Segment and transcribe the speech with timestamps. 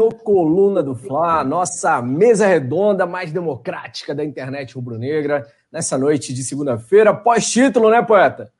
[0.00, 6.42] No Coluna do Fla, nossa mesa redonda mais democrática da internet rubro-negra, nessa noite de
[6.42, 8.50] segunda-feira, pós-título, né, poeta?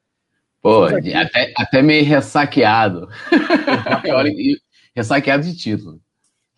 [0.60, 3.08] Pô, até, até meio ressaqueado.
[4.94, 5.98] ressaqueado de título.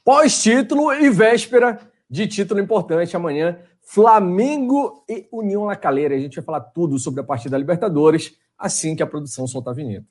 [0.05, 1.79] Pós-título e véspera
[2.11, 3.57] de título importante amanhã.
[3.83, 6.17] Flamengo e União La Calera.
[6.17, 9.75] A gente vai falar tudo sobre a partida da Libertadores assim que a produção soltar
[9.75, 10.07] a vinheta.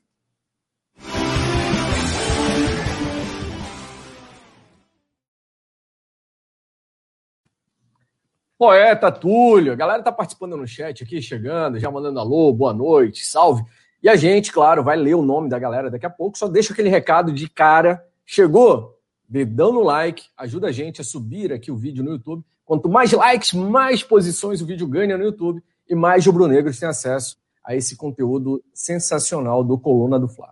[8.62, 13.24] Poeta Túlio, a galera tá participando no chat aqui, chegando, já mandando alô, boa noite,
[13.24, 13.64] salve.
[14.00, 16.72] E a gente, claro, vai ler o nome da galera daqui a pouco, só deixa
[16.72, 18.06] aquele recado de cara.
[18.24, 18.96] Chegou?
[19.28, 22.44] Dedão no like, ajuda a gente a subir aqui o vídeo no YouTube.
[22.64, 25.60] Quanto mais likes, mais posições o vídeo ganha no YouTube
[25.90, 30.50] e mais rubro-negros têm acesso a esse conteúdo sensacional do Coluna do Fla.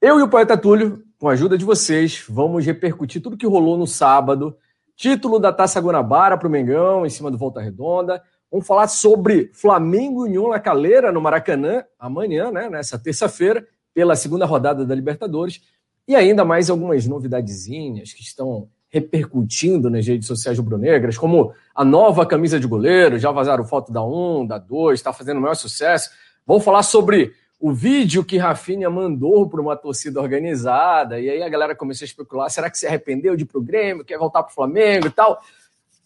[0.00, 3.76] Eu e o Poeta Túlio, com a ajuda de vocês, vamos repercutir tudo que rolou
[3.76, 4.56] no sábado
[4.96, 8.22] Título da Taça Guanabara para o Mengão, em cima do Volta Redonda.
[8.50, 14.14] Vamos falar sobre Flamengo e União La Calera no Maracanã, amanhã, né, nessa terça-feira, pela
[14.14, 15.60] segunda rodada da Libertadores.
[16.06, 22.26] E ainda mais algumas novidadezinhas que estão repercutindo nas redes sociais rubro-negras, como a nova
[22.26, 26.10] camisa de goleiro, já vazaram foto da 1, da 2, está fazendo o maior sucesso.
[26.46, 31.48] Vamos falar sobre o vídeo que Rafinha mandou para uma torcida organizada, e aí a
[31.48, 34.52] galera começou a especular: será que se arrependeu de ir pro Grêmio, quer voltar pro
[34.52, 35.40] Flamengo e tal?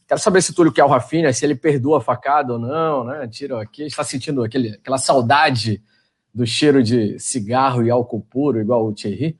[0.07, 3.27] Quero saber se Túlio quer o Rafinha, se ele perdoa a facada ou não, né?
[3.27, 5.83] Tira aqui, está sentindo aquele, aquela saudade
[6.33, 9.35] do cheiro de cigarro e álcool puro, igual o Thierry.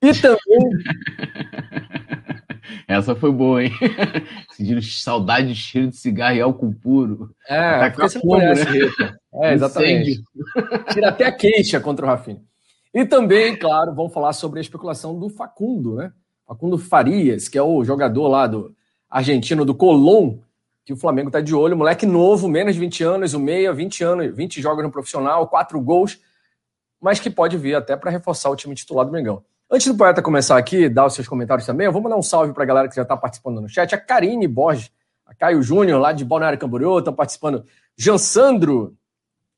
[0.00, 0.38] E também.
[2.86, 3.72] Essa foi boa, hein?
[4.52, 7.30] Sentindo saudade de cheiro de cigarro e álcool puro.
[7.48, 9.14] É, tá você não conhece, né?
[9.40, 10.22] É, exatamente.
[10.92, 12.40] Tira até a queixa contra o Rafinha.
[12.92, 16.12] E também, claro, vamos falar sobre a especulação do Facundo, né?
[16.46, 18.74] Facundo Farias, que é o jogador lá do
[19.08, 20.38] argentino do Colón,
[20.84, 24.02] que o Flamengo tá de olho, moleque novo, menos de 20 anos, o meia, 20
[24.02, 26.18] anos, 20 jogos no profissional, 4 gols,
[26.98, 29.44] mas que pode vir até para reforçar o time titular do Mengão.
[29.70, 32.54] Antes do poeta começar aqui, dar os seus comentários também, eu vou mandar um salve
[32.54, 33.94] para a galera que já está participando no chat.
[33.94, 34.90] A Karine Borges,
[35.26, 37.66] a Caio Júnior, lá de Balneário Camboriú, estão participando.
[37.94, 38.96] Jean Sandro,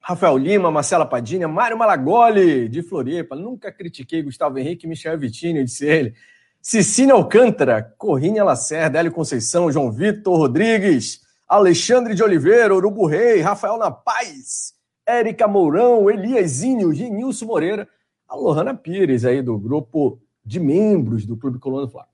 [0.00, 3.36] Rafael Lima, Marcela Padinha, Mário Malagoli, de Floripa.
[3.36, 6.12] Nunca critiquei Gustavo Henrique Michel Vitinho, disse ele.
[6.60, 13.78] Cecília Alcântara, Corrinha Lacerda, Hélio Conceição, João Vitor Rodrigues, Alexandre de Oliveira, Urubu Rei, Rafael
[13.78, 14.74] Na Paz,
[15.06, 17.88] Érica Mourão, Eliasinho, Genilson Moreira,
[18.30, 22.06] a Lohana Pires aí do grupo de membros do Clube Coluna do Fla.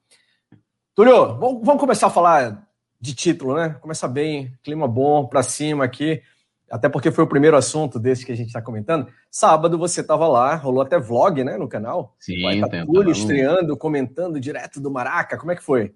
[0.94, 2.66] Túlio, vamos começar a falar
[2.98, 3.76] de título, né?
[3.82, 6.22] Começa bem, clima bom para cima aqui,
[6.70, 9.06] até porque foi o primeiro assunto desse que a gente está comentando.
[9.30, 12.16] Sábado você estava lá, rolou até vlog, né, no canal.
[12.18, 15.36] Sim, Vai tá Túlio estreando, comentando direto do Maraca.
[15.36, 15.94] Como é que foi?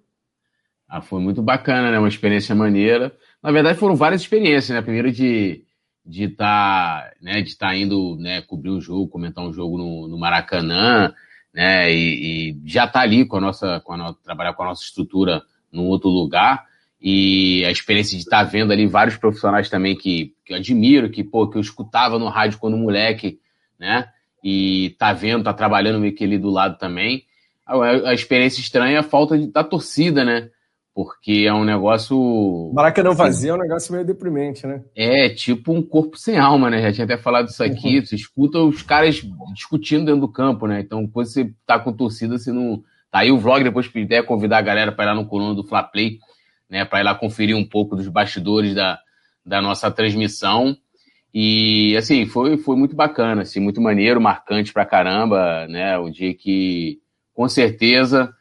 [0.87, 1.97] Ah, foi muito bacana, né?
[1.97, 3.11] Uma experiência maneira.
[3.41, 4.81] Na verdade, foram várias experiências, né?
[4.83, 5.65] Primeiro de
[6.05, 10.07] de estar tá, né, de tá indo né, cobrir um jogo, comentar um jogo no,
[10.07, 11.13] no Maracanã,
[11.53, 14.67] né, e, e já tá ali com a nossa, com a no, trabalhar com a
[14.67, 16.65] nossa estrutura num outro lugar
[16.99, 21.09] e a experiência de estar tá vendo ali vários profissionais também que, que eu admiro,
[21.09, 23.39] que pô, que eu escutava no rádio quando moleque,
[23.79, 24.09] né,
[24.43, 27.25] e tá vendo, tá trabalhando meio que ali do lado também.
[27.65, 30.49] A, a experiência estranha é a falta de, da torcida, né?
[30.93, 32.71] Porque é um negócio.
[32.73, 34.83] Maracanã vazio é um negócio meio deprimente, né?
[34.95, 36.81] É, tipo um corpo sem alma, né?
[36.81, 37.99] Já tinha até falado isso aqui.
[37.99, 38.05] Uhum.
[38.05, 39.21] Você escuta os caras
[39.53, 40.81] discutindo dentro do campo, né?
[40.81, 42.83] Então, quando você tá com torcida, você não.
[43.09, 45.53] Tá aí o vlog, depois se ideia convidar a galera para ir lá no coluna
[45.53, 46.19] do Fla Play,
[46.69, 46.85] né?
[46.85, 48.99] Para ir lá conferir um pouco dos bastidores da,
[49.45, 50.75] da nossa transmissão.
[51.33, 55.97] E, assim, foi, foi muito bacana, assim, muito maneiro, marcante pra caramba, né?
[55.97, 56.99] O dia que,
[57.33, 58.33] com certeza,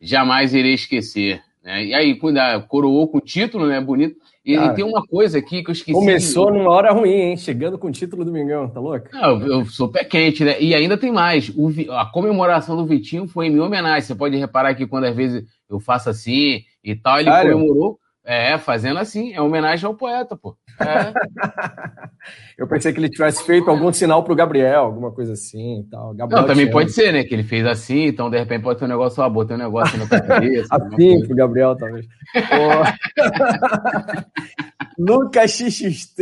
[0.00, 1.84] jamais irei esquecer né?
[1.84, 3.80] E aí, quando coroou com o título, né?
[3.80, 4.16] Bonito.
[4.44, 5.92] E Cara, tem uma coisa aqui que eu esqueci.
[5.92, 7.36] Começou numa hora ruim, hein?
[7.36, 9.08] Chegando com o título do Mingão, tá louco?
[9.12, 10.58] Não, eu sou pé quente, né?
[10.58, 11.50] E ainda tem mais.
[11.50, 14.00] O, a comemoração do Vitinho foi em minha homenagem.
[14.00, 17.98] Você pode reparar que quando às vezes eu faço assim e tal, ele comemorou.
[18.24, 20.54] É, fazendo assim, é homenagem ao poeta, pô.
[20.80, 21.12] É.
[22.58, 26.14] eu pensei que ele tivesse feito algum sinal pro Gabriel, alguma coisa assim e tal.
[26.14, 27.24] Gabriel Não, também pode ser, né?
[27.24, 29.98] Que ele fez assim, então de repente pode ter um negócio, ó, botei um negócio
[29.98, 30.68] na cabeça.
[30.74, 32.06] assim, pro Gabriel, talvez.
[34.98, 36.20] Lucas XXT,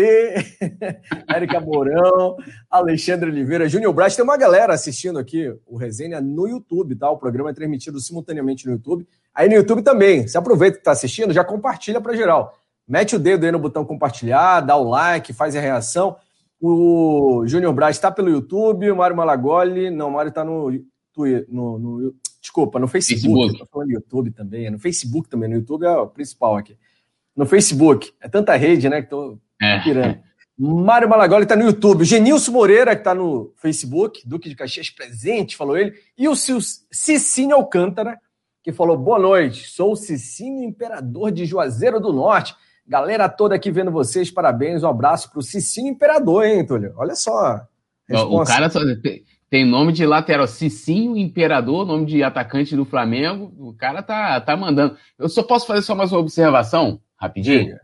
[1.28, 2.36] Érica Mourão,
[2.70, 4.14] Alexandre Oliveira, Júnior Braz.
[4.14, 7.10] Tem uma galera assistindo aqui o Resenha no YouTube, tá?
[7.10, 9.06] O programa é transmitido simultaneamente no YouTube.
[9.34, 10.28] Aí no YouTube também.
[10.28, 12.54] Se aproveita que está assistindo, já compartilha para geral.
[12.86, 16.16] Mete o dedo aí no botão compartilhar, dá o like, faz a reação.
[16.60, 19.90] O Júnior Braz está pelo YouTube, o Mário Malagoli.
[19.90, 20.70] Não, o Mário está no,
[21.48, 23.50] no, no, Desculpa, no Facebook.
[23.50, 23.86] Facebook.
[23.86, 24.66] No YouTube também.
[24.66, 25.48] É no Facebook também.
[25.48, 26.76] No YouTube é o principal aqui
[27.36, 28.12] no Facebook.
[28.20, 29.78] É tanta rede, né, que tô é.
[29.80, 30.18] pirando.
[30.58, 32.04] Mário Malagoli está no YouTube.
[32.04, 35.94] Genilson Moreira, que está no Facebook, Duque de Caxias presente, falou ele.
[36.16, 38.18] E o Cicinho Alcântara,
[38.62, 42.56] que falou: boa noite, sou o Cicinho Imperador de Juazeiro do Norte.
[42.88, 44.82] Galera toda aqui vendo vocês, parabéns.
[44.82, 46.92] Um abraço para o Cicinho Imperador, hein, Túlio?
[46.96, 47.60] Olha só.
[48.28, 48.80] O cara só
[49.50, 53.52] tem nome de lateral, Cicinho Imperador, nome de atacante do Flamengo.
[53.58, 54.96] O cara tá, tá mandando.
[55.18, 57.00] Eu só posso fazer só mais uma observação?
[57.16, 57.64] rapidinho?
[57.64, 57.80] Diga.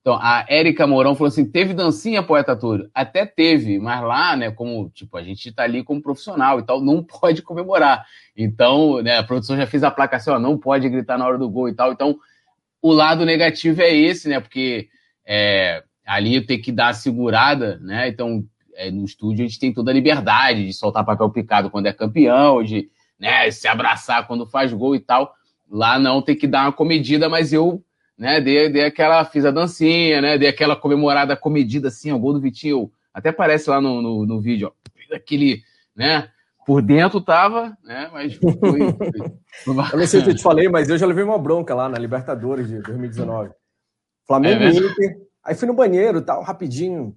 [0.00, 2.88] Então, a Érica Mourão falou assim: teve dancinha, poeta Túlio?
[2.94, 6.80] Até teve, mas lá, né, como, tipo, a gente tá ali como profissional e tal,
[6.80, 8.06] não pode comemorar.
[8.36, 11.36] Então, né, a produção já fez a placa assim, ó, não pode gritar na hora
[11.36, 11.92] do gol e tal.
[11.92, 12.18] Então,
[12.80, 14.88] o lado negativo é esse, né, porque
[15.26, 18.44] é, ali tem que dar a segurada, né, então,
[18.74, 21.92] é, no estúdio a gente tem toda a liberdade de soltar papel picado quando é
[21.92, 22.88] campeão, de,
[23.18, 25.34] né, se abraçar quando faz gol e tal.
[25.70, 27.84] Lá não, tem que dar uma comedida, mas eu
[28.18, 28.40] né?
[28.40, 30.36] Dei, dei aquela, fiz a dancinha, né?
[30.36, 32.90] Dei aquela comemorada comedida assim, o gol do Vitinho.
[33.14, 35.14] Até aparece lá no, no, no vídeo, ó.
[35.14, 35.62] Aquele,
[35.94, 36.28] né?
[36.68, 38.10] Por dentro tava, né?
[38.12, 38.52] Mas foi.
[39.66, 41.98] eu não sei se eu te falei, mas eu já levei uma bronca lá na
[41.98, 43.52] Libertadores de 2019.
[44.26, 45.16] Flamengo é Inter.
[45.42, 47.16] Aí fui no banheiro tal, rapidinho.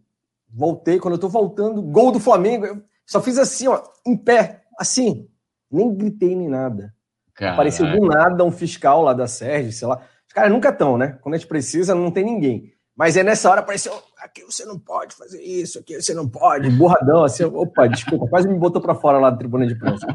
[0.50, 1.00] Voltei.
[1.00, 2.66] Quando eu tô voltando, gol do Flamengo.
[2.66, 5.28] Eu só fiz assim, ó, em pé, assim.
[5.70, 6.94] Nem gritei nem nada.
[7.36, 7.56] Caralho.
[7.56, 10.02] Apareceu do nada um fiscal lá da Sérgio, sei lá.
[10.26, 11.20] Os caras nunca estão, né?
[11.22, 12.72] Quando a gente precisa, não tem ninguém.
[12.96, 16.70] Mas é nessa hora apareceu, aqui você não pode fazer isso, aqui você não pode,
[16.70, 20.06] borradão, assim, opa, desculpa, quase me botou para fora lá da tribuna de imprensa.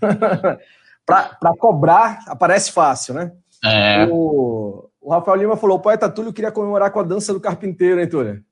[1.06, 3.32] para cobrar, aparece fácil, né?
[3.64, 4.06] É.
[4.10, 8.00] O, o, Rafael Lima falou, o poeta Túlio queria comemorar com a dança do carpinteiro,
[8.00, 8.42] hein, Túlio?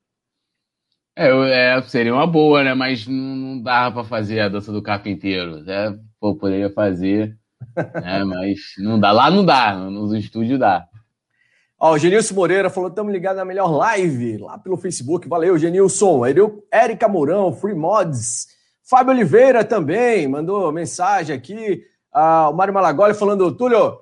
[1.15, 2.73] É, é, seria uma boa, né?
[2.73, 5.61] Mas não, não dava para fazer a dança do carpinteiro.
[5.63, 5.97] Né?
[6.19, 7.37] Pô, poderia fazer,
[7.77, 8.23] né?
[8.23, 9.11] mas não dá.
[9.11, 10.87] Lá não dá, nos estúdios dá.
[11.79, 15.29] Ó, o Genilson Moreira falou: estamos ligados na melhor live lá pelo Facebook.
[15.29, 16.21] Valeu, Genilson.
[16.71, 18.47] Érica Mourão, Free Mods.
[18.83, 21.83] Fábio Oliveira também mandou mensagem aqui.
[22.11, 23.97] Ah, o Mário Malagoli falando: Túlio,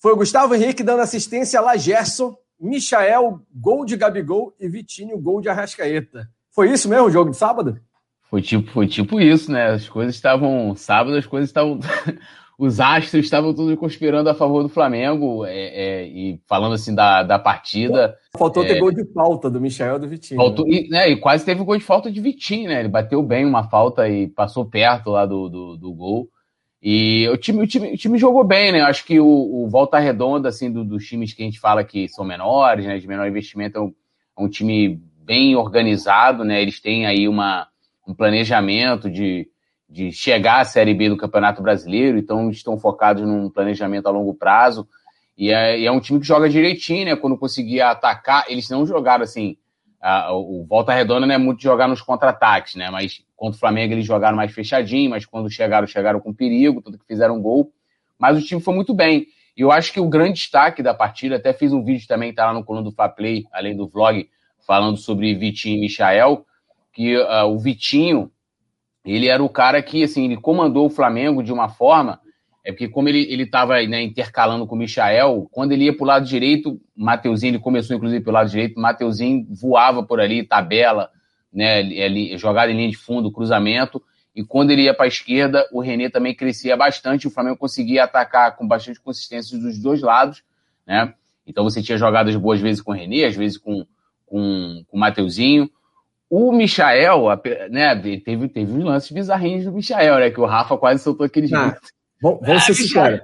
[0.00, 5.40] foi o Gustavo Henrique dando assistência lá, Gerson, Michael, gol de Gabigol e Vitinho, gol
[5.40, 6.28] de Arrascaeta.
[6.54, 7.80] Foi isso mesmo o jogo de sábado?
[8.30, 9.70] Foi tipo, foi tipo isso, né?
[9.70, 10.76] As coisas estavam.
[10.76, 11.80] Sábado as coisas estavam.
[12.58, 17.22] os astros estavam todos conspirando a favor do Flamengo é, é, e falando assim da,
[17.22, 18.18] da partida.
[18.36, 20.40] Faltou ter é, gol de falta do Michel e do Vitinho.
[20.40, 20.72] Faltou, né?
[20.74, 22.80] E, né, e, quase teve gol de falta de Vitinho, né?
[22.80, 26.28] Ele bateu bem uma falta e passou perto lá do, do, do gol.
[26.82, 28.82] E o time, o, time, o time jogou bem, né?
[28.82, 32.08] Acho que o, o Volta Redonda, assim, do, dos times que a gente fala que
[32.08, 32.98] são menores, né?
[32.98, 33.94] De menor investimento, é um,
[34.36, 36.60] é um time bem organizado, né?
[36.60, 37.68] Eles têm aí uma,
[38.04, 39.46] um planejamento de
[39.88, 44.34] de chegar à Série B do Campeonato Brasileiro, então estão focados num planejamento a longo
[44.34, 44.86] prazo.
[45.36, 47.16] E é, e é um time que joga direitinho, né?
[47.16, 49.56] Quando conseguia atacar, eles não jogaram assim.
[50.00, 52.90] A, o Volta Redonda não é muito jogar nos contra-ataques, né?
[52.90, 56.98] Mas contra o Flamengo eles jogaram mais fechadinho, mas quando chegaram, chegaram com perigo, tudo
[56.98, 57.72] que fizeram gol.
[58.18, 59.26] Mas o time foi muito bem.
[59.56, 62.46] E eu acho que o grande destaque da partida, até fiz um vídeo também, tá
[62.46, 64.28] lá no coluna do Fla Play, além do vlog,
[64.66, 66.44] falando sobre Vitinho e Michael,
[66.92, 68.30] que uh, o Vitinho,
[69.14, 72.20] ele era o cara que, assim, ele comandou o Flamengo de uma forma,
[72.64, 73.48] é porque como ele ele
[73.88, 77.96] né, intercalando com o Michael, quando ele ia para o lado direito, Mateuzinho, ele começou
[77.96, 81.10] inclusive pelo lado direito, Mateuzinho voava por ali, tabela,
[81.52, 84.02] né, ali, jogada em linha de fundo, cruzamento,
[84.36, 88.04] e quando ele ia para a esquerda, o René também crescia bastante, o Flamengo conseguia
[88.04, 90.42] atacar com bastante consistência dos dois lados,
[90.86, 91.14] né?
[91.46, 93.86] Então você tinha jogadas boas vezes com o René, às vezes com,
[94.26, 95.70] com, com o Mateuzinho,
[96.30, 97.24] o Michael,
[97.70, 100.30] né, teve, teve uns lances bizarrinhos do Michael, né?
[100.30, 101.76] Que o Rafa quase soltou aquele ah,
[102.20, 103.20] Vamos, vamos ser sinceros.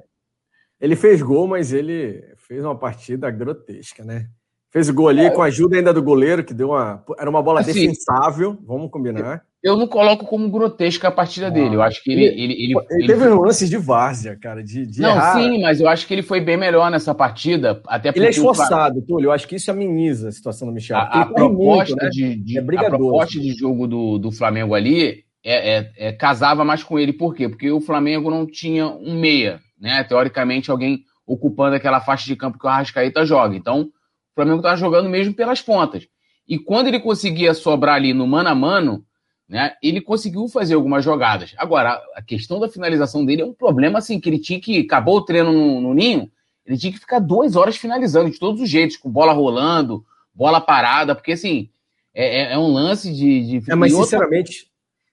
[0.81, 4.29] Ele fez gol, mas ele fez uma partida grotesca, né?
[4.71, 5.31] Fez gol ali é.
[5.31, 7.05] com a ajuda ainda do goleiro, que deu uma.
[7.19, 9.45] Era uma bola assim, defensável, vamos combinar.
[9.65, 11.75] Eu não coloco como grotesca a partida ah, dele.
[11.75, 12.25] Eu acho que ele.
[12.25, 13.31] Ele, ele, ele, ele teve foi...
[13.31, 14.63] lances de várzea, cara.
[14.63, 15.33] De, de não, errar.
[15.33, 17.81] sim, mas eu acho que ele foi bem melhor nessa partida.
[17.87, 19.03] Até ele é esforçado, o...
[19.03, 19.29] Túlio.
[19.29, 20.99] Eu acho que isso ameniza a situação do Michel.
[20.99, 22.11] A, a proposta, muito, né?
[22.11, 26.63] de, de, é a proposta de jogo do, do Flamengo ali é, é, é, casava
[26.63, 27.15] mais com ele.
[27.15, 27.49] Por quê?
[27.49, 30.05] Porque o Flamengo não tinha um meia, né?
[30.05, 33.57] Teoricamente, alguém ocupando aquela faixa de campo que o Arrascaeta joga.
[33.57, 36.07] Então, o Flamengo estava jogando mesmo pelas pontas.
[36.47, 39.03] E quando ele conseguia sobrar ali no mano a mano
[39.49, 39.75] né?
[39.83, 41.55] Ele conseguiu fazer algumas jogadas.
[41.57, 44.81] Agora, a questão da finalização dele é um problema assim, que ele tinha que.
[44.81, 46.31] Acabou o treino no, no ninho,
[46.67, 50.61] ele tinha que ficar duas horas finalizando, de todos os jeitos, com bola rolando, bola
[50.61, 51.69] parada, porque assim,
[52.15, 53.61] é, é, é um lance de.
[53.61, 53.71] de...
[53.71, 54.71] É, mas sinceramente,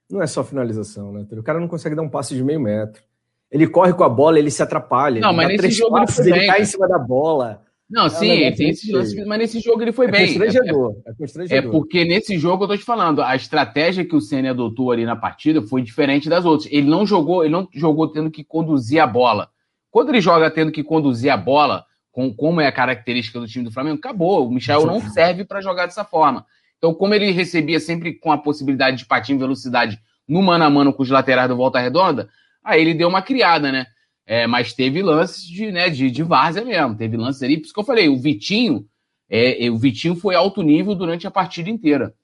[0.10, 1.26] não é só finalização, né?
[1.32, 3.02] O cara não consegue dar um passe de meio metro.
[3.50, 5.20] Ele corre com a bola, ele se atrapalha.
[5.20, 7.62] Não, mas nesse jogo passos, ele, ele cai em cima da bola.
[7.92, 10.28] Não, é sim, um tem esse lance, mas nesse jogo ele foi é bem.
[10.28, 11.58] Constrangedor, é, é, constrangedor.
[11.58, 15.06] É porque nesse jogo eu tô te falando, a estratégia que o Senna adotou ali
[15.06, 16.72] na partida foi diferente das outras.
[16.72, 19.50] Ele não jogou, ele não jogou tendo que conduzir a bola.
[19.92, 23.66] Quando ele joga tendo que conduzir a bola, com, como é a característica do time
[23.66, 24.48] do Flamengo, acabou.
[24.48, 26.46] O Michel não serve para jogar dessa forma.
[26.78, 30.94] Então, como ele recebia sempre com a possibilidade de patinho velocidade no mano a mano
[30.94, 32.30] com os laterais do Volta Redonda,
[32.64, 33.86] aí ele deu uma criada, né?
[34.32, 36.96] É, mas teve lances de, né, de, de várzea mesmo.
[36.96, 37.58] Teve lances ali.
[37.58, 38.88] Por isso que eu falei, o Vitinho,
[39.30, 42.16] é, o Vitinho foi alto nível durante a partida inteira.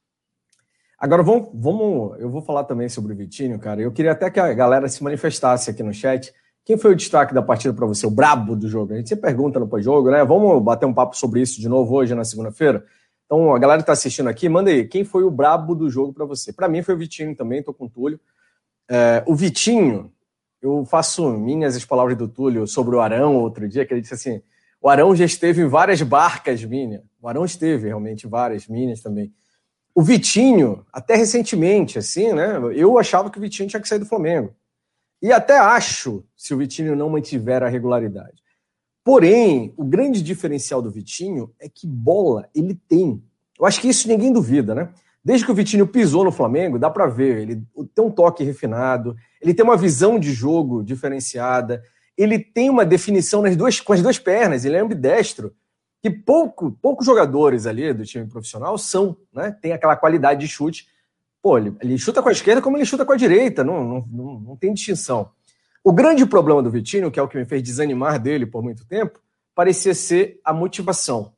[0.98, 2.18] Agora vamos, vamos.
[2.18, 3.82] Eu vou falar também sobre o Vitinho, cara.
[3.82, 6.34] Eu queria até que a galera se manifestasse aqui no chat.
[6.64, 8.08] Quem foi o destaque da partida para você?
[8.08, 8.94] O brabo do jogo?
[8.94, 10.24] A gente sempre pergunta no pós-jogo, né?
[10.24, 12.86] Vamos bater um papo sobre isso de novo hoje na segunda-feira.
[13.26, 14.88] Então, a galera que está assistindo aqui, manda aí.
[14.88, 16.54] Quem foi o brabo do jogo para você?
[16.54, 18.18] Para mim foi o Vitinho também, tô com o Túlio.
[18.90, 20.10] É, o Vitinho,
[20.62, 24.14] eu faço minhas as palavras do Túlio sobre o Arão outro dia, que ele disse
[24.14, 24.42] assim:
[24.82, 27.04] o Arão já esteve em várias barcas minha.
[27.22, 29.34] O Arão esteve realmente várias minhas também.
[29.94, 32.58] O Vitinho, até recentemente, assim, né?
[32.76, 34.54] Eu achava que o Vitinho tinha que sair do Flamengo.
[35.22, 38.44] E até acho se o Vitinho não mantiver a regularidade.
[39.04, 43.24] Porém, o grande diferencial do Vitinho é que bola ele tem.
[43.60, 44.94] Eu acho que isso ninguém duvida, né?
[45.28, 47.62] Desde que o Vitinho pisou no Flamengo, dá para ver, ele
[47.94, 51.84] tem um toque refinado, ele tem uma visão de jogo diferenciada,
[52.18, 55.54] ele tem uma definição nas duas, com as duas pernas, ele é ambidestro,
[56.02, 59.52] que pouco, poucos jogadores ali do time profissional são, né?
[59.62, 60.88] Tem aquela qualidade de chute.
[61.42, 64.08] Pô, ele, ele chuta com a esquerda como ele chuta com a direita, não, não,
[64.10, 65.30] não, não tem distinção.
[65.84, 68.88] O grande problema do Vitinho, que é o que me fez desanimar dele por muito
[68.88, 69.20] tempo,
[69.54, 71.34] parecia ser a motivação.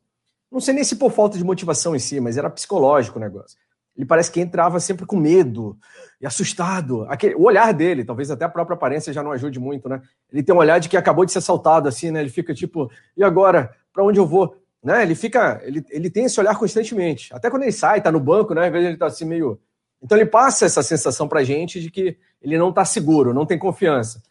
[0.52, 3.58] Não sei nem se por falta de motivação em si, mas era psicológico o negócio
[4.00, 5.78] ele parece que entrava sempre com medo
[6.22, 7.06] e assustado.
[7.10, 10.02] Aquele, o olhar dele, talvez até a própria aparência já não ajude muito, né?
[10.32, 12.22] Ele tem um olhar de que acabou de ser assaltado, assim, né?
[12.22, 13.76] Ele fica tipo, e agora?
[13.92, 14.56] Para onde eu vou?
[14.82, 15.04] Né?
[15.04, 17.34] Ele fica, ele, ele tem esse olhar constantemente.
[17.34, 18.68] Até quando ele sai, tá no banco, né?
[18.68, 19.60] Às vezes ele tá assim meio.
[20.02, 23.60] Então ele passa essa sensação pra gente de que ele não tá seguro, não tem
[23.60, 24.24] confiança.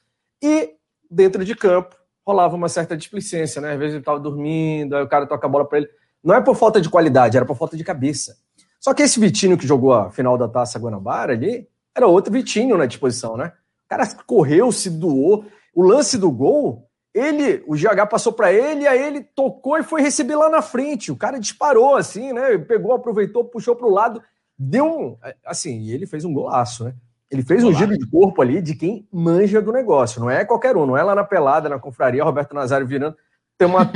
[0.43, 0.77] E
[1.11, 1.95] dentro de campo
[2.27, 3.75] rolava uma certa displicência, né?
[3.75, 5.89] Às vezes ele tava dormindo, aí o cara toca a bola para ele.
[6.25, 8.35] Não é por falta de qualidade, era por falta de cabeça.
[8.81, 12.77] Só que esse Vitinho que jogou a final da Taça Guanabara ali, era outro Vitinho
[12.77, 13.53] na disposição, né?
[13.87, 15.45] O cara correu, se doou.
[15.75, 20.03] O lance do gol, ele, o GH passou para ele, aí ele tocou e foi
[20.03, 21.11] receber lá na frente.
[21.11, 22.57] O cara disparou assim, né?
[22.59, 24.23] Pegou, aproveitou, puxou para o lado,
[24.57, 25.19] deu um.
[25.45, 26.95] Assim, e ele fez um golaço, né?
[27.31, 30.21] Ele fez um giro de corpo ali de quem manja do negócio.
[30.21, 33.17] Não é qualquer um, não é lá na pelada, na confraria, Roberto Nazário virando.
[33.59, 33.91] Tem uma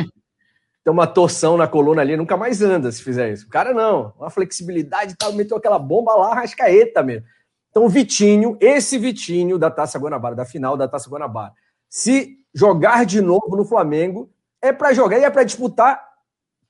[0.84, 3.46] tem uma torção na coluna ali, nunca mais anda se fizer isso.
[3.46, 7.24] O cara não, uma flexibilidade e tal, meteu aquela bomba lá, rascaeta mesmo.
[7.70, 11.52] Então o Vitinho, esse Vitinho da Taça Guanabara, da final da Taça Guanabara,
[11.88, 14.28] se jogar de novo no Flamengo,
[14.60, 16.02] é para jogar e é para disputar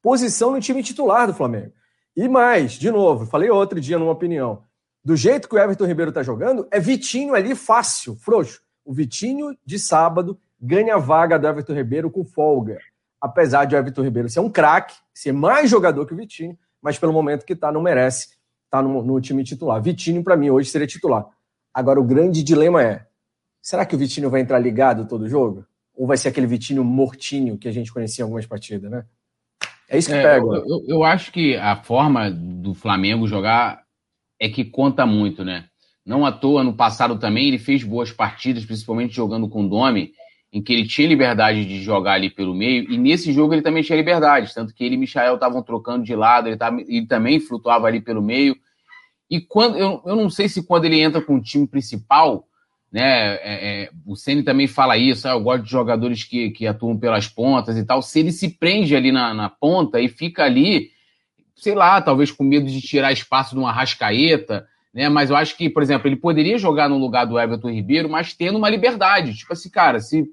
[0.02, 1.72] posição no time titular do Flamengo.
[2.14, 4.64] E mais, de novo, falei outro dia numa opinião,
[5.02, 8.60] do jeito que o Everton Ribeiro tá jogando, é Vitinho ali fácil, frouxo.
[8.84, 12.78] O Vitinho de sábado ganha a vaga do Everton Ribeiro com folga
[13.22, 16.98] apesar de o Everton Ribeiro ser um craque, ser mais jogador que o Vitinho, mas
[16.98, 18.30] pelo momento que está, não merece
[18.64, 19.80] estar tá no, no, time titular.
[19.80, 21.24] Vitinho, para mim, hoje seria titular.
[21.72, 23.06] Agora, o grande dilema é:
[23.62, 25.64] será que o Vitinho vai entrar ligado todo jogo?
[25.94, 29.04] Ou vai ser aquele Vitinho mortinho que a gente conhecia em algumas partidas, né?
[29.88, 30.44] É isso que é, pega.
[30.44, 33.84] Eu, eu, eu acho que a forma do Flamengo jogar
[34.40, 35.66] é que conta muito, né?
[36.04, 40.12] Não à toa, no passado também, ele fez boas partidas, principalmente jogando com o Domi
[40.52, 43.82] em que ele tinha liberdade de jogar ali pelo meio, e nesse jogo ele também
[43.82, 47.40] tinha liberdade, tanto que ele e Michael estavam trocando de lado, ele, tava, ele também
[47.40, 48.54] flutuava ali pelo meio.
[49.30, 52.46] E quando eu, eu não sei se quando ele entra com o time principal,
[52.92, 53.40] né, é,
[53.84, 57.26] é, o Ceni também fala isso, ah, eu gosto de jogadores que, que atuam pelas
[57.26, 58.02] pontas e tal.
[58.02, 60.90] Se ele se prende ali na, na ponta e fica ali,
[61.56, 65.08] sei lá, talvez com medo de tirar espaço de uma rascaeta, né?
[65.08, 68.34] Mas eu acho que, por exemplo, ele poderia jogar no lugar do Everton Ribeiro, mas
[68.34, 69.34] tendo uma liberdade.
[69.34, 70.26] Tipo assim, cara, se.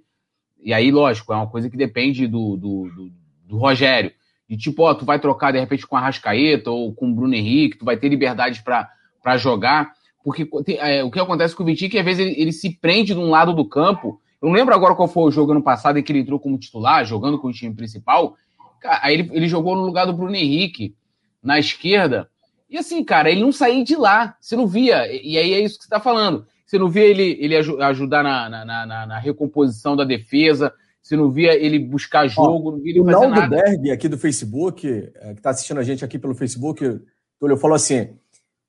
[0.61, 3.11] E aí, lógico, é uma coisa que depende do, do, do,
[3.47, 4.11] do Rogério.
[4.47, 7.35] De tipo, ó, tu vai trocar de repente com a Rascaeta ou com o Bruno
[7.35, 9.93] Henrique, tu vai ter liberdade para jogar.
[10.23, 10.47] Porque
[10.79, 13.13] é, o que acontece com o Vitinho é que às vezes ele, ele se prende
[13.13, 14.19] de um lado do campo.
[14.41, 16.57] Eu não lembro agora qual foi o jogo ano passado em que ele entrou como
[16.57, 18.35] titular, jogando com o time principal.
[18.83, 20.95] Aí ele, ele jogou no lugar do Bruno Henrique,
[21.43, 22.29] na esquerda.
[22.69, 24.35] E assim, cara, ele não saía de lá.
[24.39, 25.07] Você não via.
[25.11, 26.45] E aí é isso que você está falando.
[26.69, 30.71] Você não via ele, ele ajudar na, na, na, na, recomposição da defesa.
[31.01, 33.63] Você não via ele buscar jogo, Ó, não via ele fazer Naldo nada.
[33.63, 37.01] Berg, aqui do Facebook, é, que está assistindo a gente aqui pelo Facebook,
[37.39, 38.09] Túlio, falou assim: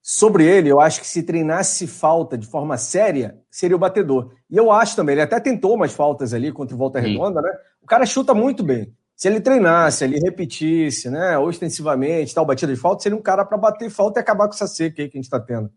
[0.01, 4.33] sobre ele, eu acho que se treinasse falta de forma séria, seria o batedor.
[4.49, 7.51] E eu acho também, ele até tentou umas faltas ali contra o Volta Redonda, né?
[7.83, 8.95] O cara chuta muito bem.
[9.15, 13.59] Se ele treinasse, ele repetisse, né, ostensivamente, tal, batida de falta, seria um cara para
[13.59, 15.71] bater falta e acabar com essa seca aí que a gente está tendo.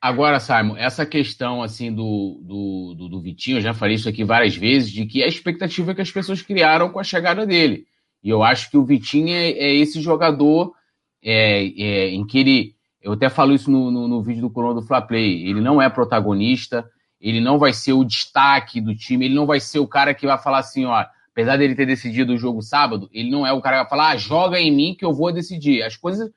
[0.00, 4.24] Agora, Simon, essa questão assim do, do, do, do, Vitinho, eu já falei isso aqui
[4.24, 7.86] várias vezes, de que a expectativa que as pessoas criaram com a chegada dele.
[8.22, 10.74] E eu acho que o Vitinho é, é esse jogador
[11.22, 12.76] é, é, em que ele.
[13.02, 15.48] Eu até falo isso no, no, no vídeo do Corona do Fla Play.
[15.48, 16.84] Ele não é protagonista,
[17.20, 20.26] ele não vai ser o destaque do time, ele não vai ser o cara que
[20.26, 23.60] vai falar assim, ó, apesar dele ter decidido o jogo sábado, ele não é o
[23.60, 25.82] cara que vai falar, ah, joga em mim que eu vou decidir.
[25.82, 26.30] As coisas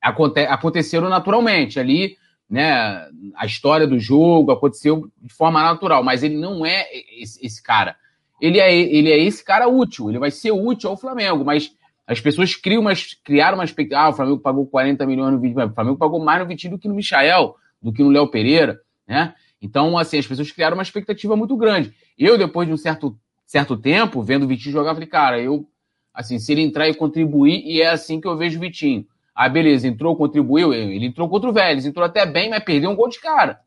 [0.00, 2.16] aconte aconteceram naturalmente ali,
[2.50, 3.08] né?
[3.36, 6.86] A história do jogo aconteceu de forma natural, mas ele não é
[7.18, 7.96] esse, esse cara.
[8.40, 11.72] Ele é, ele é esse cara útil, ele vai ser útil ao Flamengo, mas
[12.06, 14.06] as pessoas criam umas, criaram uma expectativa.
[14.06, 15.64] Ah, o Flamengo pagou 40 milhões no vídeo.
[15.64, 18.80] O Flamengo pagou mais no Vitinho do que no Michael, do que no Léo Pereira,
[19.06, 19.34] né?
[19.62, 21.94] Então, assim, as pessoas criaram uma expectativa muito grande.
[22.18, 23.16] Eu, depois de um certo
[23.50, 25.66] certo tempo, vendo o Vitinho jogar, falei, cara, eu,
[26.14, 29.04] assim, se ele entrar e contribuir, e é assim que eu vejo o Vitinho.
[29.42, 32.94] Ah, beleza, entrou, contribuiu, ele entrou contra o Vélez, entrou até bem, mas perdeu um
[32.94, 33.58] gol de cara.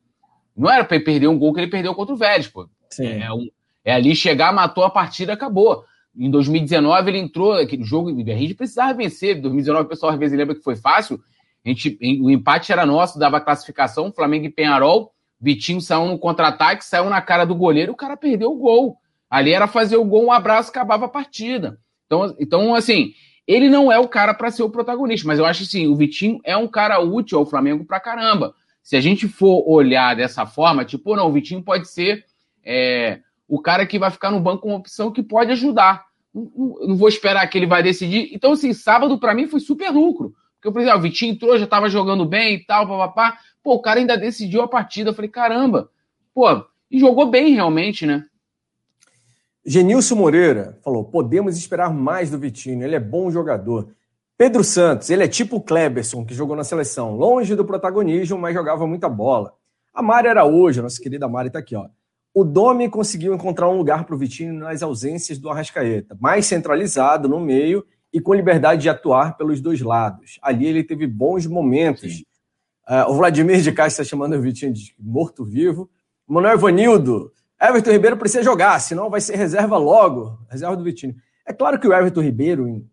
[0.55, 2.69] Não era para ele perder um gol que ele perdeu contra o Vélez, pô.
[3.83, 5.83] É, é, ali chegar, matou a partida, acabou.
[6.15, 9.35] Em 2019 ele entrou, aquele jogo, a gente precisava vencer.
[9.35, 11.19] Em 2019 o pessoal às vezes lembra que foi fácil.
[11.65, 15.11] A gente, o empate era nosso, dava classificação, Flamengo e Penharol.
[15.41, 18.97] Vitinho saiu no contra-ataque, saiu na cara do goleiro, o cara perdeu o gol.
[19.27, 21.79] Ali era fazer o gol, um abraço, acabava a partida.
[22.05, 23.13] Então, então assim,
[23.47, 26.39] ele não é o cara para ser o protagonista, mas eu acho assim, o Vitinho
[26.43, 28.53] é um cara útil ao Flamengo pra caramba.
[28.81, 32.25] Se a gente for olhar dessa forma, tipo, não, o Vitinho pode ser
[32.63, 36.05] é, o cara que vai ficar no banco com uma opção que pode ajudar.
[36.33, 38.29] Não, não vou esperar que ele vai decidir.
[38.33, 40.33] Então, assim, sábado para mim foi super lucro.
[40.55, 43.37] Porque, por exemplo, o Vitinho entrou, já estava jogando bem e tal, papapá.
[43.61, 45.09] Pô, o cara ainda decidiu a partida.
[45.09, 45.89] Eu falei, caramba,
[46.33, 48.25] pô, e jogou bem realmente, né?
[49.65, 53.89] Genilson Moreira falou: podemos esperar mais do Vitinho, ele é bom jogador.
[54.37, 58.53] Pedro Santos, ele é tipo o Kleberson, que jogou na seleção, longe do protagonismo, mas
[58.53, 59.53] jogava muita bola.
[59.93, 61.87] A Mari Araújo, nossa querida Mari, está aqui, ó.
[62.33, 67.29] O Domi conseguiu encontrar um lugar para o Vitinho nas ausências do Arrascaeta, mais centralizado
[67.29, 70.39] no meio e com liberdade de atuar pelos dois lados.
[70.41, 72.23] Ali ele teve bons momentos.
[72.89, 75.89] Uh, o Vladimir de Castro está chamando o Vitinho de morto-vivo.
[76.27, 77.31] Manuel Vanildo,
[77.63, 81.15] Everton Ribeiro precisa jogar, senão vai ser reserva logo, reserva do Vitinho.
[81.45, 82.85] É claro que o Everton Ribeiro,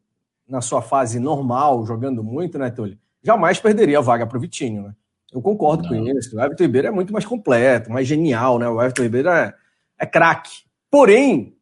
[0.48, 2.96] na sua fase normal, jogando muito, né, Túlio?
[3.20, 4.94] Jamais perderia a vaga para o Vitinho, né?
[5.32, 5.90] Eu concordo Não.
[5.90, 6.36] com isso.
[6.36, 8.68] O Everton Ribeiro é muito mais completo, mais genial, né?
[8.68, 9.52] O Everton Ribeiro é,
[9.98, 10.62] é craque.
[10.88, 11.56] Porém,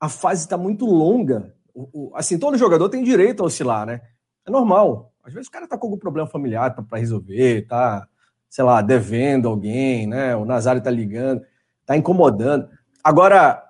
[0.00, 1.54] a fase está muito longa.
[1.74, 4.00] O, o, assim, todo jogador tem direito a oscilar, né?
[4.46, 5.12] É normal.
[5.24, 8.06] Às vezes o cara tá com algum problema familiar para resolver, tá,
[8.48, 10.34] sei lá, devendo alguém, né?
[10.36, 11.42] O Nazário tá ligando
[11.92, 12.68] tá incomodando.
[13.02, 13.62] Agora,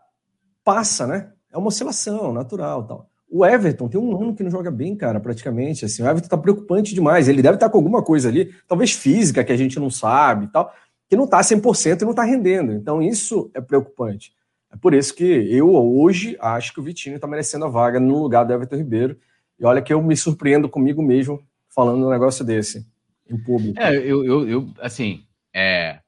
[0.65, 1.33] passa, né?
[1.53, 3.11] É uma oscilação natural tal.
[3.31, 5.85] O Everton tem um ano que não joga bem, cara, praticamente.
[5.85, 7.29] Assim, o Everton tá preocupante demais.
[7.29, 10.45] Ele deve estar tá com alguma coisa ali, talvez física, que a gente não sabe
[10.45, 10.73] e tal,
[11.09, 12.73] que não tá 100% e não tá rendendo.
[12.73, 14.35] Então, isso é preocupante.
[14.71, 18.23] É por isso que eu hoje acho que o Vitinho tá merecendo a vaga no
[18.23, 19.19] lugar do Everton Ribeiro.
[19.59, 21.43] E olha que eu me surpreendo comigo mesmo
[21.75, 22.87] falando um negócio desse
[23.31, 23.81] em público.
[23.81, 26.01] É, eu, eu, eu assim, é,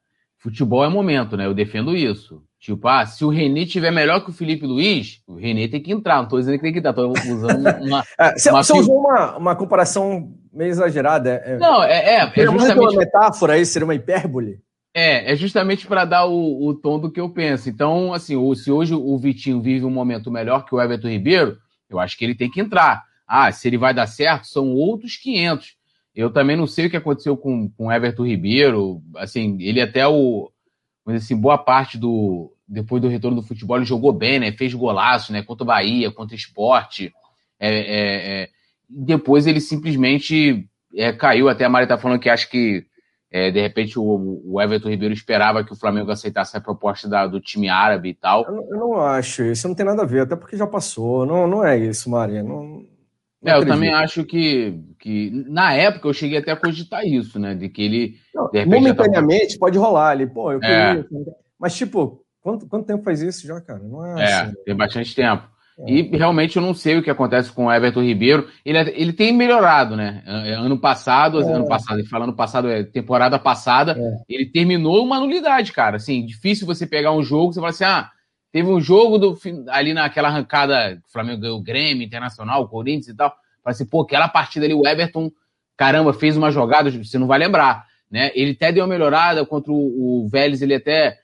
[0.45, 1.47] Futebol é momento, né?
[1.47, 2.39] Eu defendo isso.
[2.59, 5.91] Tipo, ah, se o René tiver melhor que o Felipe Luiz, o René tem que
[5.91, 6.21] entrar.
[6.21, 8.03] Não tô dizendo que tem que entrar, tô usando uma.
[8.15, 11.41] é, você, uma você usou uma, uma comparação meio exagerada.
[11.43, 12.17] É, não, é.
[12.17, 14.59] É, é justamente uma metáfora aí, seria uma hipérbole.
[14.93, 17.67] É, é justamente para dar o, o, tom do que eu penso.
[17.67, 21.57] Então, assim, se hoje o Vitinho vive um momento melhor que o Everton Ribeiro,
[21.89, 23.03] eu acho que ele tem que entrar.
[23.27, 25.74] Ah, se ele vai dar certo, são outros 500.
[26.15, 29.01] Eu também não sei o que aconteceu com o Everton Ribeiro.
[29.17, 30.49] Assim, ele até o.
[31.05, 32.53] Mas assim, boa parte do.
[32.67, 34.51] Depois do retorno do futebol, ele jogou bem, né?
[34.51, 35.43] Fez golaço, né?
[35.43, 37.13] Contra o Bahia, contra o esporte.
[37.59, 38.49] É, é, é...
[38.89, 41.49] Depois ele simplesmente é, caiu.
[41.49, 42.85] Até a Mari tá falando que acho que
[43.29, 47.27] É, de repente o, o, Everton Ribeiro esperava que o Flamengo aceitasse a proposta da,
[47.27, 48.45] do time árabe e tal.
[48.45, 51.25] Eu não, eu não, acho, isso não tem nada a ver, até porque já passou.
[51.25, 52.41] Não, não é isso, Maria.
[52.41, 52.85] Não,
[53.45, 57.37] não é, eu também acho que, que na época eu cheguei até a cogitar isso,
[57.37, 57.53] né?
[57.53, 58.15] De que ele.
[58.33, 59.59] Não, de momentaneamente tava...
[59.59, 60.75] pode rolar ali, pô, eu queria.
[60.75, 61.05] É.
[61.59, 63.79] Mas, tipo, quanto, quanto tempo faz isso já, cara?
[63.79, 64.53] Não é, é assim.
[64.65, 65.47] tem bastante tempo.
[65.77, 65.91] É.
[65.91, 68.47] E realmente eu não sei o que acontece com o Everton Ribeiro.
[68.65, 70.23] Ele, ele tem melhorado, né?
[70.25, 71.53] Ano passado, é.
[71.53, 74.33] ano passado, falando passado, é temporada passada, é.
[74.33, 75.97] ele terminou uma nulidade, cara.
[75.97, 78.09] Assim, difícil você pegar um jogo, você fala assim, ah,
[78.55, 79.37] teve um jogo do,
[79.67, 83.29] ali naquela arrancada, o Flamengo ganhou o Grêmio, Internacional, Corinthians e tal.
[83.61, 85.29] Fala assim, pô, aquela partida ali, o Everton,
[85.75, 88.31] caramba, fez uma jogada, você não vai lembrar, né?
[88.33, 91.19] Ele até deu uma melhorada contra o, o Vélez, ele até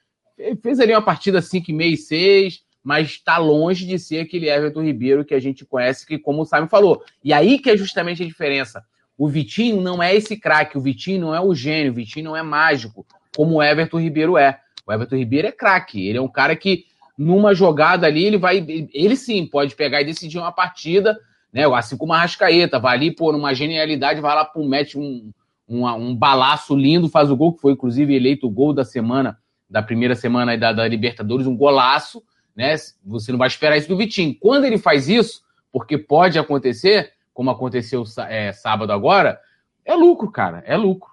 [0.62, 4.82] fez ali uma partida 5 e meio, 6 mas está longe de ser aquele Everton
[4.82, 7.02] Ribeiro que a gente conhece, que como o Simon falou.
[7.24, 8.84] E aí que é justamente a diferença.
[9.18, 12.36] O Vitinho não é esse craque, o Vitinho não é o gênio, o Vitinho não
[12.36, 14.60] é mágico, como o Everton Ribeiro é.
[14.86, 18.66] O Everton Ribeiro é craque, ele é um cara que numa jogada ali, ele vai,
[18.94, 21.20] ele sim pode pegar e decidir uma partida,
[21.52, 21.66] né?
[21.74, 25.32] Assim como a Rascaeta, vai ali, pô, numa genialidade, vai lá, pô, mete um,
[25.68, 29.38] um, um balaço lindo, faz o gol, que foi inclusive eleito o gol da semana,
[29.70, 32.24] da primeira semana da, da Libertadores, um golaço,
[32.56, 32.76] né?
[33.06, 34.36] Você não vai esperar isso do Vitinho.
[34.40, 39.40] Quando ele faz isso, porque pode acontecer, como aconteceu é, sábado agora,
[39.86, 41.10] é lucro, cara, é lucro.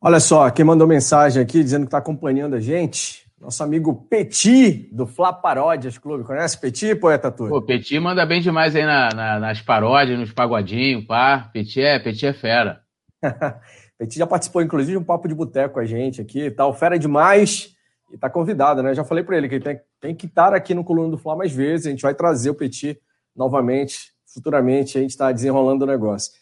[0.00, 4.88] Olha só, quem mandou mensagem aqui dizendo que está acompanhando a gente, nosso amigo Petit,
[4.92, 6.24] do Fla Paródias Clube.
[6.24, 7.50] Conhece Petit, poeta Túlio?
[7.50, 11.50] Pô, Petit manda bem demais aí na, na, nas paródias, nos pagodinhos, pá.
[11.52, 12.80] Petit é, Petit é fera.
[13.98, 16.72] Petit já participou, inclusive, de um papo de boteco com a gente aqui e tal.
[16.72, 17.74] Fera demais.
[18.10, 18.94] E tá convidado, né?
[18.94, 21.36] Já falei para ele que ele tem, tem que estar aqui no Coluna do Fla
[21.36, 21.86] mais vezes.
[21.86, 22.98] A gente vai trazer o Petit
[23.34, 24.96] novamente, futuramente.
[24.96, 26.32] A gente está desenrolando o negócio.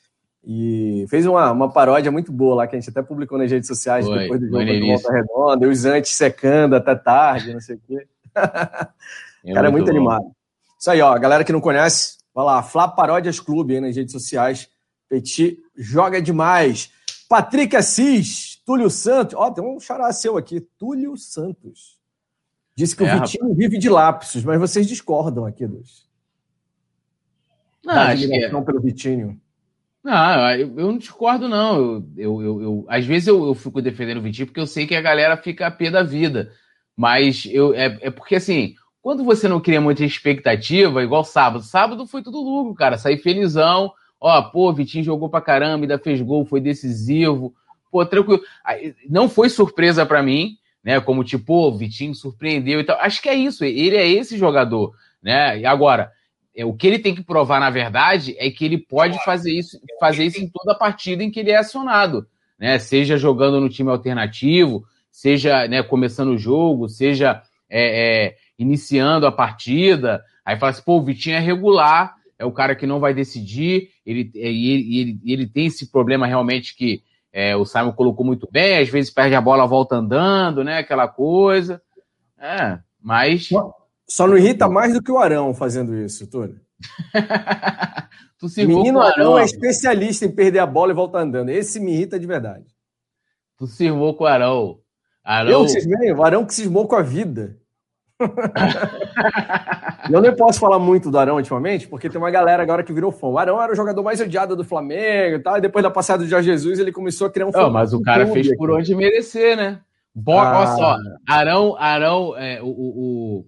[0.46, 3.66] E fez uma, uma paródia muito boa lá, que a gente até publicou nas redes
[3.66, 7.76] sociais Foi, depois do jogo do Volta Redonda, os antes secando até tarde, não sei
[7.76, 8.06] o quê.
[9.46, 10.24] É cara, é muito, muito animado.
[10.78, 13.94] Isso aí, ó, a galera que não conhece, vai lá, Flá Paródias Clube aí nas
[13.94, 14.68] redes sociais.
[15.08, 16.90] Petit joga demais.
[17.28, 19.34] Patrick Assis, Túlio Santos.
[19.34, 21.98] Ó, tem um xará seu aqui, Túlio Santos.
[22.76, 23.58] Disse que é, o Vitinho rapaz.
[23.58, 26.08] vive de lapsos, mas vocês discordam aqui dos.
[27.84, 28.62] Não, acho que é.
[28.62, 29.40] pelo Vitinho.
[30.04, 32.06] Não, eu, eu não discordo, não.
[32.14, 34.94] Eu, eu, eu, às vezes eu, eu, fico defendendo o Vitinho porque eu sei que
[34.94, 36.52] a galera fica a pé da vida.
[36.94, 42.06] Mas eu, é, é porque, assim, quando você não cria muita expectativa, igual sábado, sábado
[42.06, 42.98] foi tudo lucro, cara.
[42.98, 43.90] Saí felizão.
[44.20, 47.54] Ó, pô, Vitinho jogou pra caramba, ainda fez gol, foi decisivo.
[47.90, 48.42] Pô, tranquilo.
[49.08, 51.00] Não foi surpresa para mim, né?
[51.00, 52.98] Como tipo, pô, Vitinho surpreendeu e tal.
[53.00, 53.64] Acho que é isso.
[53.64, 55.60] Ele é esse jogador, né?
[55.60, 56.12] E agora,
[56.56, 59.78] é, o que ele tem que provar, na verdade, é que ele pode fazer isso,
[59.98, 62.26] fazer isso em toda a partida em que ele é acionado,
[62.58, 62.78] né?
[62.78, 69.32] Seja jogando no time alternativo, seja né, começando o jogo, seja é, é, iniciando a
[69.32, 70.22] partida.
[70.44, 73.90] Aí fala assim, pô, o Vitinho é regular, é o cara que não vai decidir,
[74.04, 78.48] ele, é, ele, ele, ele tem esse problema realmente que é, o Simon colocou muito
[78.48, 80.78] bem, às vezes perde a bola, volta andando, né?
[80.78, 81.82] Aquela coisa.
[82.38, 83.48] É, mas.
[84.08, 86.60] Só não irrita mais do que o Arão fazendo isso, Túlio.
[88.38, 91.48] tu se Menino Arão, Arão é especialista em perder a bola e voltar andando.
[91.48, 92.64] Esse me irrita de verdade.
[93.56, 94.78] Tu cismou com o Arão.
[95.22, 95.50] Arão...
[95.50, 97.56] Eu cismei, o Arão que cismou com a vida.
[100.10, 103.10] eu nem posso falar muito do Arão ultimamente, porque tem uma galera agora que virou
[103.10, 103.26] fã.
[103.28, 106.22] O Arão era o jogador mais odiado do Flamengo e tal, e depois da passada
[106.22, 107.70] do Jorge Jesus ele começou a criar um fã.
[107.70, 109.80] Mas o cara fez por onde merecer, né?
[110.14, 110.58] Bo ah.
[110.58, 110.96] Olha só,
[111.28, 113.46] Arão, Arão, é, o, o,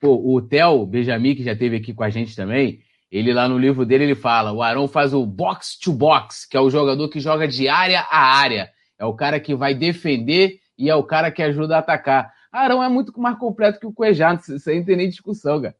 [0.00, 3.58] Pô, o Theo Benjamin, que já esteve aqui com a gente também, ele lá no
[3.58, 7.08] livro dele, ele fala: o Arão faz o box to box, que é o jogador
[7.08, 8.70] que joga de área a área.
[8.98, 12.32] É o cara que vai defender e é o cara que ajuda a atacar.
[12.52, 15.74] Arão é muito mais completo que o Cuejá, isso aí não tem nem discussão, cara.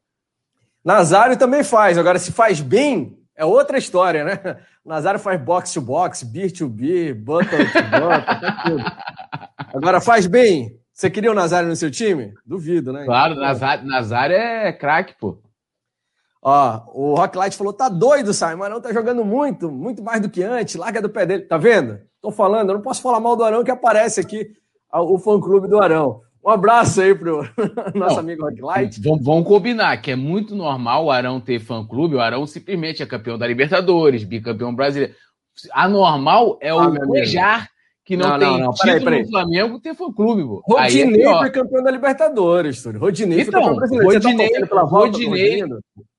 [0.83, 4.39] Nazário também faz, agora se faz bem, é outra história, né?
[4.83, 8.83] Nazário faz box to box, beer to beer, button to button,
[9.73, 12.31] Agora faz bem, você queria o Nazário no seu time?
[12.45, 13.05] Duvido, né?
[13.05, 15.39] Claro, Nazário, Nazário é craque, pô.
[16.39, 18.63] Ó, o Rocklight falou: tá doido, Simon.
[18.63, 20.75] Arão tá jogando muito, muito mais do que antes.
[20.75, 21.41] Larga do pé dele.
[21.41, 21.99] Tá vendo?
[22.21, 24.51] Tô falando, eu não posso falar mal do Arão que aparece aqui
[24.93, 26.21] o fã-clube do Arão.
[26.45, 27.49] Um abraço aí pro
[27.95, 29.01] nosso não, amigo Rocklight.
[29.01, 32.13] Vamos, vamos combinar que é muito normal o Arão ter fã-clube.
[32.13, 35.15] O Arão simplesmente é campeão da Libertadores, bicampeão brasileiro.
[35.73, 37.71] Anormal é ah, o Cuejar
[38.11, 38.73] que não, não tem não, não.
[38.73, 39.23] Peraí, título peraí.
[39.23, 40.63] no Flamengo tem fã-clube, pô.
[40.67, 42.99] Rodinei é foi campeão da Libertadores, Túlio.
[42.99, 44.13] Rodinei então, foi campeão brasileiro.
[44.13, 45.63] Rodinei, tá pela volta Rodinei,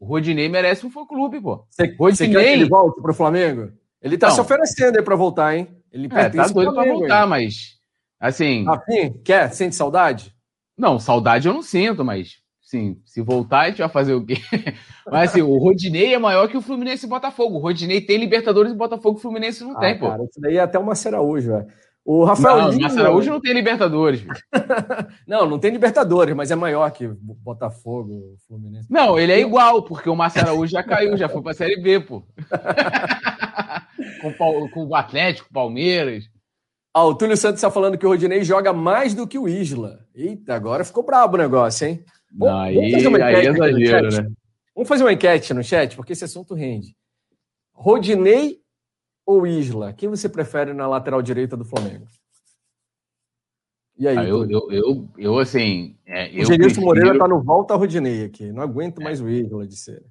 [0.01, 1.67] o Rodinei merece um fã-clube, pô.
[1.69, 2.15] Você, Rodinei...
[2.15, 3.73] você quer que ele volte pro Flamengo?
[4.01, 5.69] Ele tá se oferecendo aí pra voltar, hein?
[5.93, 7.79] Ele é, tá doido pra voltar, mas.
[8.19, 8.65] Assim.
[8.65, 9.53] Rafinha, quer?
[9.53, 10.35] Sente saudade?
[10.79, 12.42] Não, saudade eu não sinto, mas.
[12.73, 14.37] Sim, se voltar, a gente vai fazer o quê?
[15.07, 17.57] Mas assim, o Rodinei é maior que o Fluminense e o Botafogo.
[17.57, 20.25] O Rodinei tem Libertadores e o Botafogo e o Fluminense não ah, tem, cara, pô.
[20.25, 21.67] Isso daí é até uma Araújo, velho.
[22.03, 22.89] O Rafael não, Lima...
[22.99, 24.25] Araújo não tem Libertadores.
[25.29, 28.91] não, não tem Libertadores, mas é maior que Botafogo, Fluminense.
[28.91, 32.01] Não, ele é igual, porque o Márcio Araújo já caiu, já foi pra Série B,
[32.01, 32.23] pô.
[34.23, 36.25] com, com o Atlético, Palmeiras.
[36.95, 39.99] Ah, o Túlio Santos está falando que o Rodinei joga mais do que o Isla.
[40.15, 42.03] Eita, agora ficou brabo o negócio, hein?
[42.35, 44.33] Não, aí, aí é exagero, né?
[44.75, 46.97] Vamos fazer uma enquete no chat, porque esse assunto rende.
[47.75, 48.59] Rodinei
[49.27, 49.93] ou Isla?
[49.93, 52.07] Quem você prefere na lateral direita do Flamengo?
[53.99, 54.17] E aí?
[54.17, 55.97] Ah, eu, eu, eu, eu, assim.
[56.07, 56.87] É, o Genilson prefiro...
[56.87, 58.51] Moreira tá no volta Rodinei aqui.
[58.51, 59.05] Não aguento é.
[59.05, 60.03] mais o Isla de ser.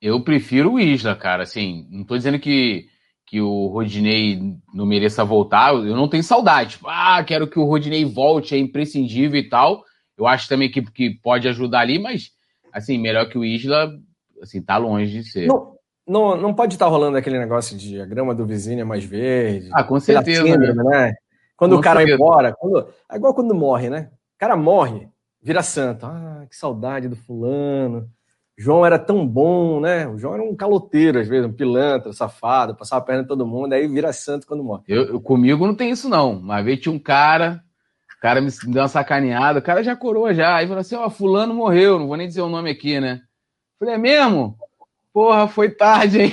[0.00, 1.44] Eu prefiro o Isla, cara.
[1.44, 2.86] Assim, não tô dizendo que,
[3.26, 4.40] que o Rodinei
[4.74, 5.72] não mereça voltar.
[5.74, 6.70] Eu não tenho saudade.
[6.70, 9.84] Tipo, ah, quero que o Rodinei volte, é imprescindível e tal.
[10.18, 12.32] Eu acho também que, que pode ajudar ali, mas,
[12.72, 13.96] assim, melhor que o Isla,
[14.42, 15.46] assim, tá longe de ser.
[15.46, 15.76] Não,
[16.06, 19.04] não, não pode estar tá rolando aquele negócio de a grama do vizinho é mais
[19.04, 19.70] verde.
[19.72, 20.42] Ah, com certeza.
[20.42, 20.84] Síndrome, né?
[20.84, 21.14] né?
[21.56, 22.18] Quando com o cara certeza.
[22.18, 24.10] vai embora, quando, é igual quando morre, né?
[24.36, 25.08] O cara morre,
[25.40, 26.06] vira santo.
[26.06, 28.08] Ah, que saudade do fulano.
[28.56, 30.08] João era tão bom, né?
[30.08, 33.46] O João era um caloteiro, às vezes, um pilantra, safado, passava a perna em todo
[33.46, 34.82] mundo, aí vira santo quando morre.
[34.88, 36.32] Eu, eu comigo não tem isso, não.
[36.32, 37.62] Uma vez tinha um cara
[38.18, 40.56] o cara me deu uma sacaneada, o cara já coroa já.
[40.56, 43.20] Aí falou assim: ó, Fulano morreu, não vou nem dizer o nome aqui, né?
[43.78, 44.56] Falei, é mesmo?
[45.12, 46.32] Porra, foi tarde, hein?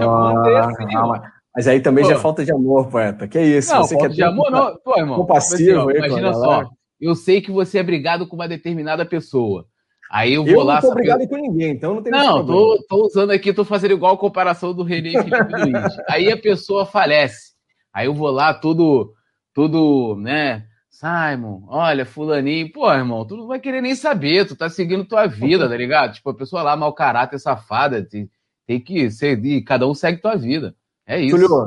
[0.00, 2.10] Ah, mas aí também Pô.
[2.10, 3.26] já é falta de amor, poeta.
[3.26, 3.74] Que isso?
[3.74, 4.76] Não, você falta quer de amor, não.
[4.76, 5.16] Pô, irmão.
[5.16, 6.70] Compassivo, assim, imagina só.
[7.00, 9.66] Eu sei que você é brigado com uma determinada pessoa.
[10.10, 10.76] Aí eu vou eu lá.
[10.76, 13.92] Não tô brigado com ninguém, então não tem Não, tô, tô, usando aqui, tô fazendo
[13.92, 15.96] igual a comparação do René e Felipe Luiz.
[16.08, 17.52] Aí a pessoa falece.
[17.92, 19.12] Aí eu vou lá, tudo,
[19.52, 20.67] tudo, né?
[20.98, 25.28] Simon, olha, fulaninho, pô, irmão, tu não vai querer nem saber, tu tá seguindo tua
[25.28, 26.14] vida, tá ligado?
[26.14, 28.28] Tipo, a pessoa lá, mau caráter, safada, tem,
[28.66, 30.74] tem que seguir, cada um segue tua vida.
[31.06, 31.38] É isso.
[31.38, 31.66] Julio,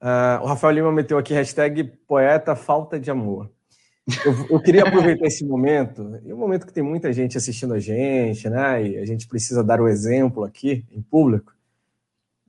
[0.00, 3.50] uh, o Rafael Lima meteu aqui hashtag poeta falta de amor.
[4.24, 7.80] Eu, eu queria aproveitar esse momento, e um momento que tem muita gente assistindo a
[7.80, 8.86] gente, né?
[8.86, 11.52] E a gente precisa dar o exemplo aqui, em público,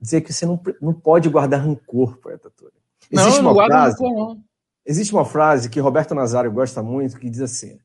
[0.00, 2.72] dizer que você não, não pode guardar rancor, poeta Túlio.
[3.10, 4.51] Existe não, não guarda rancor, não
[4.84, 7.78] Existe uma frase que Roberto Nazário gosta muito que diz assim: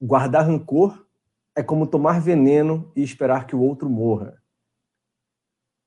[0.00, 1.04] guardar rancor
[1.54, 4.42] é como tomar veneno e esperar que o outro morra.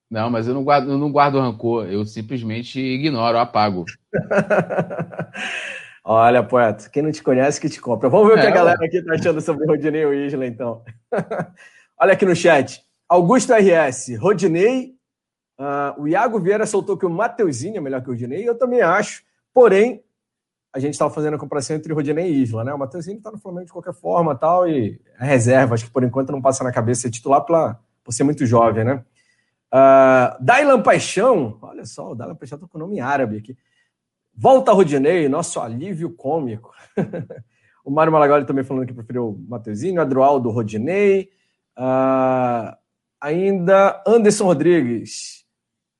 [0.09, 3.83] Não, mas eu não guardo, eu não guardo rancor, eu simplesmente ignoro, apago.
[6.03, 8.07] Olha, poeta, quem não te conhece que te compra.
[8.07, 10.81] Vamos ver é, o que a galera aqui tá achando sobre Rodinei e Isla, então.
[11.99, 12.81] Olha aqui no chat.
[13.09, 14.95] Augusto RS, Rodinei.
[15.59, 18.81] Uh, o Iago Vieira soltou que o Mateuzinho é melhor que o Rodinei, eu também
[18.81, 19.23] acho.
[19.53, 20.01] Porém,
[20.77, 22.71] a gente estava fazendo a comparação entre Rodinei e Isla, né?
[22.71, 26.03] O Matheusinho está no Flamengo de qualquer forma tal, e é reserva, acho que por
[26.03, 29.03] enquanto não passa na cabeça ser titular pela, por ser muito jovem, né?
[29.73, 33.57] Uh, Dailan Paixão, olha só, o Dailan Paixão está com nome árabe aqui.
[34.35, 36.71] Volta Rodinei, nosso alívio cômico.
[37.83, 41.31] o Mário Malagoli também falando que preferiu o Matheusinho, Adroaldo Rodinei.
[41.75, 42.77] Uh,
[43.19, 45.43] ainda Anderson Rodrigues,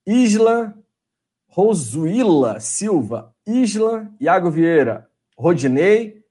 [0.06, 0.72] Isla,
[1.58, 6.22] Rosuila Silva, Isla, Iago Vieira, Rodinei.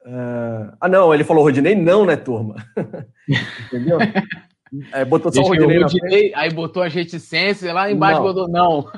[0.00, 0.72] Uh...
[0.80, 2.56] Ah, não, ele falou Rodinei, não, né, turma?
[3.66, 3.98] Entendeu?
[4.94, 8.26] É, botou só o Rodinei, Rodinei aí botou a reticência lá embaixo não.
[8.26, 8.90] botou não.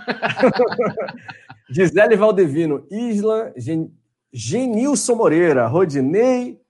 [1.68, 3.92] Gisele Valdevino, Isla, Gen...
[4.33, 6.61] Genilson Moreira, Rodinei,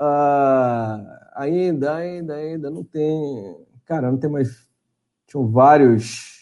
[0.00, 1.06] uh...
[1.36, 3.54] ainda, ainda, ainda, não tem.
[3.84, 4.66] Cara, não tem mais.
[5.26, 6.33] Tinham vários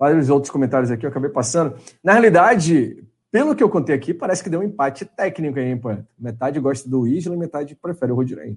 [0.00, 1.76] vários outros comentários aqui, eu acabei passando.
[2.02, 5.80] Na realidade, pelo que eu contei aqui, parece que deu um empate técnico aí, hein,
[6.18, 8.56] Metade gosta do Isla e metade prefere o Rodinei.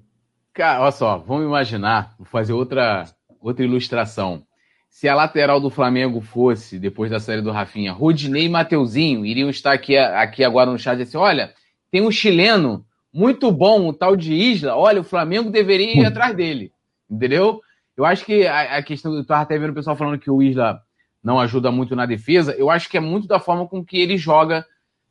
[0.54, 3.04] Cara, olha só, vamos imaginar, vou fazer outra,
[3.42, 4.42] outra ilustração.
[4.88, 9.50] Se a lateral do Flamengo fosse, depois da série do Rafinha, Rodinei e Mateuzinho, iriam
[9.50, 11.52] estar aqui, aqui agora no chat e assim: olha,
[11.90, 16.34] tem um chileno muito bom, o tal de Isla, olha, o Flamengo deveria ir atrás
[16.34, 16.72] dele.
[17.10, 17.60] Entendeu?
[17.96, 20.42] Eu acho que a, a questão, eu estava até vendo o pessoal falando que o
[20.42, 20.80] Isla
[21.24, 24.18] não ajuda muito na defesa, eu acho que é muito da forma com que ele
[24.18, 24.66] joga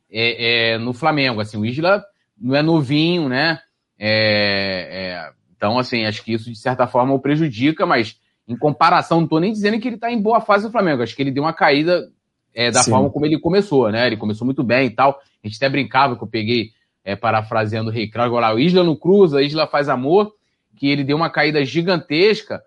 [0.08, 1.40] é, é, no Flamengo.
[1.40, 2.04] Assim, o Isla
[2.40, 3.58] não é novinho, né?
[3.98, 9.18] É, é, então, assim, acho que isso de certa forma o prejudica, mas em comparação,
[9.18, 11.02] não estou nem dizendo que ele está em boa fase no Flamengo.
[11.02, 12.08] Acho que ele deu uma caída
[12.54, 12.92] é, da Sim.
[12.92, 14.06] forma como ele começou, né?
[14.06, 15.18] Ele começou muito bem e tal.
[15.42, 16.70] A gente até brincava que eu peguei,
[17.04, 20.32] é, parafraseando o Rei Kraus, agora o Isla no cruza, Isla faz amor,
[20.76, 22.62] que ele deu uma caída gigantesca,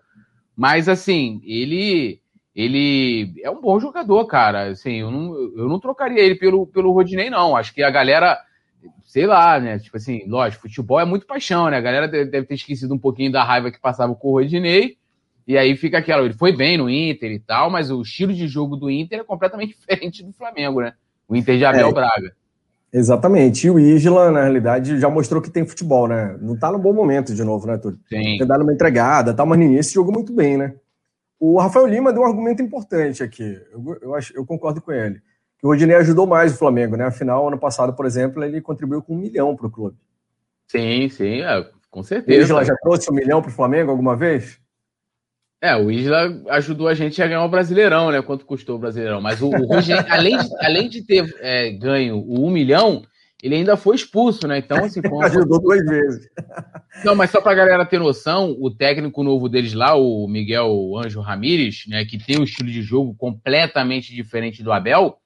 [0.56, 2.20] mas assim, ele
[2.58, 4.70] ele é um bom jogador, cara.
[4.70, 7.56] Assim, eu não, eu não trocaria ele pelo, pelo Rodinei, não.
[7.56, 8.36] Acho que a galera,
[9.04, 9.78] sei lá, né?
[9.78, 11.76] Tipo assim, lógico, futebol é muito paixão, né?
[11.76, 14.96] A galera deve ter esquecido um pouquinho da raiva que passava com o Rodinei.
[15.46, 18.48] E aí fica aquela, ele foi bem no Inter e tal, mas o estilo de
[18.48, 20.94] jogo do Inter é completamente diferente do Flamengo, né?
[21.28, 22.32] O Inter de Abel é, Braga.
[22.92, 23.68] Exatamente.
[23.68, 26.36] E o Isla, na realidade, já mostrou que tem futebol, né?
[26.40, 28.00] Não tá no bom momento de novo, né, Túlio?
[28.10, 28.36] Tem.
[28.36, 30.74] Tem dado uma entregada, tal, mas no início jogou muito bem, né?
[31.40, 33.60] O Rafael Lima deu um argumento importante aqui.
[33.72, 35.20] Eu, eu, acho, eu concordo com ele.
[35.58, 37.04] Que o Rodinei ajudou mais o Flamengo, né?
[37.04, 39.96] Afinal, ano passado, por exemplo, ele contribuiu com um milhão para o clube.
[40.66, 42.38] Sim, sim, é, com certeza.
[42.38, 44.60] O Isla já trouxe um milhão para o Flamengo alguma vez?
[45.60, 48.22] É, o Isla ajudou a gente a ganhar o Brasileirão, né?
[48.22, 49.20] Quanto custou o Brasileirão.
[49.20, 53.02] Mas o, o Rogério, além, de, além de ter é, ganho o um milhão,
[53.42, 54.58] ele ainda foi expulso, né?
[54.58, 56.28] Então, assim, foi ajudou duas vezes.
[57.04, 61.20] Não, mas só pra galera ter noção, o técnico novo deles lá, o Miguel Anjo
[61.20, 62.04] Ramírez, né?
[62.04, 65.18] Que tem um estilo de jogo completamente diferente do Abel,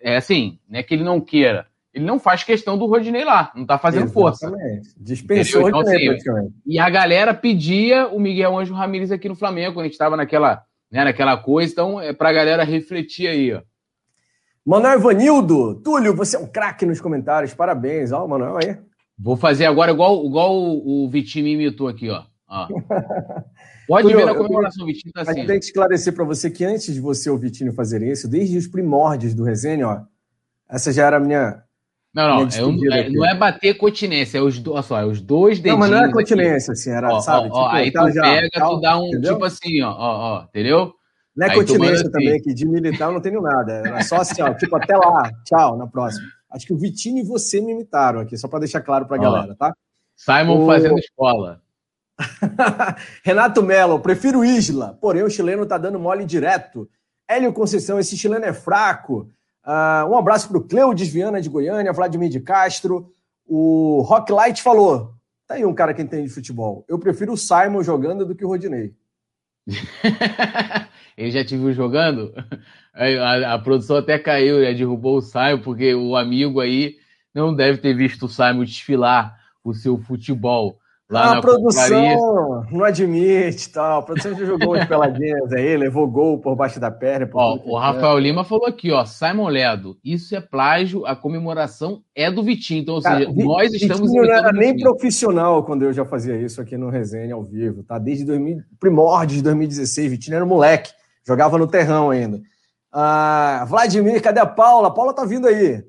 [0.00, 3.50] é assim, não é que ele não queira ele não faz questão do Rodinei lá,
[3.56, 4.12] não tá fazendo Exatamente.
[4.12, 4.52] força.
[4.98, 9.84] Dispensou então, assim, E a galera pedia o Miguel Anjo Ramírez aqui no Flamengo, quando
[9.84, 10.62] a gente estava naquela,
[10.92, 13.62] né, naquela coisa, então é pra galera refletir aí, ó.
[14.66, 18.76] Manuel Ivanildo, Túlio, você é um craque nos comentários, parabéns, ó, Manuel aí.
[19.16, 22.24] Vou fazer agora igual, igual o, o Vitinho imitou aqui, ó.
[22.48, 22.66] ó.
[23.86, 25.38] Pode Túlio, ver na comemoração, eu, Vitinho tá assim.
[25.38, 28.26] Mas tem que esclarecer para você que antes de você ou o Vitinho fazer isso,
[28.26, 30.00] desde os primórdios do resenha, ó,
[30.68, 31.62] essa já era a minha
[32.12, 35.20] não, não, é um, é, não é bater continência, é os, olha só, é os
[35.20, 35.78] dois dedinhos.
[35.78, 36.80] Não, mas não é continência, aqui.
[36.80, 37.50] assim, era, ó, sabe?
[37.52, 39.32] Ó, tipo, aí tu já, pega, tal, tu dá um, entendeu?
[39.34, 40.94] tipo assim, ó, ó, ó, entendeu?
[41.36, 42.10] Não é aí continência assim.
[42.10, 43.72] também, que de militar eu não tenho nada.
[43.72, 46.26] Era só assim, ó, tipo, até lá, tchau, na próxima.
[46.50, 49.20] Acho que o Vitinho e você me imitaram aqui, só para deixar claro pra ó,
[49.20, 49.74] galera, tá?
[50.16, 50.66] Simon o...
[50.66, 51.60] fazendo escola.
[53.22, 56.88] Renato Melo, prefiro Isla, porém o chileno tá dando mole direto.
[57.28, 59.28] Hélio Conceição, esse chileno é fraco.
[59.66, 63.12] Uh, um abraço para o Cleudes Viana de Goiânia, Vladimir de Castro.
[63.46, 65.12] O Rock Light falou:
[65.46, 66.84] tá aí um cara que entende de futebol.
[66.88, 68.94] Eu prefiro o Simon jogando do que o Rodinei.
[71.16, 72.32] Ele já te viu jogando?
[72.98, 76.94] A, a, produção até caiu, já derrubou o Simon, porque o amigo aí
[77.34, 80.78] não deve ter visto o Simon desfilar o seu futebol.
[81.08, 84.00] Lá a produção não admite tal.
[84.00, 87.30] A produção já jogou uns peladinhas aí, levou gol por baixo da perna.
[87.32, 92.28] Ó, o Rafael Lima falou aqui, ó, Simon Ledo, isso é plágio, a comemoração é
[92.28, 92.80] do Vitinho.
[92.80, 94.10] Então, ou Cara, seja, nós estamos.
[94.10, 97.84] Vitinho não era nem profissional quando eu já fazia isso aqui no Resenha ao vivo,
[97.84, 98.00] tá?
[98.00, 100.90] Desde 2000, primórdios de 2016, Vitinho era moleque,
[101.26, 102.40] jogava no terrão ainda.
[102.92, 104.88] Ah, Vladimir, cadê a Paula?
[104.88, 105.84] A Paula tá vindo aí.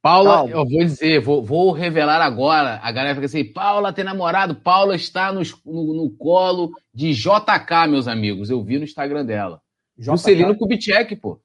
[0.00, 0.50] Paula, Calma.
[0.52, 2.78] eu vou dizer, vou, vou, revelar agora.
[2.82, 7.88] A galera fica assim: Paula tem namorado, Paula está no, no, no colo de JK,
[7.88, 8.48] meus amigos.
[8.48, 9.60] Eu vi no Instagram dela.
[9.98, 10.04] JK?
[10.06, 11.40] Juscelino Kubitschek, pô.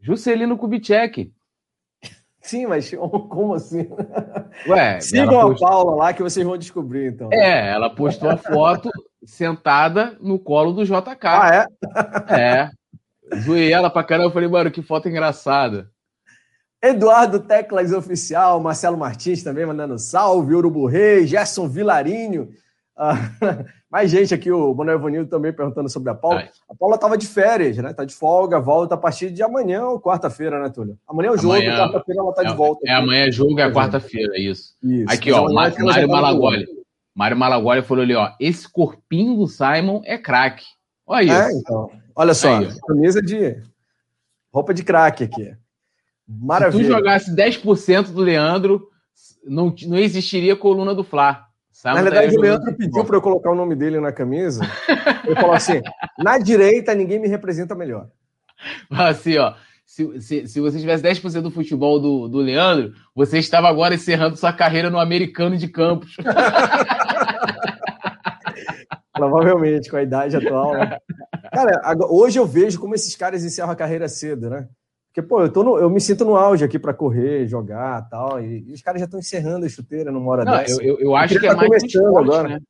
[0.00, 1.32] Juscelino Kubitschek.
[2.40, 2.90] Sim, mas
[3.28, 3.88] como assim?
[4.68, 5.68] Ué, Sigam postou...
[5.68, 7.30] a Paula lá que vocês vão descobrir, então.
[7.32, 8.88] É, ela postou a foto
[9.24, 11.16] sentada no colo do JK.
[11.22, 11.66] Ah,
[12.28, 12.34] é?
[12.34, 12.70] É.
[13.40, 14.28] Zoei ela pra caramba.
[14.28, 15.90] Eu falei, mano, que foto engraçada.
[16.82, 22.48] Eduardo Teclas Oficial, Marcelo Martins também mandando salve, Urubu Rei, Gerson Vilarinho.
[22.98, 26.48] Uh, mais gente aqui, o Manuel Vanildo também perguntando sobre a Paula.
[26.68, 27.92] A Paula estava de férias, né?
[27.92, 30.98] Tá de folga, volta a partir de amanhã ou quarta-feira, né, Túlio?
[31.06, 32.80] Amanhã é o jogo, quarta-feira ela tá é, de volta.
[32.84, 34.74] É, amanhã é jogo, é quarta-feira, isso.
[34.82, 35.06] isso.
[35.08, 36.81] Aqui, ó, é Mário Malagoli.
[37.14, 40.64] Mário Malagoli falou ali, ó, esse corpinho do Simon é craque.
[41.06, 41.56] Olha é, isso.
[41.56, 41.90] É, então.
[42.14, 43.62] Olha só, Aí, camisa de
[44.52, 45.54] roupa de craque aqui.
[46.26, 46.84] Maravilha.
[46.84, 48.88] Se tu jogasse 10% do Leandro,
[49.44, 51.46] não, não existiria coluna do Fla.
[51.70, 51.96] Sabe?
[51.96, 54.62] Na verdade, o Leandro pediu para eu colocar o nome dele na camisa.
[55.24, 55.80] Ele falou assim:
[56.18, 58.08] na direita ninguém me representa melhor.
[58.90, 59.54] Assim, ó.
[59.84, 64.36] Se, se, se você tivesse 10% do futebol do, do Leandro, você estava agora encerrando
[64.36, 66.16] sua carreira no americano de campos.
[69.28, 70.74] Provavelmente, com a idade atual.
[70.74, 70.98] Né?
[71.52, 74.68] Cara, hoje eu vejo como esses caras encerram a carreira cedo, né?
[75.12, 78.42] Porque, pô, eu, tô no, eu me sinto no auge aqui para correr, jogar tal,
[78.42, 80.82] e, e os caras já estão encerrando a chuteira numa hora Não, dessa.
[80.82, 82.48] Eu, eu, eu acho que é tá mais esporte, agora.
[82.48, 82.60] né?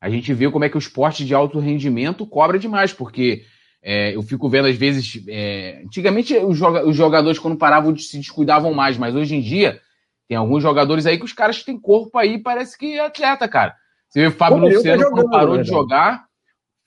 [0.00, 3.42] A gente vê como é que o esporte de alto rendimento cobra demais, porque
[3.82, 5.22] é, eu fico vendo às vezes.
[5.28, 9.80] É, antigamente os, joga, os jogadores, quando paravam, se descuidavam mais, mas hoje em dia
[10.28, 13.74] tem alguns jogadores aí que os caras têm corpo aí, parece que é atleta, cara.
[14.10, 16.26] Você vê o Fábio Luciano, tá quando parou de jogar,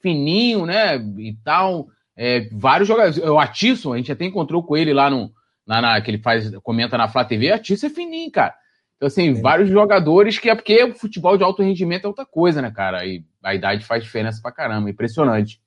[0.02, 0.98] fininho, né?
[0.98, 3.18] E tal é, vários jogadores.
[3.18, 5.32] O Atisson, a gente até encontrou com ele lá no.
[5.66, 8.54] Lá na, que ele faz, comenta na Flá TV, Atisson é fininho, cara.
[8.98, 9.34] Então, assim, é.
[9.34, 13.06] vários jogadores que é porque o futebol de alto rendimento é outra coisa, né, cara?
[13.06, 15.62] E a idade faz diferença pra caramba, impressionante.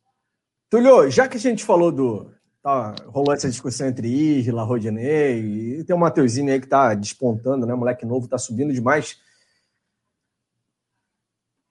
[0.69, 2.31] Tulio, já que a gente falou do.
[2.63, 7.65] Tá, rolou essa discussão entre Isla, Rodinei, e tem o Mateuzinho aí que tá despontando,
[7.65, 7.75] né?
[7.75, 9.17] Moleque novo, tá subindo demais.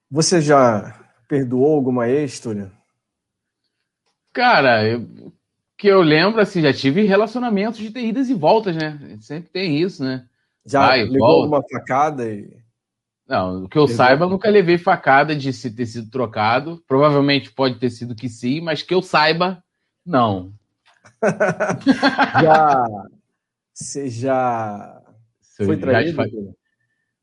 [0.09, 0.93] Você já
[1.27, 2.71] perdoou alguma ex, Tulio?
[4.33, 5.31] Cara, eu,
[5.77, 9.17] que eu lembro, assim, já tive relacionamentos de ter idas e voltas, né?
[9.21, 10.27] Sempre tem isso, né?
[10.65, 11.55] Já Vai, levou volta.
[11.57, 12.57] alguma facada e.
[13.27, 13.87] Não, que eu Levou.
[13.87, 16.83] saiba, eu nunca levei facada de se ter sido trocado.
[16.87, 19.63] Provavelmente pode ter sido que sim, mas que eu saiba,
[20.05, 20.53] não.
[22.43, 22.85] já.
[23.73, 25.01] Você já.
[25.57, 26.15] Foi traído?
[26.17, 26.25] Já...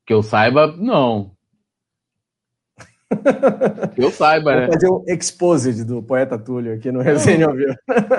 [0.06, 1.31] Que eu saiba, não.
[3.96, 4.66] eu saiba, Vou né?
[4.66, 7.74] fazer um exposed do poeta Túlio aqui no Resenha ao Vivo.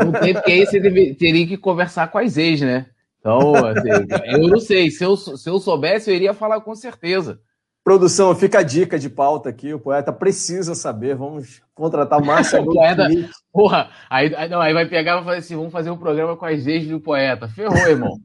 [0.06, 2.88] Não tem, porque aí você deve, teria que conversar com as ex, né?
[3.20, 3.90] Então, assim,
[4.26, 4.92] eu não sei.
[4.92, 7.40] Se eu, se eu soubesse, eu iria falar com certeza.
[7.84, 9.74] Produção, fica a dica de pauta aqui.
[9.74, 11.16] O poeta precisa saber.
[11.16, 12.64] Vamos contratar o Márcio.
[12.66, 13.08] poeta,
[13.52, 16.46] porra, aí, aí, não, aí vai pegar e fazer assim: vamos fazer um programa com
[16.46, 17.48] as ex do poeta.
[17.48, 18.18] Ferrou, irmão.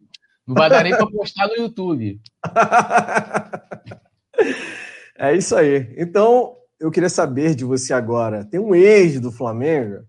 [0.46, 2.20] Não vai dar nem para postar no YouTube.
[5.18, 5.94] é isso aí.
[5.96, 8.44] Então, eu queria saber de você agora.
[8.44, 10.04] Tem um ex do Flamengo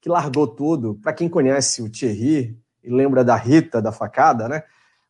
[0.00, 0.94] que largou tudo.
[1.02, 4.62] Para quem conhece o Thierry e lembra da Rita, da facada, né?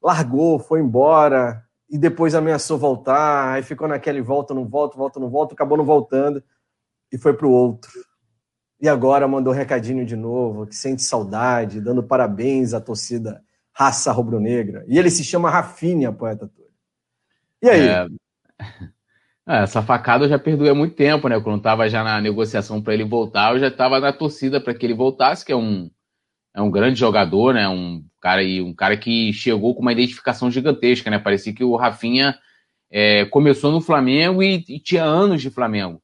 [0.02, 5.28] Largou, foi embora, e depois ameaçou voltar, aí ficou naquele volta, não volta, volta, não
[5.28, 6.42] volta, acabou não voltando
[7.12, 7.90] e foi para o outro.
[8.80, 14.84] E agora mandou recadinho de novo, que sente saudade, dando parabéns à torcida raça rubro-negra.
[14.88, 16.50] E ele se chama Rafinha, poeta.
[17.62, 17.88] E aí?
[17.88, 18.06] É...
[19.46, 21.40] É, essa facada eu já perdoei há muito tempo, né?
[21.40, 24.86] Quando estava já na negociação para ele voltar, eu já estava na torcida para que
[24.86, 25.90] ele voltasse, que é um,
[26.54, 27.68] é um grande jogador, né?
[27.68, 31.18] Um cara e um cara que chegou com uma identificação gigantesca, né?
[31.18, 32.38] Parecia que o Rafinha
[32.90, 36.00] é, começou no Flamengo e, e, tinha anos de Flamengo.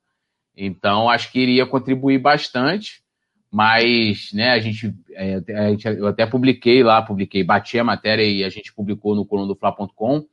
[0.56, 3.02] Então acho que iria contribuir bastante,
[3.50, 8.24] mas né, a gente, é, a gente eu até publiquei lá, publiquei, bati a matéria
[8.24, 10.26] e a gente publicou no coluna do Fla.com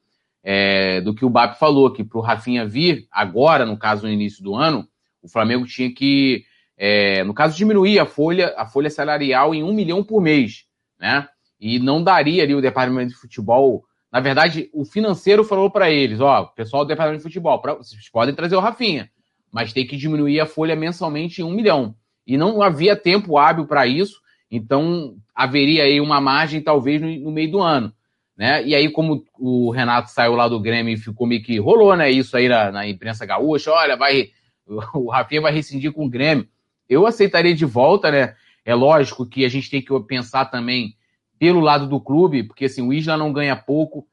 [0.48, 4.14] é, do que o BAP falou, que para o Rafinha vir agora, no caso no
[4.14, 4.88] início do ano,
[5.24, 6.46] o Flamengo tinha que,
[6.78, 10.66] é, no caso, diminuir a folha, a folha salarial em um milhão por mês,
[11.00, 11.28] né?
[11.60, 13.84] e não daria ali o departamento de futebol.
[14.12, 18.08] Na verdade, o financeiro falou para eles: ó, pessoal do departamento de futebol, pra, vocês
[18.10, 19.10] podem trazer o Rafinha,
[19.52, 21.96] mas tem que diminuir a folha mensalmente em um milhão.
[22.26, 24.20] E não havia tempo hábil para isso,
[24.50, 27.92] então haveria aí uma margem, talvez, no, no, meio do ano.
[28.38, 28.66] Né?
[28.66, 32.12] E aí, como o Renato saiu lá do Grêmio e ficou meio que rolou, né?
[32.12, 34.30] Isso aí na, na imprensa gaúcha, olha, vai.
[34.96, 36.48] O Rafinha vai rescindir com o Grêmio.
[36.90, 38.36] Eu aceitaria de volta, né?
[38.66, 40.96] É lógico que a gente tem que pensar também
[41.38, 44.08] pelo lado do clube, porque assim, o Isla não ganha pouco,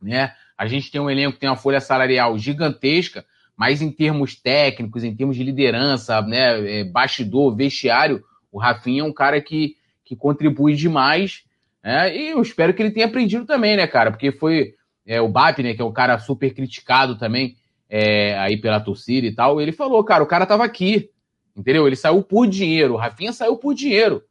[0.00, 0.32] né?
[0.56, 3.24] A gente tem um elenco que tem uma folha salarial gigantesca,
[3.56, 9.04] mas em termos técnicos, em termos de liderança, né, é, bastidor, vestiário, o Rafinha é
[9.04, 11.44] um cara que, que contribui demais,
[11.84, 12.16] né?
[12.16, 14.10] E eu espero que ele tenha aprendido também, né, cara?
[14.10, 14.74] Porque foi
[15.06, 17.56] é, o BAP, né, que é um cara super criticado também
[17.90, 21.10] é, aí pela torcida e tal, ele falou, cara, o cara tava aqui,
[21.54, 21.86] entendeu?
[21.86, 24.22] Ele saiu por dinheiro, o Rafinha saiu por dinheiro,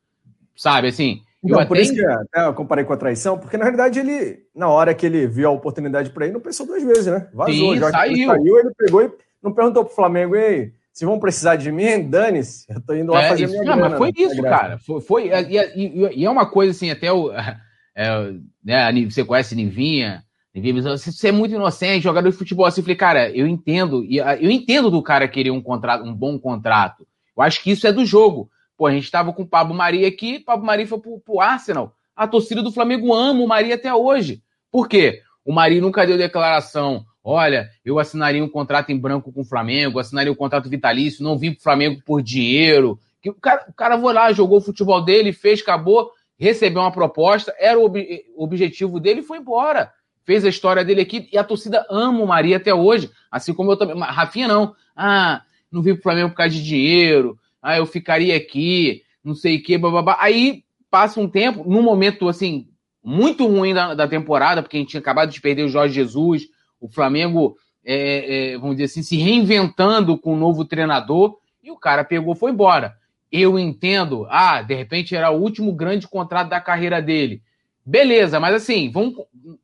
[0.56, 4.00] sabe, assim, não, por isso que até eu comparei com a traição, porque na realidade
[4.00, 7.28] ele, na hora que ele viu a oportunidade para ele, não pensou duas vezes, né?
[7.34, 7.74] Vazou.
[7.74, 8.14] Sim, já saiu.
[8.14, 12.08] ele saiu, ele pegou e não perguntou pro Flamengo, ei, se vão precisar de mim,
[12.08, 14.14] dane-se, eu tô indo lá é, fazer isso, minha não, grana, Mas foi né?
[14.16, 14.78] isso, cara.
[14.78, 17.32] Foi, foi e, e, e, é uma coisa assim, até o.
[17.96, 18.34] É,
[18.66, 22.82] né, você conhece Nivinha, Nivinha, você é muito inocente, jogador de futebol assim.
[22.82, 27.06] Eu falei, cara, eu entendo, eu entendo do cara querer um contrato, um bom contrato.
[27.38, 28.50] Eu acho que isso é do jogo.
[28.76, 31.94] Pô, a gente estava com o Pablo Maria aqui, Pablo Maria foi pro, pro Arsenal.
[32.16, 34.42] A torcida do Flamengo ama o Maria até hoje.
[34.72, 35.22] Por quê?
[35.46, 37.06] O Maria nunca deu declaração.
[37.24, 41.38] Olha, eu assinaria um contrato em branco com o Flamengo, assinaria um contrato vitalício, não
[41.38, 43.00] vim pro Flamengo por dinheiro.
[43.22, 46.92] Que o cara, o cara foi lá, jogou o futebol dele, fez, acabou, recebeu uma
[46.92, 49.94] proposta, era o, ob objetivo dele e foi embora.
[50.26, 53.10] Fez a história dele aqui e a torcida ama o Maria até hoje.
[53.32, 53.98] Assim como eu também.
[54.00, 54.76] Rafinha não.
[54.96, 59.58] Ah, não vim pro Flamengo por causa de dinheiro, ah, eu ficaria aqui, não sei
[59.58, 60.18] o que, babá.
[60.20, 62.68] Aí passa um tempo, num momento assim,
[63.04, 66.48] muito ruim da, da, temporada, porque a gente tinha acabado de perder o Jorge Jesus,
[66.86, 67.56] o Flamengo,
[67.86, 72.36] é, é, vamos dizer assim, se reinventando com um novo treinador, e o cara pegou
[72.36, 72.96] foi embora.
[73.32, 77.42] Eu entendo, ah, de repente era o último grande contrato da carreira dele.
[77.86, 79.16] Beleza, mas assim, vamos,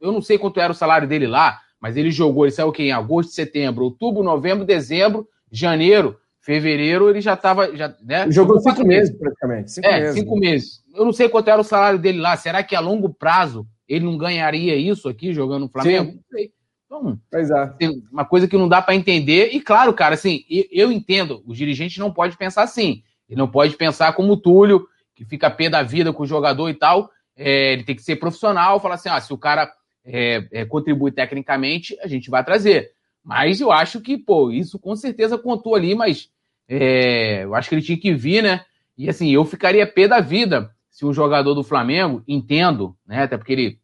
[0.02, 2.72] eu não sei quanto era o salário dele lá, mas ele jogou, ele saiu o
[2.72, 2.84] quê?
[2.84, 6.18] Em agosto, setembro, outubro, novembro, dezembro, janeiro
[6.50, 7.76] fevereiro ele já estava.
[7.76, 8.30] Já, né?
[8.32, 9.72] Jogou cinco meses, praticamente.
[9.72, 10.40] Cinco é, meses, cinco né?
[10.40, 10.84] meses.
[10.96, 12.36] Eu não sei quanto era o salário dele lá.
[12.36, 16.12] Será que a longo prazo ele não ganharia isso aqui jogando no Flamengo?
[16.12, 16.16] Sim.
[16.16, 16.52] Não sei.
[16.90, 17.76] Então, pois é.
[18.12, 19.52] uma coisa que não dá para entender.
[19.54, 23.04] E claro, cara, assim, eu entendo, os dirigentes não podem pensar assim.
[23.30, 26.68] Ele não pode pensar como o Túlio, que fica pé da vida com o jogador
[26.68, 27.12] e tal.
[27.38, 29.72] É, ele tem que ser profissional, falar assim: ah, se o cara
[30.04, 32.92] é, é, contribui tecnicamente, a gente vai trazer.
[33.24, 36.32] Mas eu acho que, pô, isso com certeza contou ali, mas
[36.68, 38.66] é, eu acho que ele tinha que vir, né?
[38.98, 43.24] E assim, eu ficaria pé da vida se um jogador do Flamengo, entendo, né?
[43.24, 43.80] Até porque ele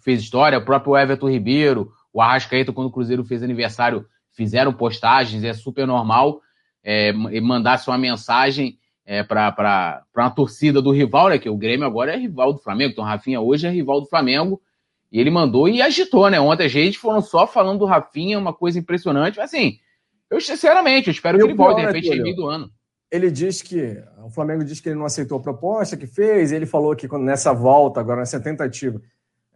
[0.00, 5.44] fez história, o próprio Everton Ribeiro, o Arrascaeta, quando o Cruzeiro fez aniversário, fizeram postagens,
[5.44, 6.40] é super normal
[6.82, 11.38] é, mandasse uma mensagem é, para uma torcida do rival, né?
[11.38, 14.06] Que o Grêmio agora é rival do Flamengo, então o Rafinha hoje é rival do
[14.06, 14.60] Flamengo.
[15.10, 16.40] E ele mandou e agitou, né?
[16.40, 19.38] Ontem a gente foram só falando do Rafinha, uma coisa impressionante.
[19.38, 19.78] Mas assim,
[20.30, 22.70] eu sinceramente, eu espero que ele volte, de repente, no meio do ano.
[23.10, 24.02] Ele diz que.
[24.22, 26.52] O Flamengo diz que ele não aceitou a proposta que fez.
[26.52, 29.00] Ele falou que nessa volta, agora nessa tentativa,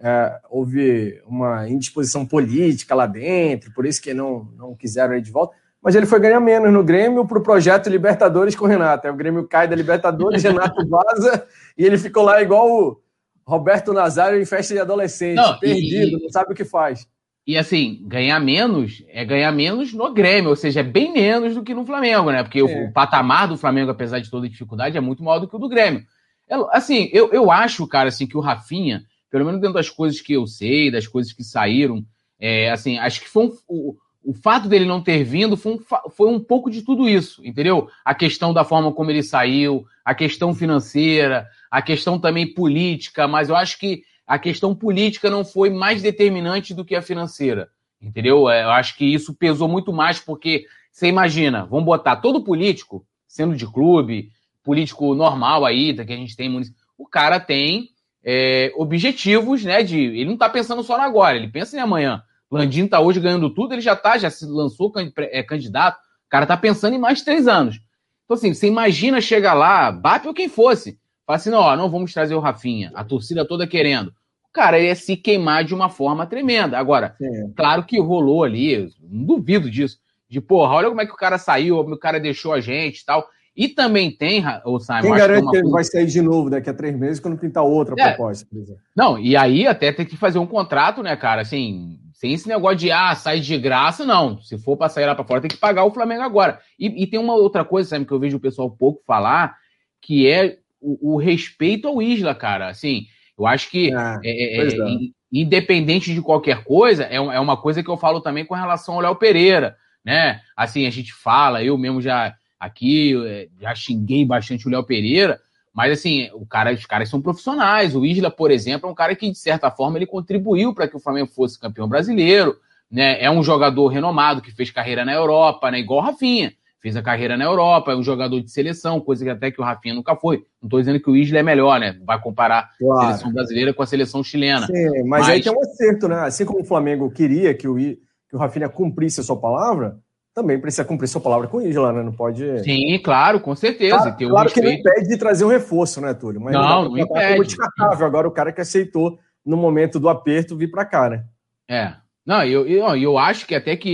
[0.03, 5.31] é, houve uma indisposição política lá dentro, por isso que não, não quiseram ir de
[5.31, 5.55] volta.
[5.81, 9.07] Mas ele foi ganhar menos no Grêmio para o projeto Libertadores com o Renato.
[9.07, 11.47] Aí o Grêmio cai da Libertadores, Renato vaza
[11.79, 13.01] e ele ficou lá igual o
[13.47, 17.07] Roberto Nazário em festa de adolescente, não, perdido, e, não sabe o que faz.
[17.45, 21.63] E assim, ganhar menos é ganhar menos no Grêmio, ou seja, é bem menos do
[21.63, 22.43] que no Flamengo, né?
[22.43, 22.63] Porque é.
[22.63, 25.59] o, o, patamar do Flamengo, apesar de toda dificuldade, é muito maior do que o
[25.59, 26.05] do Grêmio.
[26.49, 29.03] É, assim, eu, eu acho, cara, assim, que o Rafinha,
[29.33, 32.05] pelo menos dentro das coisas que eu sei, das coisas que saíram,
[32.39, 35.79] é, assim, acho que foi um, o, o fato dele não ter vindo foi um,
[36.11, 37.89] foi um pouco de tudo isso, entendeu?
[38.05, 43.49] A questão da forma como ele saiu, a questão financeira, a questão também política, mas
[43.49, 47.71] eu acho que a questão política não foi mais determinante do que a financeira,
[48.03, 48.51] entendeu?
[48.51, 53.07] É, eu acho que isso pesou muito mais, porque você imagina, vamos botar todo político,
[53.27, 54.31] sendo de clube,
[54.63, 56.55] político normal aí, que a gente tem,
[56.99, 57.89] o cara tem
[58.25, 59.83] é, objetivos, né?
[59.83, 62.23] De, ele não está pensando só no agora, ele pensa em amanhã.
[62.51, 65.97] Landim tá hoje ganhando tudo, ele já tá, já se lançou é, candidato.
[65.97, 67.81] O cara tá pensando em mais três anos.
[68.25, 72.13] Então, assim, você imagina chegar lá, BAP ou quem fosse, fala assim: não, não vamos
[72.13, 74.09] trazer o Rafinha, a torcida toda querendo.
[74.09, 76.79] O cara ia se queimar de uma forma tremenda.
[76.79, 77.53] Agora, Sim.
[77.57, 79.99] claro que rolou ali, não duvido disso,
[80.29, 83.05] de porra, olha como é que o cara saiu, o cara deixou a gente e
[83.05, 83.27] tal.
[83.55, 85.03] E também tem, o Simon.
[85.03, 87.37] Quem garante que, é que ele vai sair de novo daqui a três meses quando
[87.37, 88.09] pintar outra é.
[88.09, 88.81] proposta, por exemplo?
[88.97, 91.43] Não, e aí até tem que fazer um contrato, né, cara?
[91.43, 94.41] Assim, sem esse negócio de, ah, sai de graça, não.
[94.41, 96.61] Se for para sair lá para fora, tem que pagar o Flamengo agora.
[96.79, 99.55] E, e, tem uma outra coisa, sabe, que eu vejo o pessoal pouco falar,
[100.01, 102.69] que é o, o respeito ao Isla, cara.
[102.69, 103.07] Assim,
[103.39, 104.97] eu acho que, ah, é, é, é,
[105.31, 109.01] independente de qualquer coisa, é, é uma coisa que eu falo também com relação ao
[109.01, 110.41] Léo Pereira, né?
[110.57, 115.41] Assim, a gente fala, eu mesmo já aqui, é, já xinguei bastante o Léo Pereira,
[115.75, 117.97] mas assim, o cara, os caras são profissionais.
[117.97, 120.97] O Isla, por exemplo, é um cara que, de certa forma, ele contribuiu para que
[120.97, 122.55] o Flamengo fosse campeão brasileiro.
[122.91, 123.21] Né?
[123.23, 125.81] É um jogador renomado que fez carreira na Europa, né?
[125.81, 126.53] igual o Rafinha.
[126.81, 129.65] Fez a carreira na Europa, é um jogador de seleção, coisa que até que o
[129.65, 130.39] Rafinha nunca foi.
[130.61, 131.97] Não estou dizendo que o Isla é melhor, né?
[132.05, 133.01] Vai comparar claro.
[133.01, 134.67] a seleção brasileira com a seleção chilena.
[134.67, 136.17] Sim, mas, mas, aí tem um acerto, né?
[136.21, 137.99] Assim como o Flamengo queria que o, que
[138.35, 139.97] o Rafinha cumprisse a sua palavra,
[140.35, 142.03] também precisa cumprir sua palavra com o Isla, né?
[142.03, 142.63] Não pode.
[142.65, 143.97] Sim, claro, com certeza.
[143.97, 146.41] Claro, um claro que não impede de trazer um reforço, né, Túlio?
[146.41, 147.33] Mas não, não, não impede.
[147.33, 148.07] Como descartável.
[148.07, 151.25] Agora o cara que aceitou no momento do aperto vir para cá, né?
[151.69, 151.95] É.
[152.25, 153.91] Não, eu, eu, eu acho que até que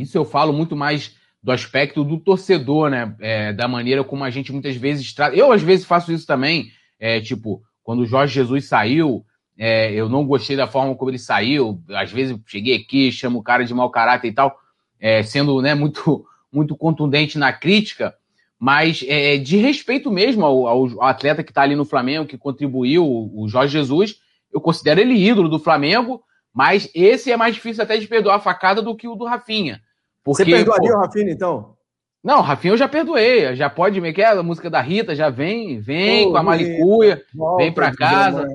[0.00, 3.14] isso eu falo muito mais do aspecto do torcedor, né?
[3.20, 5.36] É, da maneira como a gente muitas vezes trata.
[5.36, 6.68] Eu, às vezes, faço isso também.
[6.98, 9.26] É, tipo, quando o Jorge Jesus saiu,
[9.58, 11.82] é, eu não gostei da forma como ele saiu.
[11.90, 14.56] Às vezes cheguei aqui, chamo o cara de mau caráter e tal
[15.00, 18.14] é, sendo né, muito, muito contundente na crítica,
[18.58, 23.04] mas é, de respeito mesmo ao, ao atleta que está ali no Flamengo, que contribuiu,
[23.04, 24.20] o Jorge Jesus,
[24.52, 26.22] eu considero ele ídolo do Flamengo,
[26.52, 29.82] mas esse é mais difícil até de perdoar a facada do que o do Rafinha.
[30.24, 31.76] Porque, Você perdoaria pô, o Rafinha, então?
[32.24, 35.78] Não, Rafinha eu já perdoei, já pode, me quer a música da Rita, já vem,
[35.78, 37.22] vem com a malicuia,
[37.58, 38.48] vem para casa.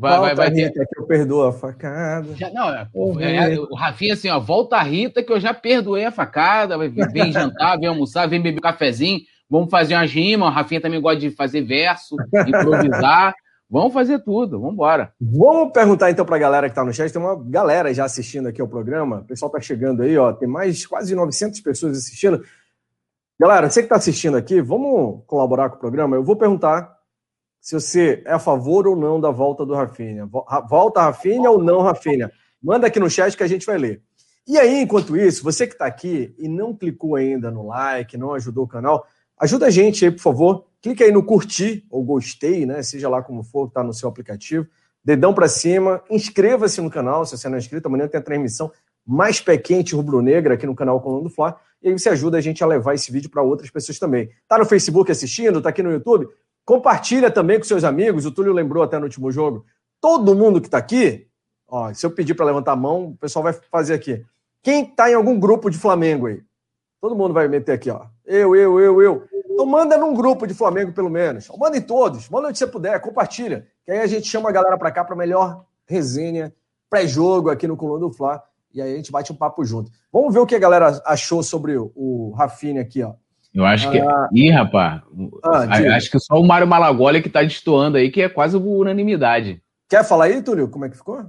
[0.00, 0.64] Vai, volta vai, vai.
[0.64, 2.34] Rita, que eu perdoo a facada.
[2.34, 6.06] Já, não, é, é, o Rafinha assim, ó, volta a Rita que eu já perdoei
[6.06, 6.78] a facada.
[6.78, 9.20] Vem jantar, vem almoçar, vem beber um cafezinho.
[9.48, 10.46] Vamos fazer uma rima.
[10.46, 13.34] O Rafinha também gosta de fazer verso, improvisar.
[13.68, 15.12] Vamos fazer tudo, vamos embora.
[15.20, 17.12] Vamos perguntar então para a galera que está no chat.
[17.12, 19.18] Tem uma galera já assistindo aqui ao programa.
[19.18, 20.32] O pessoal está chegando aí, ó.
[20.32, 22.42] Tem mais quase 900 pessoas assistindo.
[23.38, 26.16] Galera, você que está assistindo aqui, vamos colaborar com o programa.
[26.16, 26.99] Eu vou perguntar
[27.60, 30.28] se você é a favor ou não da volta do Rafinha.
[30.68, 32.32] Volta Rafinha ou não Rafinha?
[32.62, 34.02] Manda aqui no chat que a gente vai ler.
[34.46, 38.32] E aí, enquanto isso, você que está aqui e não clicou ainda no like, não
[38.34, 39.06] ajudou o canal,
[39.38, 40.66] ajuda a gente aí, por favor.
[40.82, 42.82] Clique aí no curtir ou gostei, né?
[42.82, 44.66] Seja lá como for, está no seu aplicativo.
[45.04, 47.86] Dedão para cima, inscreva-se no canal se você não é inscrito.
[47.86, 48.72] Amanhã tem a transmissão
[49.06, 51.56] mais pé quente rubro-negra aqui no canal Coluna do Fla.
[51.82, 54.30] E aí você ajuda a gente a levar esse vídeo para outras pessoas também.
[54.48, 56.28] Tá no Facebook assistindo, tá aqui no YouTube?
[56.70, 58.24] Compartilha também com seus amigos.
[58.24, 59.66] O Túlio lembrou até no último jogo.
[60.00, 61.26] Todo mundo que está aqui,
[61.66, 64.24] ó, se eu pedir para levantar a mão, o pessoal vai fazer aqui.
[64.62, 66.40] Quem está em algum grupo de Flamengo aí?
[67.00, 68.06] Todo mundo vai meter aqui, ó.
[68.24, 69.24] Eu, eu, eu, eu.
[69.46, 71.48] Então manda num grupo de Flamengo, pelo menos.
[71.58, 72.28] Manda em todos.
[72.28, 73.00] Manda onde você puder.
[73.00, 73.66] Compartilha.
[73.84, 76.54] Que aí a gente chama a galera para cá para melhor resenha,
[76.88, 78.40] pré-jogo aqui no Coluna do Fla.
[78.72, 79.90] E aí a gente bate um papo junto.
[80.12, 83.14] Vamos ver o que a galera achou sobre o, Rafinha aqui, ó.
[83.54, 83.98] Eu acho que.
[83.98, 85.02] Ah, Ih, rapaz.
[85.44, 89.60] Ah, acho que só o Mário Malagoli que tá destoando aí, que é quase unanimidade.
[89.88, 90.68] Quer falar aí, Túlio?
[90.68, 91.26] Como é que ficou?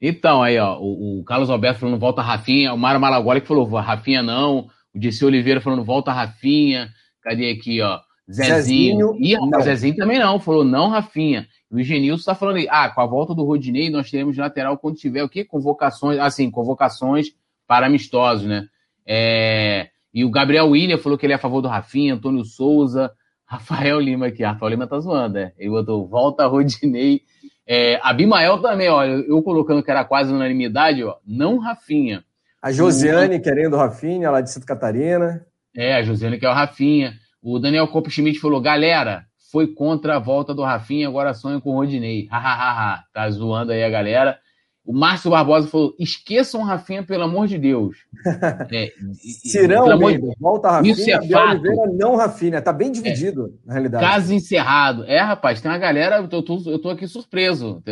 [0.00, 3.66] Então, aí, ó, o, o Carlos Alberto falando volta Rafinha, o Mário Malagoli que falou
[3.66, 6.90] Rafinha não, o Disse Oliveira falando volta Rafinha,
[7.22, 7.98] cadê aqui, ó?
[8.30, 9.14] Zezinho.
[9.14, 11.48] Zezinho Ih, o Zezinho também não, falou não Rafinha.
[11.70, 14.96] O Genilson tá falando aí, ah, com a volta do Rodinei nós teremos lateral quando
[14.96, 15.44] tiver o quê?
[15.44, 17.28] Convocações, assim, convocações
[17.66, 18.68] para amistosos, né?
[19.04, 19.88] É...
[20.16, 23.12] E o Gabriel William falou que ele é a favor do Rafinha, Antônio Souza,
[23.44, 24.42] Rafael Lima aqui.
[24.42, 25.52] Rafael Lima tá zoando, né?
[25.58, 27.20] Ele botou volta Rodinei.
[27.66, 32.24] É, Abimael também, olha, eu colocando que era quase unanimidade, ó, não Rafinha.
[32.62, 33.42] A Josiane o...
[33.42, 35.44] querendo o Rafinha, lá de Santa Catarina.
[35.76, 37.12] É, a Josiane quer o Rafinha.
[37.42, 41.72] O Daniel Copo Schmidt falou: galera, foi contra a volta do Rafinha, agora sonha com
[41.72, 42.26] o Rodinei.
[42.32, 44.38] Hahaha, tá zoando aí a galera.
[44.86, 47.96] O Márcio Barbosa falou: esqueçam Rafinha, pelo amor de Deus.
[48.72, 50.34] É, Cirão, amor de...
[50.38, 51.60] volta Rafinha, Isso é fato.
[51.60, 52.62] Oliveira não Rafinha.
[52.62, 53.66] Tá bem dividido, é.
[53.66, 54.04] na realidade.
[54.04, 55.04] Caso encerrado.
[55.04, 57.82] É, rapaz, tem uma galera, eu tô, eu tô aqui surpreso.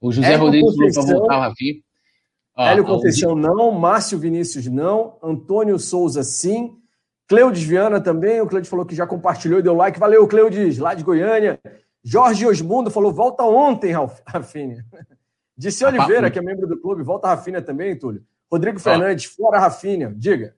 [0.00, 1.74] O José Hélio Rodrigues falou para voltar o Rafinha.
[2.56, 6.76] Ó, Hélio Conceição não, Márcio Vinícius não, Antônio Souza sim,
[7.30, 10.00] Cleudes Viana também, o Cleudes falou que já compartilhou e deu like.
[10.00, 11.60] Valeu, Cleudes, lá de Goiânia.
[12.02, 13.92] Jorge Osmundo falou, volta ontem,
[14.26, 14.84] Rafinha.
[15.60, 18.22] Disse Oliveira, que é membro do clube, volta a Rafinha também, Túlio.
[18.50, 20.54] Rodrigo Fernandes, fora Rafinha, diga.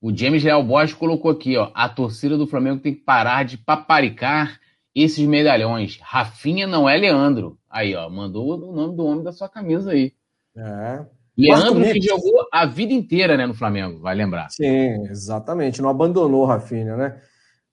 [0.00, 3.58] O James Leal Borges colocou aqui, ó, a torcida do Flamengo tem que parar de
[3.58, 4.60] paparicar
[4.94, 5.98] esses medalhões.
[6.00, 7.58] Rafinha não é Leandro.
[7.68, 10.12] Aí, ó, mandou o nome do homem da sua camisa aí.
[10.56, 11.04] É.
[11.36, 14.48] Leandro que jogou a vida inteira, né, no Flamengo, vai lembrar.
[14.50, 15.82] Sim, exatamente.
[15.82, 17.20] Não abandonou o Rafinha, né?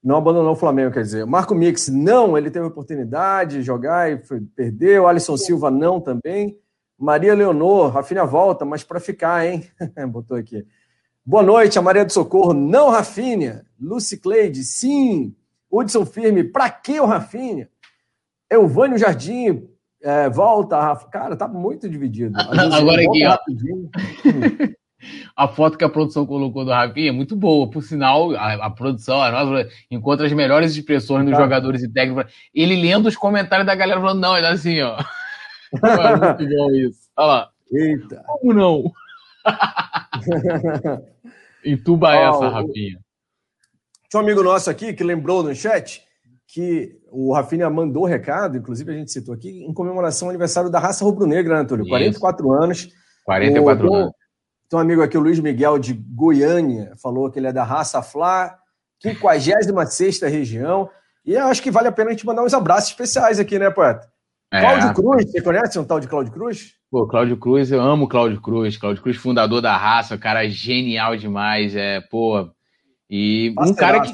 [0.03, 1.23] Não abandonou o Flamengo, quer dizer.
[1.27, 5.07] Marco Mix, não, ele teve oportunidade de jogar e foi, perdeu.
[5.07, 6.57] Alisson Silva, não também.
[6.97, 9.63] Maria Leonor, Rafinha volta, mas para ficar, hein?
[10.09, 10.65] Botou aqui.
[11.25, 12.53] Boa noite, a Maria do Socorro.
[12.53, 13.65] Não, Rafinha.
[13.79, 15.35] Lucy Cleide, sim.
[15.71, 17.67] Hudson Firme, para que o Rafinha?
[18.49, 19.67] Elvânio Jardim,
[20.03, 21.07] é, volta, Rafa.
[21.07, 22.37] Cara, tá muito dividido.
[22.37, 23.37] Agora aqui, ó.
[25.35, 27.69] a foto que a produção colocou do Rafinha é muito boa.
[27.69, 32.31] Por sinal, a, a produção, a nossa, encontra as melhores expressões dos jogadores e técnicos.
[32.53, 34.97] Ele lendo os comentários da galera falando, não, ele é assim, ó.
[35.81, 37.09] É muito bom isso.
[37.17, 37.49] Olha lá.
[37.71, 38.23] Eita.
[38.27, 38.91] Como não?
[41.65, 42.99] Entuba oh, essa, Rafinha.
[44.09, 46.03] Tinha um amigo nosso aqui que lembrou no chat
[46.47, 50.77] que o Rafinha mandou recado, inclusive a gente citou aqui, em comemoração ao aniversário da
[50.77, 51.87] raça rubro-negra, né, Antônio?
[51.87, 52.89] 44 anos.
[53.25, 54.13] 44 o, anos.
[54.69, 58.03] Tem um amigo aqui, o Luiz Miguel de Goiânia, falou que ele é da raça
[58.03, 58.55] Flá,
[59.01, 60.89] 56 região.
[61.25, 63.71] E eu acho que vale a pena a gente mandar uns abraços especiais aqui, né,
[63.71, 64.12] poeta?
[64.53, 64.61] É.
[64.61, 66.73] Cláudio Cruz, você conhece um tal de Cláudio Cruz?
[66.91, 68.77] Pô, Cláudio Cruz, eu amo Cláudio Cruz.
[68.77, 71.75] Cláudio Cruz, fundador da raça, cara genial demais.
[71.75, 72.47] É, pô.
[73.09, 74.13] E um cara que.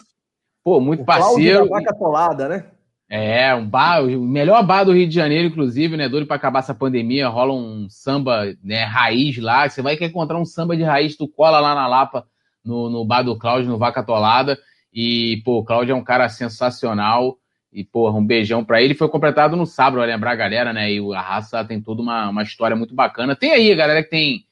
[0.63, 1.67] Pô, muito o parceiro.
[1.67, 2.65] Da vaca tolada, né?
[3.09, 6.07] É, um bar, o melhor bar do Rio de Janeiro, inclusive, né?
[6.07, 9.67] Doido para acabar essa pandemia, rola um samba né, raiz lá.
[9.67, 12.25] Você vai encontrar um samba de raiz, tu cola lá na Lapa,
[12.63, 14.57] no, no bar do Cláudio, no Vaca Tolada.
[14.93, 17.35] E, pô, o Cláudio é um cara sensacional.
[17.71, 18.95] E, porra, um beijão para ele.
[18.95, 20.91] Foi completado no sábado, vai lembrar a galera, né?
[20.91, 23.35] E a raça tem toda uma, uma história muito bacana.
[23.35, 24.45] Tem aí, galera que tem.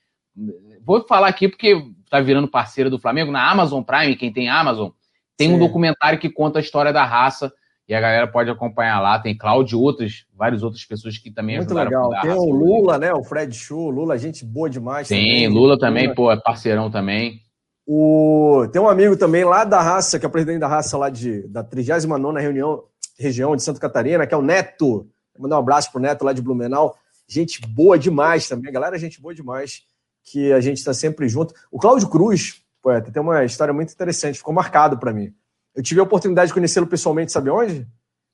[0.85, 3.31] Vou falar aqui porque tá virando parceira do Flamengo.
[3.31, 4.89] Na Amazon Prime, quem tem Amazon,
[5.35, 5.55] tem Sim.
[5.55, 7.51] um documentário que conta a história da raça.
[7.89, 9.17] E a galera pode acompanhar lá.
[9.17, 12.09] Tem Cláudio e outros, várias outras pessoas que também Muito legal.
[12.21, 13.13] Tem o Lula, né?
[13.13, 13.89] O Fred Chu.
[13.89, 15.07] Lula, gente boa demais.
[15.07, 15.47] Tem, também.
[15.47, 17.41] Lula também, pô, é parceirão também.
[17.85, 18.67] O...
[18.73, 21.47] Tem um amigo também lá da raça, que é o presidente da raça lá de,
[21.47, 22.83] da 39 reunião
[23.17, 25.09] região de Santa Catarina, que é o Neto.
[25.33, 26.97] Vou mandar um abraço pro Neto lá de Blumenau.
[27.27, 29.83] Gente boa demais também, galera, gente boa demais,
[30.23, 31.53] que a gente está sempre junto.
[31.71, 35.33] O Cláudio Cruz, poeta, tem uma história muito interessante, ficou marcado para mim.
[35.75, 37.87] Eu tive a oportunidade de conhecê-lo pessoalmente, sabe onde?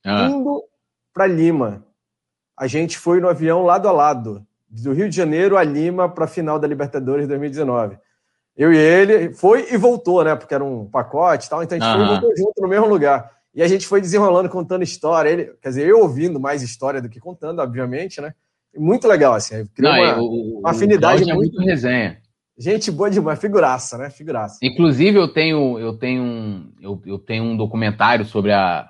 [0.06, 0.28] Ah.
[0.30, 0.64] Indo
[1.14, 1.86] para Lima.
[2.56, 6.26] A gente foi no avião lado a lado, do Rio de Janeiro a Lima para
[6.26, 7.98] a final da Libertadores 2019.
[8.56, 10.36] Eu e ele foi e voltou, né?
[10.36, 12.88] Porque era um pacote e tal, então a gente foi e voltou junto no mesmo
[12.88, 13.32] lugar.
[13.54, 15.30] E a gente foi desenrolando, contando história.
[15.30, 18.34] Ele, quer dizer, eu ouvindo mais história do que contando, obviamente, né?
[18.76, 19.66] Muito legal, assim.
[19.76, 21.32] Criou Não, uma, o, uma afinidade muito...
[21.32, 22.24] É muito resenha.
[22.58, 24.10] Gente boa demais, figuraça, né?
[24.10, 24.60] Figuraça.
[24.62, 28.88] Inclusive, eu tenho, eu tenho, um, eu, eu tenho um documentário sobre a.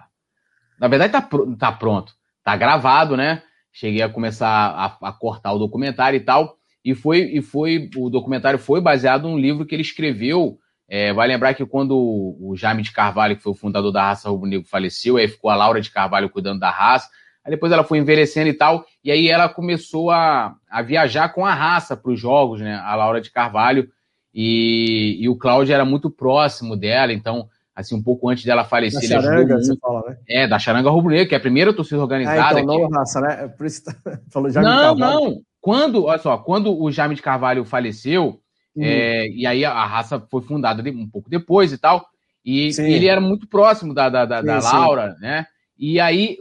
[0.79, 2.13] Na verdade, tá, tá pronto.
[2.43, 3.41] Tá gravado, né?
[3.71, 6.57] Cheguei a começar a, a cortar o documentário e tal.
[6.83, 7.89] E foi, e foi.
[7.95, 10.57] O documentário foi baseado num livro que ele escreveu.
[10.87, 14.29] É, vai lembrar que quando o Jaime de Carvalho, que foi o fundador da raça
[14.29, 17.09] rubro-negro, faleceu, aí ficou a Laura de Carvalho cuidando da raça.
[17.43, 21.45] Aí depois ela foi envelhecendo e tal, e aí ela começou a, a viajar com
[21.45, 22.75] a raça para os jogos, né?
[22.75, 23.89] A Laura de Carvalho.
[24.33, 29.09] E, e o Cláudio era muito próximo dela, então, assim, um pouco antes dela falecer.
[29.09, 30.17] Da charanga, você fala, né?
[30.27, 32.57] É, da charanga rubro-negra, que é a primeira torcida organizada.
[32.57, 33.43] Ah, então, não raça, né?
[33.43, 33.83] É por isso
[34.31, 35.41] falou Jaime não, não.
[35.59, 38.39] Quando, olha só, quando o Jaime de Carvalho faleceu,
[38.75, 38.83] uhum.
[38.83, 42.07] é, e aí a, raça foi fundada um pouco depois e tal,
[42.45, 42.83] e sim.
[42.83, 45.21] ele era muito próximo da, da, da, sim, da Laura, sim.
[45.21, 45.45] né?
[45.77, 46.37] E aí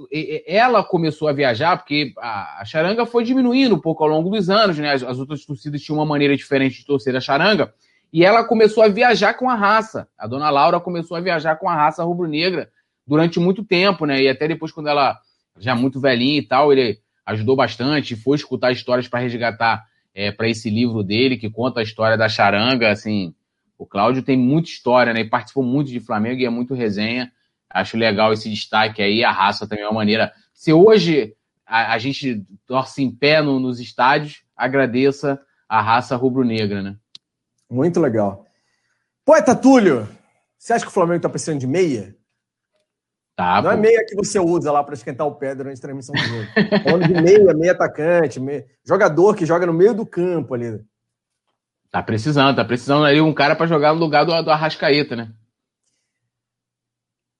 [0.46, 4.78] ela começou a viajar, porque a, charanga foi diminuindo um pouco ao longo dos anos,
[4.78, 4.92] né?
[4.92, 7.72] As, as, outras torcidas tinham uma maneira diferente de torcer a charanga.
[8.12, 10.06] E ela começou a viajar com a raça.
[10.18, 12.68] A dona Laura começou a viajar com a raça rubro-negra
[13.06, 14.22] durante muito tempo, né?
[14.22, 15.18] E até depois, quando ela
[15.58, 19.82] já muito velhinha e tal, ele ajudou bastante, foi escutar histórias para resgatar
[20.14, 22.90] é, para esse livro dele, que conta a história da charanga.
[22.90, 23.34] Assim,
[23.78, 25.20] o Cláudio tem muita história, né?
[25.20, 27.32] E participou muito de Flamengo e é muito resenha.
[27.70, 29.24] Acho legal esse destaque aí.
[29.24, 30.32] A raça também é uma maneira.
[30.52, 31.34] Se hoje
[31.66, 36.96] a, a gente torce em pé no, nos estádios, agradeça a raça rubro-negra, né?
[37.70, 38.44] Muito legal.
[39.24, 40.06] Poeta Túlio,
[40.58, 42.14] você acha que o Flamengo está precisando de meia?
[43.42, 43.78] Tá, Não é pô.
[43.78, 46.46] é meia que você usa lá para esquentar o pé durante a transmissão do jogo.
[46.84, 48.64] Falando de meia, meia atacante, meia...
[48.86, 50.80] jogador que joga no meio do campo ali.
[51.90, 55.32] Tá precisando, tá precisando ali um cara para jogar no lugar do, do Arrascaeta, né?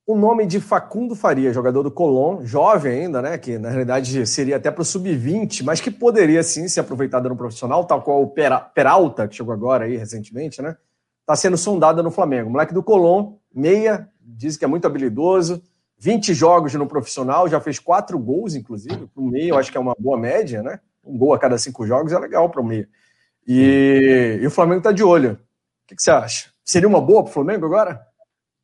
[0.05, 3.38] o nome de Facundo Faria, jogador do Colón, jovem ainda, né?
[3.38, 7.36] Que na realidade seria até para o sub-20, mas que poderia sim ser aproveitado no
[7.36, 8.28] profissional, tal qual o
[8.74, 10.76] Peralta, que chegou agora aí recentemente, né?
[11.20, 12.50] Está sendo sondado no Flamengo.
[12.50, 15.62] moleque do Colón, meia, diz que é muito habilidoso,
[16.03, 19.07] 20 jogos no profissional, já fez quatro gols, inclusive.
[19.07, 20.80] Para o meia, eu acho que é uma boa média, né?
[21.05, 22.88] Um gol a cada cinco jogos é legal para o meia.
[23.46, 25.34] E, e, o Flamengo está de olho.
[25.34, 26.50] O que, que você acha?
[26.64, 28.00] Seria uma boa para o Flamengo agora?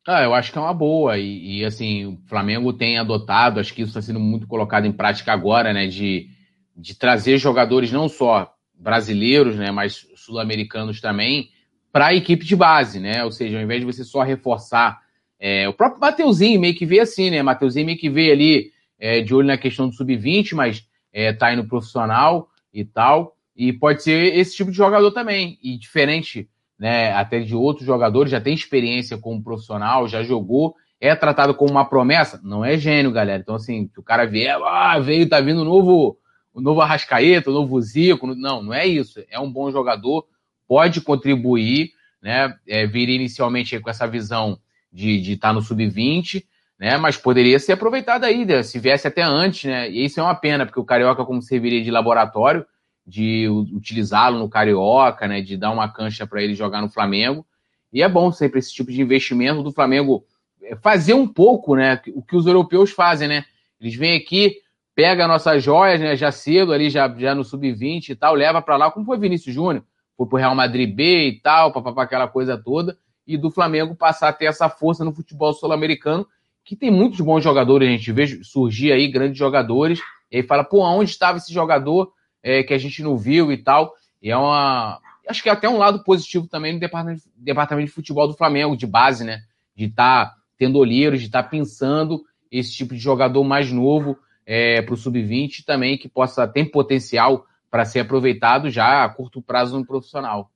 [0.05, 1.17] Ah, eu acho que é uma boa.
[1.17, 4.91] E, e, assim, o Flamengo tem adotado, acho que isso está sendo muito colocado em
[4.91, 5.87] prática agora, né?
[5.87, 6.27] De,
[6.75, 9.71] de trazer jogadores não só brasileiros, né?
[9.71, 11.51] Mas sul-americanos também,
[11.89, 13.23] para a equipe de base, né?
[13.23, 15.07] Ou seja, ao invés de você só reforçar.
[15.39, 17.41] É, o próprio Mateuzinho meio que vê assim, né?
[17.41, 21.53] Mateuzinho meio que vê ali é, de olho na questão do sub-20, mas é, tá
[21.53, 23.35] indo profissional e tal.
[23.55, 25.57] E pode ser esse tipo de jogador também.
[25.63, 31.13] E diferente né, até de outros jogadores, já tem experiência como profissional, já jogou, é
[31.13, 33.41] tratado como uma promessa, não é gênio, galera.
[33.41, 36.17] Então, assim, que o cara vier, ah, veio, tá vindo o novo,
[36.53, 39.21] o novo Arrascaeta, o novo Zico, não, não é isso.
[39.29, 40.25] É um bom jogador,
[40.67, 44.57] pode contribuir, né, é, viria inicialmente com essa visão
[44.91, 46.45] de estar tá no sub-20,
[46.79, 50.23] né, mas poderia ser aproveitado aí, né, se viesse até antes, né, e isso é
[50.23, 52.65] uma pena, porque o Carioca, como serviria de laboratório,
[53.09, 57.45] de utilizá-lo no Carioca, né, de dar uma cancha para ele jogar no Flamengo.
[57.91, 60.23] E é bom sempre esse tipo de investimento do Flamengo
[60.61, 63.45] é, fazer um pouco, né, o que os europeus fazem, né?
[63.81, 64.57] Eles vêm aqui,
[64.93, 68.77] pega nossas joias, né, já cedo ali, já, já no sub-20 e tal, leva para
[68.77, 69.83] lá, como foi Vinícius Júnior,
[70.15, 72.95] foi pro Real Madrid B e tal, para aquela coisa toda,
[73.29, 76.27] e do Flamengo passar a ter essa força no futebol sul-americano,
[76.65, 79.99] que tem muitos bons jogadores, a gente vê surgir aí grandes jogadores,
[80.31, 82.11] e aí fala, pô, onde estava esse jogador
[82.41, 83.93] é, que a gente não viu e tal.
[84.19, 84.99] E é uma.
[85.27, 88.75] Acho que é até um lado positivo também no departamento, departamento de futebol do Flamengo,
[88.75, 89.41] de base, né?
[89.75, 94.17] De estar tá tendo olheiros, de estar tá pensando esse tipo de jogador mais novo
[94.43, 99.39] é, para o sub-20 também, que possa ter potencial para ser aproveitado já a curto
[99.39, 100.49] prazo no profissional.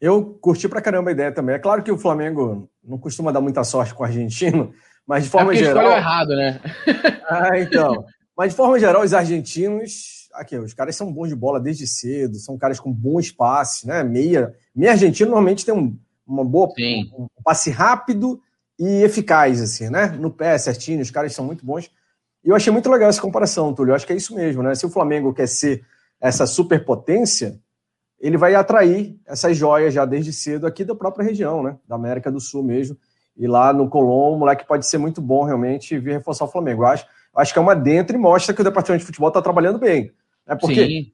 [0.00, 1.56] Eu curti pra caramba a ideia também.
[1.56, 4.72] É claro que o Flamengo não costuma dar muita sorte com o argentino,
[5.06, 5.90] mas de forma é geral.
[5.90, 6.60] errado, né?
[7.28, 8.04] ah, então.
[8.36, 12.36] Mas de forma geral, os argentinos aqui, os caras são bons de bola desde cedo,
[12.36, 14.04] são caras com bom espaço, né?
[14.04, 18.40] Meia, meia argentino normalmente tem um, uma boa um passe rápido
[18.78, 20.06] e eficaz, assim, né?
[20.06, 21.90] No pé, certinho, os caras são muito bons.
[22.44, 23.90] E eu achei muito legal essa comparação, Túlio.
[23.90, 24.74] Eu acho que é isso mesmo, né?
[24.74, 25.84] Se o Flamengo quer ser
[26.20, 27.58] essa superpotência,
[28.20, 31.76] ele vai atrair essas joias já desde cedo aqui da própria região, né?
[31.86, 32.96] Da América do Sul mesmo.
[33.36, 36.82] E lá no Colom, o moleque pode ser muito bom realmente vir reforçar o Flamengo.
[36.82, 37.06] Eu acho,
[37.36, 40.12] acho que é uma dentro e mostra que o departamento de futebol está trabalhando bem.
[40.46, 41.12] É porque Sim.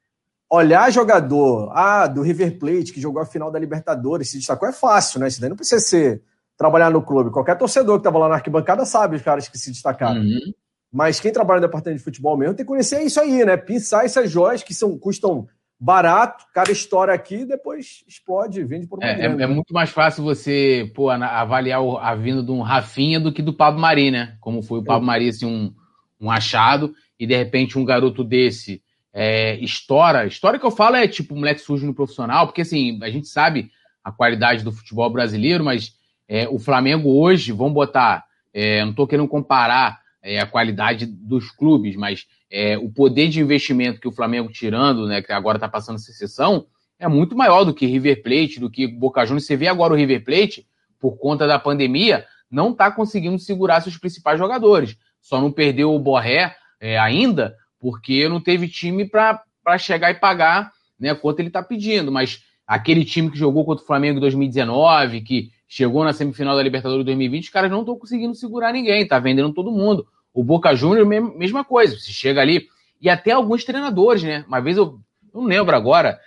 [0.50, 4.72] olhar jogador ah, do River Plate, que jogou a final da Libertadores, se destacou, é
[4.72, 5.28] fácil, né?
[5.28, 6.22] Isso daí não precisa ser
[6.56, 7.30] trabalhar no clube.
[7.30, 10.22] Qualquer torcedor que estava lá na arquibancada sabe os caras que se destacaram.
[10.22, 10.52] Uhum.
[10.90, 13.56] Mas quem trabalha no departamento de futebol mesmo tem que conhecer isso aí, né?
[13.56, 15.46] Pensar essas joias que são, custam
[15.84, 20.24] barato, cara estoura aqui depois explode, vende por uma é, é, é, muito mais fácil
[20.24, 24.34] você pô, avaliar a vinda de um Rafinha do que do Pablo Mari, né?
[24.40, 25.74] Como foi o Pablo Mari, assim, um,
[26.18, 28.82] um achado, e de repente um garoto desse
[29.12, 30.24] é, estoura.
[30.24, 33.70] História que eu falo é tipo moleque sujo no profissional, porque assim, a gente sabe
[34.02, 35.92] a qualidade do futebol brasileiro, mas
[36.26, 38.24] é, o Flamengo hoje, vamos botar,
[38.54, 43.40] é, não estou querendo comparar é, a qualidade dos clubes, mas é, o poder de
[43.40, 46.66] investimento que o Flamengo tirando, né, que agora está passando essa sessão,
[46.98, 49.44] é muito maior do que River Plate, do que Boca Juniors.
[49.44, 50.66] Você vê agora o River Plate,
[50.98, 54.96] por conta da pandemia, não está conseguindo segurar seus principais jogadores.
[55.20, 59.42] Só não perdeu o Borré é, ainda, porque não teve time para
[59.78, 62.10] chegar e pagar né, quanto ele está pedindo.
[62.10, 66.62] Mas aquele time que jogou contra o Flamengo em 2019, que chegou na semifinal da
[66.62, 70.06] Libertadores 2020, os caras não estão conseguindo segurar ninguém, tá vendendo todo mundo.
[70.32, 72.66] O Boca Júnior, mesma coisa, você chega ali,
[73.00, 74.44] e até alguns treinadores, né?
[74.48, 74.98] Uma vez eu
[75.32, 76.18] não lembro agora,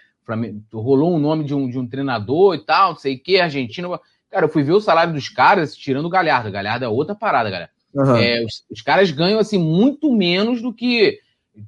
[0.74, 4.00] rolou um nome de um, de um treinador e tal, não sei o que, argentino.
[4.30, 6.52] Cara, eu fui ver o salário dos caras tirando o Galhardo.
[6.52, 7.72] Galhardo é outra parada, galera.
[7.94, 8.16] Uhum.
[8.16, 11.20] É, os, os, caras ganham assim muito menos do que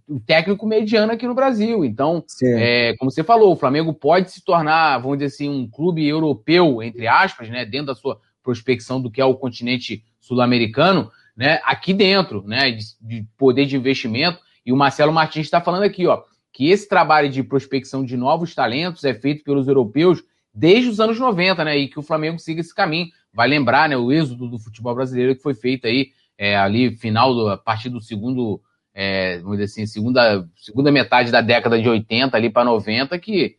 [0.07, 1.83] o técnico mediano aqui no Brasil.
[1.83, 6.07] Então, é, como você falou, o Flamengo pode se tornar, vamos dizer assim, um clube
[6.07, 11.59] europeu, entre aspas, né, dentro da sua prospecção do que é o continente sul-americano, né,
[11.63, 14.39] aqui dentro, né, de, de, poder de investimento.
[14.65, 16.21] E o Marcelo Martins está falando aqui, ó,
[16.51, 20.23] que esse trabalho de prospecção de novos talentos é feito pelos europeus
[20.53, 23.07] desde os anos 90, né, e que o Flamengo siga esse caminho.
[23.33, 27.33] Vai lembrar, né, o êxodo do futebol brasileiro que foi feito aí é, ali final
[27.33, 28.61] do, a partir do segundo
[28.93, 33.57] é, vamos dizer assim, segunda, segunda metade da década de 80 ali para 90, que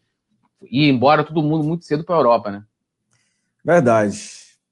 [0.70, 2.64] ia embora todo mundo muito cedo para a Europa, né?
[3.64, 4.18] Verdade.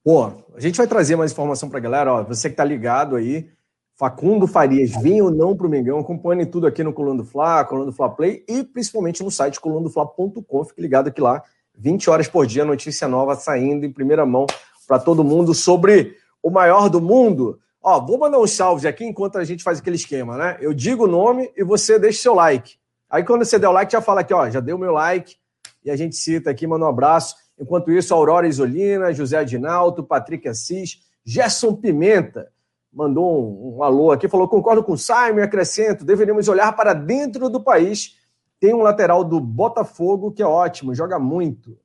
[0.04, 2.12] Pô, a gente vai trazer mais informação para a galera.
[2.12, 3.50] Ó, você que tá ligado aí,
[3.94, 7.64] Facundo Farias, vem ou não para o Mengão, acompanhe tudo aqui no Coluna do Fla,
[7.64, 10.64] Coluna Fla Play e principalmente no site colunadofla.com.
[10.64, 11.42] Fique ligado aqui lá,
[11.76, 14.46] 20 horas por dia, notícia nova saindo em primeira mão
[14.86, 17.58] para todo mundo sobre o maior do mundo.
[17.82, 20.56] Ó, vou mandar um salve aqui enquanto a gente faz aquele esquema, né?
[20.60, 22.76] Eu digo o nome e você deixa seu like.
[23.08, 25.36] Aí quando você der o like, já fala aqui, ó, já deu meu like
[25.84, 27.36] e a gente cita aqui, manda um abraço.
[27.58, 32.48] Enquanto isso, Aurora Isolina, José Adinalto, Patrick Assis, Gerson Pimenta
[32.92, 37.48] mandou um, um alô aqui, falou: concordo com o Simon acrescento, deveríamos olhar para dentro
[37.48, 38.16] do país.
[38.60, 41.78] Tem um lateral do Botafogo que é ótimo, joga muito.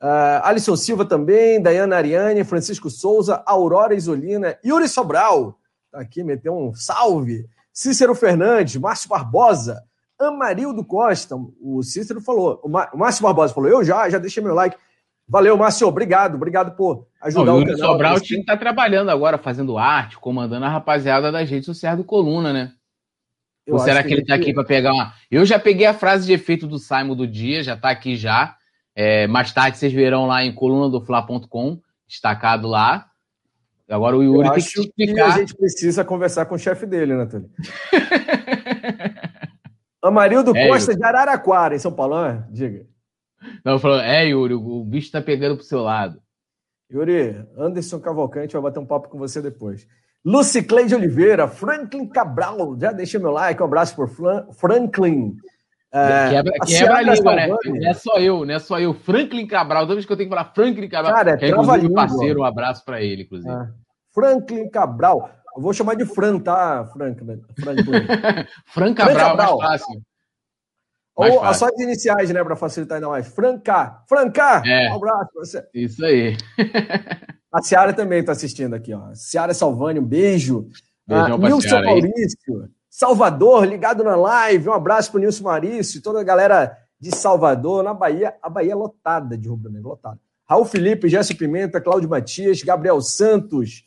[0.00, 5.58] Uh, Alisson Silva também, Dayana Ariane, Francisco Souza, Aurora Isolina, Yuri Sobral,
[5.90, 7.46] tá aqui, meteu um salve.
[7.72, 9.82] Cícero Fernandes, Márcio Barbosa,
[10.18, 14.76] Amarildo Costa, o Cícero falou, o, Márcio Barbosa falou, eu já, já deixei meu like.
[15.28, 17.92] Valeu, Márcio, obrigado, obrigado por ajudar Não, o, o Yuri canal.
[17.92, 22.04] Sobral que estar tá trabalhando agora, fazendo arte, comandando a rapaziada das redes sociais do
[22.04, 22.72] Coluna, né?
[23.66, 25.12] Eu Ou será que, que ele está aqui para pegar uma...
[25.30, 28.57] Eu já peguei a frase de efeito do Simon do dia, já está aqui já.
[29.00, 33.08] É, mais tarde vocês verão lá em colunadofla.com, destacado lá.
[33.88, 35.14] Agora o Yuri Eu tem que explicar.
[35.14, 37.48] Que a gente precisa conversar com o chefe dele, né, Túlio?
[40.02, 41.00] Amarildo é, Costa Yuri.
[41.00, 42.44] de Araraquara, em São Paulo, né?
[42.50, 42.86] diga.
[43.64, 46.20] Não, falou, é, Yuri, o bicho tá pegando pro seu lado.
[46.92, 49.86] Yuri, Anderson Cavalcante vai bater um papo com você depois.
[50.24, 54.10] Lucicleide Oliveira, Franklin Cabral, já deixa meu like, um abraço por
[54.54, 55.36] Franklin.
[55.90, 57.48] É, quebra, quebra a língua, né?
[57.48, 58.92] Não é só eu, não é só eu.
[58.92, 61.48] Franklin Cabral, toda vez que eu tenho que falar Franklin Cabral, Cara, é que é
[61.48, 63.52] inclusive parceiro, um abraço para ele, inclusive.
[63.52, 63.68] É.
[64.12, 65.30] Franklin Cabral.
[65.56, 67.40] Eu vou chamar de Fran, tá, Franklin?
[67.58, 68.06] Franklin.
[68.66, 69.58] Fran Cabral, Cabral.
[69.58, 70.02] mais fácil.
[71.18, 71.58] Mais Ou fácil.
[71.58, 73.26] só as iniciais, né, para facilitar ainda mais.
[73.26, 74.02] Franca.
[74.08, 74.90] Franca, é.
[74.90, 75.66] um abraço pra você.
[75.74, 76.36] Isso aí.
[77.52, 79.12] a Ciara também está assistindo aqui, ó.
[79.14, 80.68] Ciara Salvani, um beijo.
[81.06, 82.68] Beijão ah, Nilson Maurício.
[82.98, 84.68] Salvador, ligado na live.
[84.68, 88.34] Um abraço para o Nilson Marício, toda a galera de Salvador, na Bahia.
[88.42, 90.18] A Bahia é lotada de rubro negro, lotada.
[90.44, 93.84] Raul Felipe, Jéssica Pimenta, Cláudio Matias, Gabriel Santos,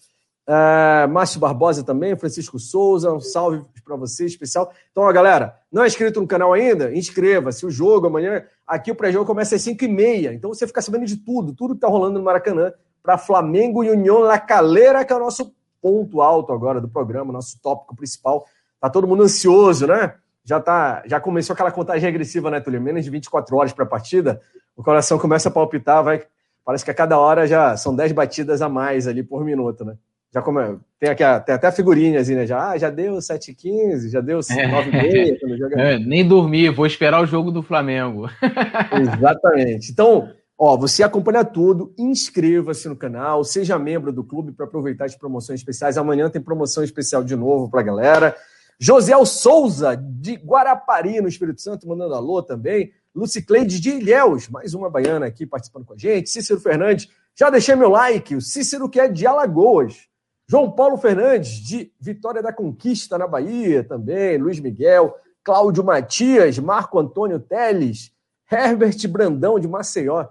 [0.48, 4.72] uh, Márcio Barbosa também, Francisco Souza, um salve para você especial.
[4.92, 6.96] Então, ó, galera, não é inscrito no canal ainda?
[6.96, 7.66] Inscreva-se.
[7.66, 10.36] O jogo amanhã, aqui o pré-jogo começa às 5h30.
[10.36, 12.72] Então você fica sabendo de tudo, tudo que está rolando no Maracanã
[13.04, 17.34] para Flamengo e União La Calera, que é o nosso ponto alto agora do programa,
[17.34, 18.48] nosso tópico principal.
[18.82, 20.16] Tá todo mundo ansioso, né?
[20.44, 22.82] Já tá, já começou aquela contagem regressiva, né, Túlio?
[22.82, 24.42] Menos de 24 horas para a partida,
[24.76, 26.24] o coração começa a palpitar, vai,
[26.66, 29.96] parece que a cada hora já são 10 batidas a mais ali por minuto, né?
[30.34, 32.48] Já come, tem, aqui, tem até a figurinha, assim, né?
[32.48, 35.38] Já, ah, já deu 7h15, já deu 9h30.
[35.78, 35.94] É.
[35.94, 38.30] É, nem dormir, vou esperar o jogo do Flamengo.
[39.18, 39.92] Exatamente.
[39.92, 45.16] Então, ó, você acompanha tudo, inscreva-se no canal, seja membro do clube para aproveitar as
[45.16, 45.98] promoções especiais.
[45.98, 48.36] Amanhã tem promoção especial de novo para a galera.
[48.84, 52.92] José Souza, de Guarapari, no Espírito Santo, mandando alô também.
[53.14, 56.32] Lucicleide de Ilhéus, mais uma baiana aqui participando com a gente.
[56.32, 58.36] Cícero Fernandes, já deixei meu like.
[58.36, 60.08] O Cícero que é de Alagoas.
[60.50, 64.40] João Paulo Fernandes, de Vitória da Conquista, na Bahia, também.
[64.40, 65.16] Luiz Miguel.
[65.44, 68.12] Cláudio Matias, Marco Antônio Teles,
[68.52, 70.26] Herbert Brandão, de Maceió.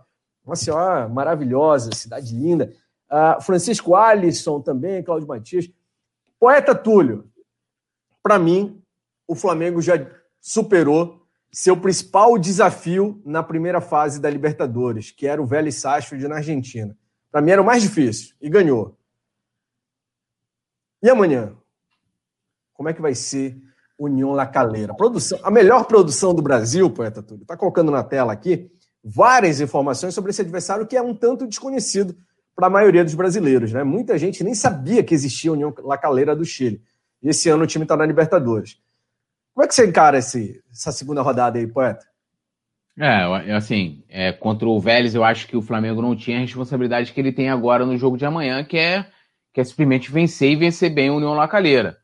[0.45, 2.73] Maceió, maravilhosa, cidade linda.
[3.09, 5.71] Uh, Francisco Alisson também, Cláudio Matias.
[6.41, 7.30] Poeta Túlio,
[8.23, 8.83] para mim,
[9.27, 9.95] o Flamengo já
[10.41, 16.37] superou seu principal desafio na primeira fase da Libertadores, que era o Vélez Sarsfield na
[16.37, 16.97] Argentina.
[17.31, 18.97] Para mim era o mais difícil e ganhou.
[21.03, 21.57] E amanhã?
[22.75, 23.61] Como é que vai ser
[23.99, 24.95] União La Calera?
[24.95, 28.71] Produção, a melhor produção do Brasil, poeta Túlio, está colocando na tela aqui
[29.03, 32.17] várias informações sobre esse adversário que é um tanto desconhecido
[32.55, 33.73] para a maioria dos brasileiros.
[33.73, 33.83] Né?
[33.83, 36.83] Muita gente nem sabia que existia a União La Calera do Chile.
[37.23, 38.79] E esse ano o time está na Libertadores.
[39.55, 42.07] Como é que você encara esse, essa segunda rodada aí, poeta?
[42.99, 47.13] É, assim, é, contra o Vélez, eu acho que o Flamengo não tinha a responsabilidade
[47.13, 49.07] que ele tem agora no jogo de amanhã, que é,
[49.53, 51.97] que é simplesmente vencer e vencer bem a União La Calera.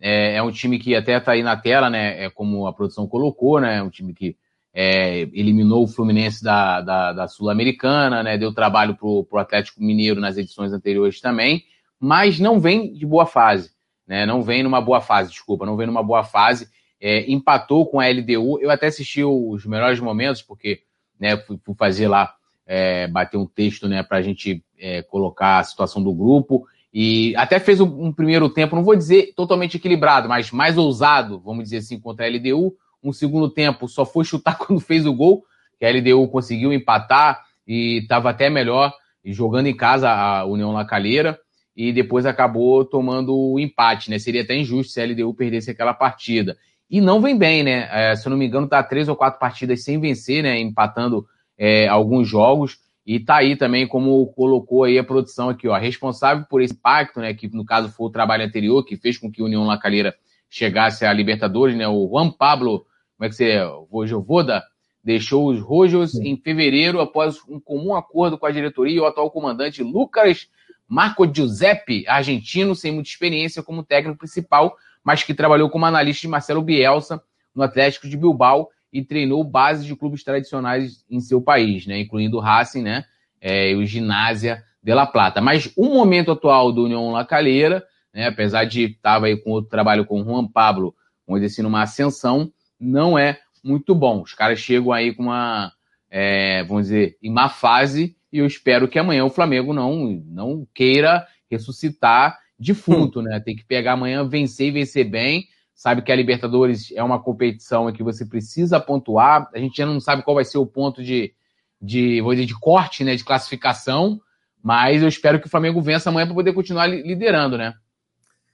[0.00, 2.24] É, é um time que até está aí na tela, né?
[2.24, 3.78] É como a produção colocou, né?
[3.78, 4.36] É um time que
[4.74, 10.20] é, eliminou o Fluminense da, da, da Sul-Americana, né, deu trabalho para o Atlético Mineiro
[10.20, 11.62] nas edições anteriores também,
[11.98, 13.70] mas não vem de boa fase,
[14.06, 16.68] né, não vem numa boa fase, desculpa, não vem numa boa fase,
[17.00, 20.82] é, empatou com a LDU, eu até assisti os melhores momentos, porque
[21.18, 22.34] né, fui, fui fazer lá,
[22.66, 27.34] é, bater um texto né, para a gente é, colocar a situação do grupo, e
[27.36, 31.64] até fez um, um primeiro tempo, não vou dizer totalmente equilibrado, mas mais ousado, vamos
[31.64, 35.44] dizer assim, contra a LDU, um segundo tempo só foi chutar quando fez o gol,
[35.78, 38.92] que a LDU conseguiu empatar e estava até melhor,
[39.24, 41.38] jogando em casa a União La Calheira,
[41.76, 44.18] e depois acabou tomando o empate, né?
[44.18, 46.56] Seria até injusto se a LDU perdesse aquela partida.
[46.88, 47.88] E não vem bem, né?
[47.90, 50.58] É, se eu não me engano, tá três ou quatro partidas sem vencer, né?
[50.58, 51.26] Empatando
[51.58, 52.78] é, alguns jogos.
[53.06, 57.20] E tá aí também, como colocou aí a produção aqui, ó, responsável por esse pacto,
[57.20, 57.34] né?
[57.34, 60.14] Que no caso foi o trabalho anterior, que fez com que a União La Calheira
[60.48, 61.86] chegasse à Libertadores, né?
[61.88, 63.70] O Juan Pablo como é que seria?
[63.70, 64.62] O Vojovoda
[65.02, 69.30] deixou os Rojos em fevereiro após um comum acordo com a diretoria e o atual
[69.30, 70.48] comandante Lucas
[70.88, 76.28] Marco Giuseppe, argentino, sem muita experiência como técnico principal, mas que trabalhou como analista de
[76.28, 77.22] Marcelo Bielsa
[77.54, 82.36] no Atlético de Bilbao e treinou base de clubes tradicionais em seu país, né, incluindo
[82.36, 83.04] o Racing, né,
[83.40, 85.40] é, e o Ginásia de La Plata.
[85.40, 89.70] Mas o momento atual do União La Calheira, né, apesar de estar aí com outro
[89.70, 90.94] trabalho com o Juan Pablo,
[91.28, 94.22] dizer assim, numa ascensão, não é muito bom.
[94.22, 95.72] Os caras chegam aí com uma,
[96.10, 100.66] é, vamos dizer, em má fase, e eu espero que amanhã o Flamengo não, não
[100.74, 103.38] queira ressuscitar defunto, né?
[103.38, 105.46] Tem que pegar amanhã, vencer e vencer bem.
[105.72, 109.48] Sabe que a Libertadores é uma competição em que você precisa pontuar.
[109.54, 111.32] A gente ainda não sabe qual vai ser o ponto de,
[111.80, 113.14] de, vou dizer, de corte, né?
[113.14, 114.20] De classificação.
[114.60, 117.72] Mas eu espero que o Flamengo vença amanhã para poder continuar liderando, né?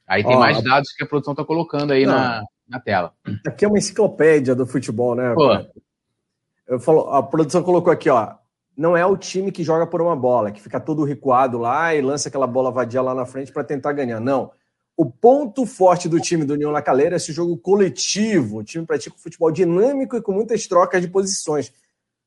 [0.06, 3.14] Aí tem Ó, mais dados que a produção está colocando aí na, na tela.
[3.46, 5.32] Aqui é uma enciclopédia do futebol, né?
[5.32, 5.56] Pô.
[6.68, 8.39] Eu falo, a produção colocou aqui, ó.
[8.80, 12.00] Não é o time que joga por uma bola, que fica todo recuado lá e
[12.00, 14.20] lança aquela bola vadia lá na frente para tentar ganhar.
[14.20, 14.50] Não.
[14.96, 18.58] O ponto forte do time do União La Calera é esse jogo coletivo.
[18.58, 21.72] O time pratica um futebol dinâmico e com muitas trocas de posições,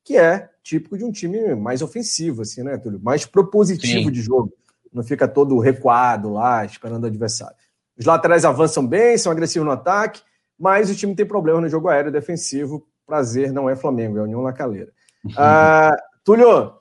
[0.04, 3.00] que é típico de um time mais ofensivo, assim, né, Túlio?
[3.00, 4.12] Mais propositivo Sim.
[4.12, 4.52] de jogo.
[4.92, 7.56] Não fica todo recuado lá, esperando o adversário.
[7.98, 10.22] Os laterais avançam bem, são agressivos no ataque
[10.58, 12.86] mas o time tem problema no jogo aéreo defensivo.
[13.06, 14.90] Prazer, não é Flamengo, é União La Calera.
[15.24, 16.72] Uh, Túlio,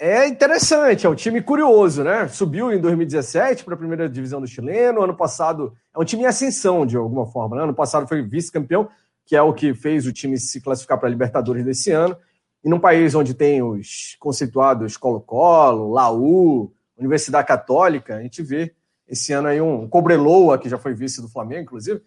[0.00, 2.26] é interessante, é um time curioso, né?
[2.26, 5.00] Subiu em 2017 para a primeira divisão do chileno.
[5.00, 7.54] Ano passado é um time em ascensão, de alguma forma.
[7.54, 7.62] Né?
[7.62, 8.88] Ano passado foi vice-campeão,
[9.24, 12.16] que é o que fez o time se classificar para a Libertadores desse ano.
[12.64, 18.74] E num país onde tem os conceituados Colo-Colo, Laú, Universidade Católica, a gente vê
[19.06, 22.02] esse ano aí um Cobreloa, que já foi vice do Flamengo, inclusive,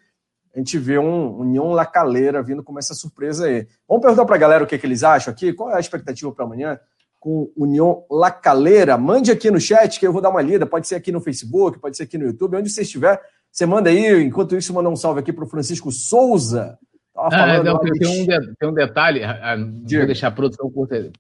[0.56, 3.68] a gente vê um União Lacaleira vindo com essa surpresa aí.
[3.88, 5.52] Vamos perguntar para a galera o que, que, eles acham aqui.
[5.52, 6.80] Qual é a expectativa para amanhã
[7.20, 8.98] com União Lacaleira?
[8.98, 10.66] Mande aqui no chat que eu vou dar uma lida.
[10.66, 13.22] Pode ser aqui no Facebook, pode ser aqui no YouTube, onde você estiver.
[13.52, 14.24] Você manda aí.
[14.24, 16.80] Enquanto isso, manda um salve aqui para o Francisco Souza.
[17.18, 19.24] Ah, falando, não, tem, um de, tem um detalhe.
[19.26, 21.12] Ah, ah, vou deixar a produção curta.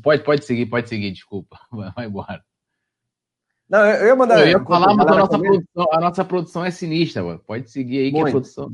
[0.00, 1.58] Pode, pode seguir, pode seguir, desculpa.
[1.96, 2.44] Vai embora.
[3.68, 4.40] Não, eu ia mandar.
[4.40, 7.40] Eu ia falar, mas a nossa, produção, a nossa produção é sinistra, mano.
[7.46, 8.24] Pode seguir aí Muito.
[8.24, 8.70] que é produção.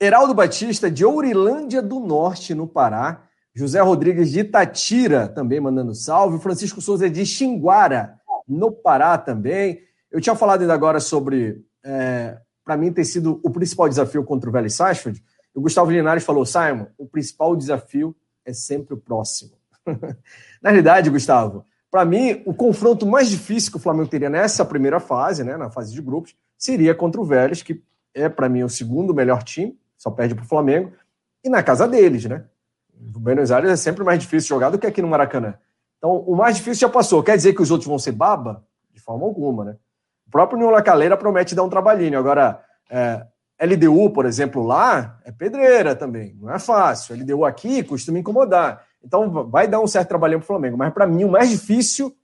[0.00, 3.22] Heraldo Batista, de Ourilândia do Norte, no Pará.
[3.54, 6.38] José Rodrigues de Itatira, também mandando salve.
[6.38, 9.80] Francisco Souza de Xinguara, no Pará também.
[10.10, 14.48] Eu tinha falado ainda agora sobre, é, para mim, ter sido o principal desafio contra
[14.48, 15.22] o Vélez Sarsfield.
[15.54, 19.52] O Gustavo Linares falou, Simon, o principal desafio é sempre o próximo.
[20.62, 24.98] Na realidade, Gustavo, para mim, o confronto mais difícil que o Flamengo teria nessa primeira
[24.98, 27.82] fase, né, na fase de grupos, seria contra o Vélez, que
[28.14, 30.90] é, para mim, o segundo melhor time, só perde para o Flamengo,
[31.44, 32.44] e na casa deles, né?
[33.14, 35.54] O Buenos Aires é sempre mais difícil jogar do que aqui no Maracanã.
[35.98, 37.22] Então, o mais difícil já passou.
[37.22, 38.64] Quer dizer que os outros vão ser baba?
[38.94, 39.76] De forma alguma, né?
[40.26, 42.18] O próprio Nilo Lacaleira promete dar um trabalhinho.
[42.18, 43.26] Agora, é,
[43.60, 46.36] LDU, por exemplo, lá, é pedreira também.
[46.40, 47.16] Não é fácil.
[47.16, 48.82] LDU aqui costuma incomodar.
[49.04, 50.76] Então, vai dar um certo trabalhinho para o Flamengo.
[50.76, 52.14] Mas, para mim, o mais difícil,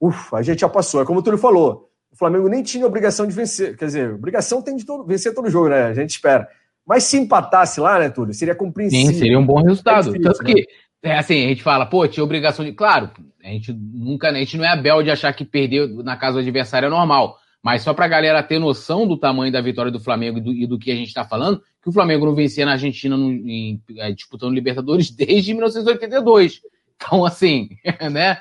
[0.00, 1.02] ufa, a gente já passou.
[1.02, 1.90] É como o Túlio falou.
[2.10, 3.76] O Flamengo nem tinha obrigação de vencer.
[3.76, 5.84] Quer dizer, obrigação tem de todo, vencer todo jogo, né?
[5.84, 6.48] A gente espera.
[6.86, 8.32] Mas se empatasse lá, né, Túlio?
[8.32, 9.12] Seria compreensível.
[9.12, 10.08] Sim, seria um bom resultado.
[10.08, 10.54] É difícil, Tanto né?
[10.54, 10.66] que,
[11.02, 12.72] é, assim, a gente fala, pô, tinha obrigação de.
[12.72, 13.10] Claro,
[13.44, 16.40] a gente nunca, a gente não é Abel de achar que perder na casa do
[16.40, 17.38] adversário é normal.
[17.62, 20.66] Mas só pra galera ter noção do tamanho da vitória do Flamengo e do, e
[20.66, 23.80] do que a gente tá falando, que o Flamengo não vencia na Argentina no, em,
[23.98, 26.60] é, disputando Libertadores desde 1982.
[26.96, 27.68] Então, assim,
[28.10, 28.38] né?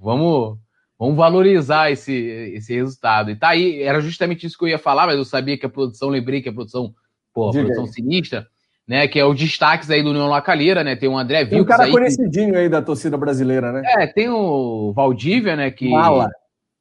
[0.00, 0.56] Vamos,
[0.98, 2.14] Vamos valorizar esse,
[2.54, 3.30] esse resultado.
[3.30, 5.68] E tá aí, era justamente isso que eu ia falar, mas eu sabia que a
[5.68, 6.94] produção, lembrei que a produção,
[7.34, 8.46] pô, a produção sinistra,
[8.88, 9.06] né?
[9.06, 10.96] Que é os destaques aí do União Lacalheira, né?
[10.96, 13.82] Tem o André Vilks Tem um cara aí, conhecidinho aí da torcida brasileira, né?
[13.98, 15.70] É, tem o Valdívia, né?
[15.70, 15.90] Que.
[15.90, 16.30] Mala.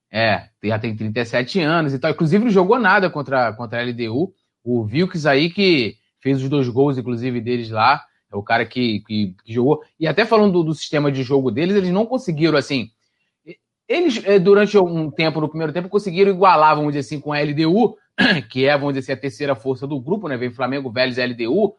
[0.09, 2.11] É, já tem 37 anos e tal.
[2.11, 4.31] Inclusive, não jogou nada contra, contra a LDU.
[4.63, 8.03] O Vilks aí que fez os dois gols, inclusive, deles lá.
[8.31, 9.81] É o cara que, que, que jogou.
[9.99, 12.89] E até falando do, do sistema de jogo deles, eles não conseguiram, assim
[13.87, 17.39] eles, eh, durante um tempo, no primeiro tempo, conseguiram igualar, vamos dizer assim, com a
[17.39, 17.97] LDU,
[18.49, 20.37] que é, vamos dizer assim, a terceira força do grupo, né?
[20.37, 21.75] Vem Flamengo, Vélez LDU,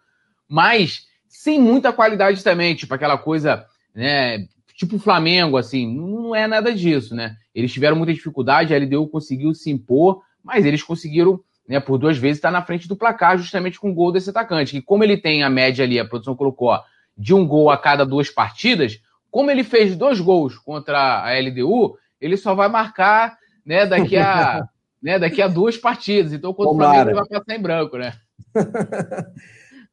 [0.49, 4.47] mas sem muita qualidade também, tipo aquela coisa, né?
[4.76, 7.37] Tipo Flamengo, assim, não é nada disso, né?
[7.55, 12.18] Eles tiveram muita dificuldade, a LDU conseguiu se impor, mas eles conseguiram, né, por duas
[12.18, 14.72] vezes, estar na frente do placar, justamente com o gol desse atacante.
[14.72, 16.82] Que como ele tem a média ali, a produção colocou, ó,
[17.16, 19.00] de um gol a cada duas partidas,
[19.30, 24.66] como ele fez dois gols contra a LDU, ele só vai marcar né, daqui, a,
[25.02, 26.32] né, daqui a duas partidas.
[26.32, 26.88] Então, contra Tomara.
[26.88, 28.12] o Flamengo, ele vai passar em branco, né?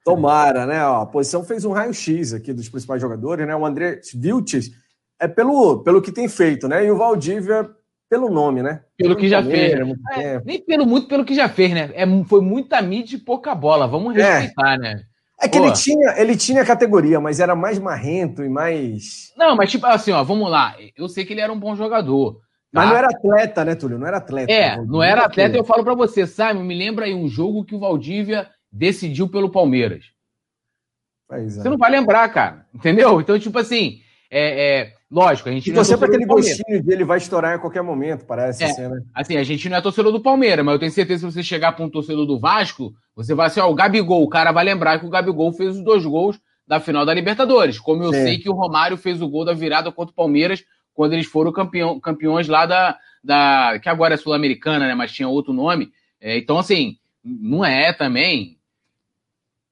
[0.04, 0.86] Tomara, né?
[0.86, 3.56] Ó, a posição fez um raio-x aqui dos principais jogadores, né?
[3.56, 4.72] O André Vilches
[5.20, 6.86] é pelo, pelo que tem feito, né?
[6.86, 7.70] E o Valdívia
[8.12, 8.82] pelo nome, né?
[8.98, 9.74] Pelo que já fez.
[10.18, 11.92] É, nem pelo muito pelo que já fez, né?
[11.94, 13.88] É, foi muita mídia e pouca bola.
[13.88, 14.40] Vamos é.
[14.40, 14.78] respeitar, é.
[14.78, 15.04] né?
[15.42, 19.32] É que ele tinha, ele tinha categoria, mas era mais marrento e mais.
[19.38, 20.76] Não, mas tipo assim, ó, vamos lá.
[20.96, 22.34] Eu sei que ele era um bom jogador.
[22.34, 22.40] Tá?
[22.74, 23.98] Mas não era atleta, né, Túlio?
[23.98, 24.52] Não era atleta.
[24.52, 25.56] É, não era atleta.
[25.56, 29.50] Eu falo para você, Simon, me lembra aí um jogo que o Valdívia decidiu pelo
[29.50, 30.04] Palmeiras.
[31.32, 31.44] É.
[31.44, 32.66] Você não vai lembrar, cara.
[32.76, 33.22] Entendeu?
[33.22, 35.70] Então, tipo assim, é, é lógico, a gente.
[35.70, 38.64] E você, é para aquele gostinho dele, vai estourar em qualquer momento, parece.
[38.64, 39.02] É, assim, né?
[39.14, 41.44] assim, a gente não é torcedor do Palmeiras, mas eu tenho certeza que se você
[41.44, 44.64] chegar para um torcedor do Vasco, você vai assim, ó, o Gabigol, o cara vai
[44.64, 47.80] lembrar que o Gabigol fez os dois gols da final da Libertadores.
[47.80, 48.24] Como eu Sim.
[48.24, 51.52] sei que o Romário fez o gol da virada contra o Palmeiras quando eles foram
[51.52, 53.80] campeão, campeões lá da, da.
[53.80, 54.96] que agora é Sul-Americana, né?
[54.96, 55.92] Mas tinha outro nome.
[56.20, 58.58] É, então, assim, não é também.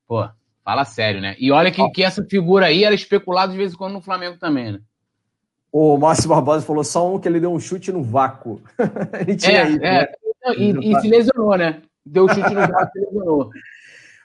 [0.07, 0.27] Pô,
[0.63, 1.35] fala sério, né?
[1.39, 4.37] E olha que, que essa figura aí era especulada de vez em quando no Flamengo
[4.37, 4.79] também, né?
[5.71, 8.61] O Márcio Barbosa falou só um que ele deu um chute no vácuo.
[9.21, 10.01] ele tinha é, ido, é.
[10.01, 10.07] Né?
[10.57, 11.81] E, e se lesionou, né?
[12.05, 13.49] Deu chute no braço e lesionou.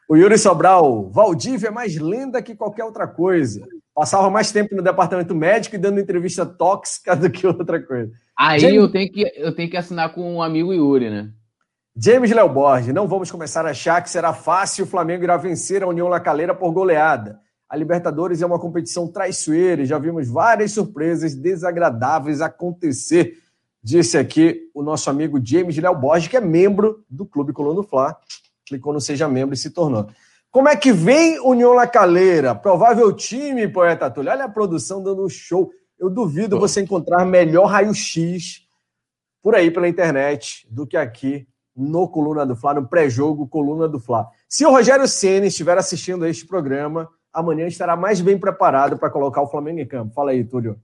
[0.07, 3.67] O Yuri Sobral, Valdívia é mais lenda que qualquer outra coisa.
[3.95, 8.13] Passava mais tempo no departamento médico e dando entrevista tóxica do que outra coisa.
[8.39, 8.77] Aí James...
[8.77, 11.31] eu, tenho que, eu tenho que assinar com um amigo Yuri, né?
[11.97, 15.83] James Léo Borges, não vamos começar a achar que será fácil o Flamengo irá vencer
[15.83, 17.39] a União Lacaleira por goleada.
[17.75, 23.37] A Libertadores é uma competição traiçoeira e já vimos várias surpresas desagradáveis acontecer
[23.83, 28.17] disse aqui o nosso amigo James Léo Borges, que é membro do Clube Colono Fla.
[28.65, 30.07] Clicou no Seja Membro e se tornou.
[30.53, 32.55] Como é que vem União Lacaleira?
[32.55, 34.31] Provável time, poeta Túlio.
[34.31, 35.73] Olha a produção dando um show.
[35.99, 38.69] Eu duvido você encontrar melhor raio-x
[39.43, 41.45] por aí pela internet do que aqui
[41.75, 44.29] no Coluna do Fla, no pré-jogo Coluna do Fla.
[44.49, 49.11] Se o Rogério Ceni estiver assistindo a este programa, amanhã estará mais bem preparado para
[49.11, 50.15] colocar o Flamengo em campo.
[50.15, 50.79] Fala aí, Túlio.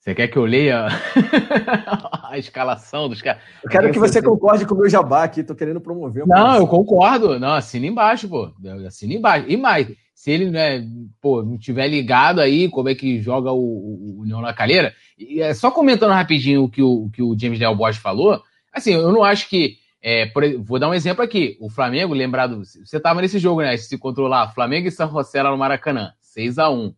[0.00, 0.88] Você quer que eu leia
[2.28, 3.40] a escalação dos caras?
[3.62, 6.26] Eu quero que você concorde com o meu jabá aqui, tô querendo promover.
[6.26, 7.38] Não, eu concordo.
[7.38, 8.50] Não, assina embaixo, pô.
[8.84, 9.46] Assina embaixo.
[9.48, 10.84] E mais, se ele né,
[11.20, 15.40] pô, não tiver ligado aí como é que joga o, o, União na Calheira, e
[15.40, 18.42] é só comentando rapidinho o que o, que o James Del Bosch falou,
[18.72, 19.76] assim, eu não acho que.
[20.02, 21.56] É, por, vou dar um exemplo aqui.
[21.60, 23.76] O Flamengo, lembrado, você tava nesse jogo, né?
[23.76, 26.94] Se controlar Flamengo e São José lá no Maracanã, 6 a 1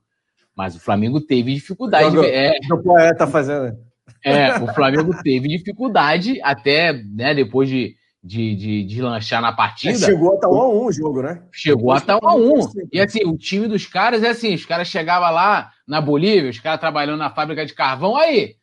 [0.56, 2.14] mas o Flamengo teve dificuldade.
[2.14, 3.76] Jogo, é, o poeta fazendo.
[4.22, 9.94] É, o Flamengo teve dificuldade até, né, depois de, de, de, de lanchar na partida.
[9.94, 11.42] É, chegou até 1 a 1 o jogo, né?
[11.52, 12.58] Chegou até 1 a 1
[12.92, 16.60] E assim, o time dos caras é assim: os caras chegavam lá na Bolívia, os
[16.60, 18.54] caras trabalhando na fábrica de carvão, aí,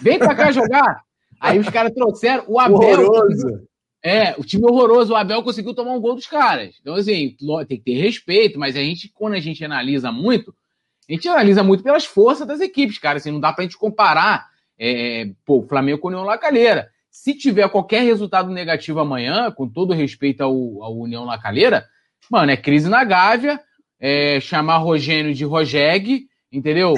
[0.00, 1.02] vem pra cá jogar.
[1.40, 2.76] Aí os caras trouxeram o Abel.
[2.76, 3.66] Horroroso.
[4.02, 6.74] É, o time horroroso, o Abel conseguiu tomar um gol dos caras.
[6.80, 7.36] Então, assim,
[7.66, 10.54] tem que ter respeito, mas a gente, quando a gente analisa muito,
[11.08, 13.18] a gente analisa muito pelas forças das equipes, cara.
[13.18, 14.46] Assim, não dá pra gente comparar
[14.78, 16.88] é, pô, o Flamengo com o União La Calheira.
[17.10, 20.52] Se tiver qualquer resultado negativo amanhã, com todo respeito ao,
[20.82, 21.84] ao União La Calheira,
[22.30, 23.60] mano, é crise na Gávea,
[23.98, 26.94] é chamar Rogênio de Rogeg, entendeu?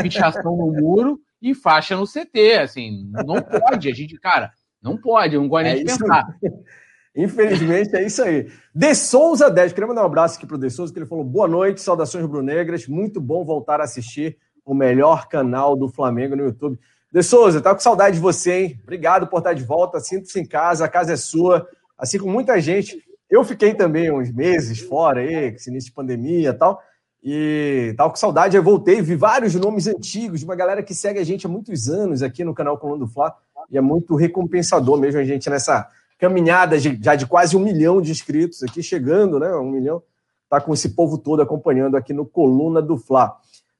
[0.00, 4.50] Pichação no muro e faixa no CT, assim, não pode, a gente, cara,
[4.82, 6.26] não pode, não gosto nem é de pensar.
[7.14, 8.50] Infelizmente é isso aí.
[8.74, 11.46] De Souza 10, queria mandar um abraço aqui pro De Souza, que ele falou boa
[11.46, 16.78] noite, saudações rubro-negras, muito bom voltar a assistir o melhor canal do Flamengo no YouTube.
[17.12, 18.80] De Souza, tá com saudade de você, hein?
[18.82, 20.00] Obrigado por estar de volta.
[20.00, 21.68] Sinta-se em casa, a casa é sua.
[21.96, 23.00] Assim como muita gente.
[23.30, 26.82] Eu fiquei também uns meses fora aí, com esse início de pandemia e tal.
[27.26, 31.18] E tava com saudade, eu voltei, vi vários nomes antigos, de uma galera que segue
[31.18, 33.34] a gente há muitos anos aqui no canal Coluna do Fla.
[33.70, 35.88] E é muito recompensador mesmo a gente nessa
[36.18, 39.54] caminhada de, já de quase um milhão de inscritos aqui, chegando, né?
[39.56, 40.02] Um milhão.
[40.50, 43.34] Tá com esse povo todo acompanhando aqui no Coluna do Fla.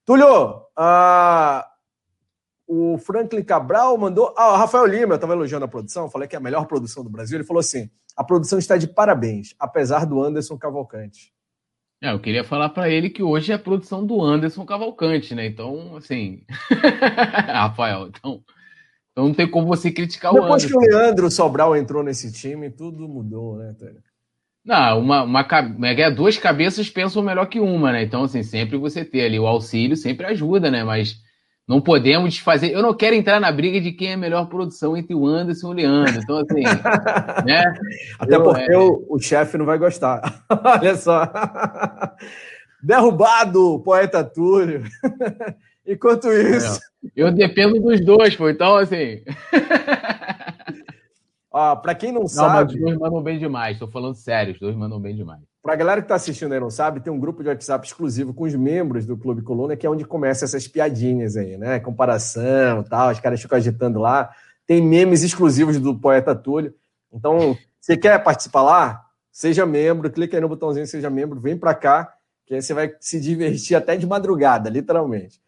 [0.07, 0.63] Túlio,
[2.67, 4.33] o Franklin Cabral mandou.
[4.39, 7.05] Ah, o Rafael Lima, eu estava elogiando a produção, falei que é a melhor produção
[7.05, 7.37] do Brasil.
[7.37, 11.35] Ele falou assim: a produção está de parabéns, apesar do Anderson Cavalcante.
[12.05, 15.47] É, eu queria falar para ele que hoje é a produção do Anderson Cavalcante, né?
[15.47, 16.43] Então, assim.
[17.49, 18.43] Rafael, então.
[19.11, 20.69] Então não tem como você criticar Depois o Anderson.
[20.69, 24.03] Depois que o Leandro Sobral entrou nesse time, tudo mudou, né, Tânia?
[24.63, 25.47] Não, uma, uma,
[25.81, 28.03] é duas cabeças pensam melhor que uma, né?
[28.03, 30.85] Então, assim, sempre você ter ali o auxílio sempre ajuda, né?
[30.85, 31.23] Mas
[31.67, 32.73] não podemos fazer.
[32.73, 35.69] Eu não quero entrar na briga de quem é a melhor produção entre o Anderson
[35.69, 36.21] e o Leandro.
[36.23, 36.63] Então, assim.
[37.47, 37.75] né?
[38.19, 38.79] Até eu, porque é...
[38.79, 40.45] o, o chefe não vai gostar.
[40.49, 41.31] Olha só.
[42.83, 44.83] Derrubado, poeta Túlio.
[45.87, 46.81] Enquanto isso.
[47.05, 48.49] É, eu dependo dos dois, pô.
[48.49, 49.23] Então, assim.
[51.57, 52.75] Ó, pra quem não, não sabe.
[52.75, 53.79] os dois mandam bem demais.
[53.79, 55.41] Tô falando sério, os dois mandam bem demais.
[55.63, 58.43] Pra galera que tá assistindo aí não sabe, tem um grupo de WhatsApp exclusivo com
[58.43, 61.79] os membros do Clube Coluna, que é onde começa essas piadinhas aí, né?
[61.79, 64.31] Comparação tal, os caras ficam agitando lá.
[64.67, 66.75] Tem memes exclusivos do Poeta Túlio.
[67.13, 69.05] Então, você quer participar lá?
[69.31, 72.13] Seja membro, clica aí no botãozinho Seja Membro, vem pra cá,
[72.47, 75.41] que aí você vai se divertir até de madrugada, literalmente.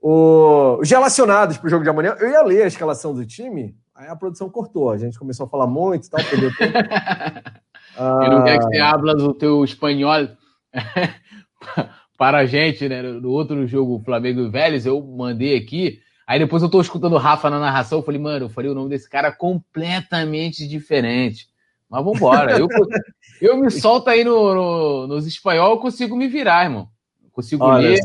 [0.00, 0.78] O...
[0.80, 4.16] Os relacionados pro jogo de amanhã, eu ia ler a escalação do time, Aí a
[4.16, 6.78] produção cortou, a gente começou a falar muito e tal, perdeu tempo.
[7.96, 10.26] Eu não quero que você hablas o teu espanhol
[12.18, 13.02] para a gente, né?
[13.02, 16.00] No outro jogo, Flamengo e Vélez, eu mandei aqui.
[16.26, 18.74] Aí depois eu tô escutando o Rafa na narração, eu falei, mano, eu falei o
[18.74, 21.48] nome desse cara completamente diferente.
[21.88, 22.58] Mas vambora.
[22.58, 22.66] Eu,
[23.40, 26.88] eu me solto aí no, no, nos espanhol, eu consigo me virar, irmão.
[27.30, 28.00] consigo Olha ler.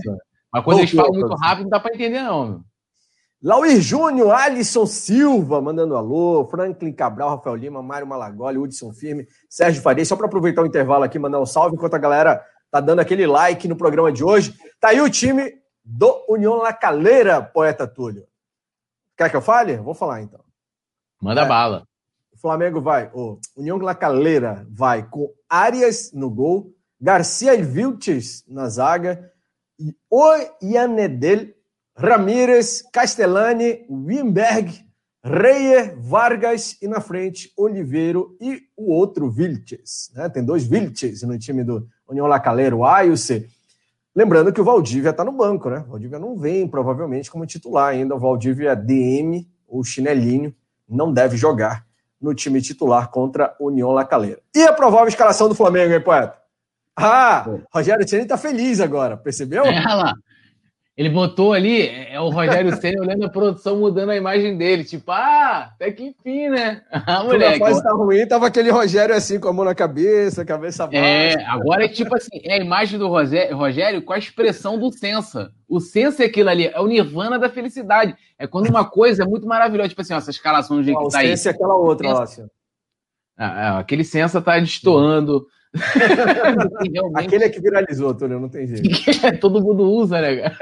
[0.54, 2.69] Mas quando eles falam muito rápido, não dá pra entender, não, meu.
[3.42, 9.82] Lauir Júnior, Alisson Silva, mandando alô, Franklin Cabral, Rafael Lima, Mário Malagoli, Hudson Firme, Sérgio
[9.82, 10.04] Faria.
[10.04, 13.26] Só para aproveitar o intervalo aqui, mandar um salve enquanto a galera tá dando aquele
[13.26, 14.54] like no programa de hoje.
[14.78, 15.54] Tá aí o time
[15.86, 18.28] do União La Calera, poeta Túlio.
[19.16, 19.78] Quer que eu fale?
[19.78, 20.42] Vou falar então.
[21.22, 21.88] Manda é, bala.
[22.34, 28.44] O Flamengo vai, o União La Calera vai com Arias no gol, Garcia e Vilches
[28.48, 29.32] na zaga
[29.80, 31.54] e o Ianedel
[32.00, 34.86] Ramírez, Castellani, Wimberg,
[35.22, 40.10] Reyer, Vargas e na frente Oliveiro e o outro Vilches.
[40.16, 40.30] Né?
[40.30, 43.50] Tem dois Vilches no time do União Lacaleiro, o A e o C.
[44.16, 45.84] Lembrando que o Valdívia está no banco, né?
[45.88, 48.16] O Valdívia não vem provavelmente como titular ainda.
[48.16, 50.56] O Valdívia é DM ou chinelinho,
[50.88, 51.86] não deve jogar
[52.20, 54.40] no time titular contra a União Lacaleira.
[54.56, 56.38] E a provável escalação do Flamengo, hein, poeta?
[56.96, 59.66] Ah, Rogério Ceni tá feliz agora, percebeu?
[59.66, 60.14] É, lá.
[61.00, 64.84] Ele botou ali, é, é o Rogério Senna olhando a produção, mudando a imagem dele.
[64.84, 66.82] Tipo, ah, até que enfim, né?
[66.92, 67.58] Ah, moleque.
[67.58, 70.86] Quando a fase tá ruim, tava aquele Rogério assim, com a mão na cabeça, cabeça
[70.86, 71.00] baixa.
[71.00, 75.54] É, agora é tipo assim, é a imagem do Rogério com a expressão do Sensa.
[75.70, 78.14] O Sensa é aquilo ali, é o nirvana da felicidade.
[78.38, 81.06] É quando uma coisa é muito maravilhosa, tipo assim, ó, essa escalação do jeito ah,
[81.06, 81.28] que tá aí.
[81.28, 82.22] O Sensa é aquela outra, ó.
[82.24, 82.46] Assim.
[83.38, 85.48] Ah, é, aquele Sensa tá destoando.
[87.16, 88.90] Aquele é que viralizou, Túlio, não tem jeito.
[89.40, 90.52] Todo mundo usa, né?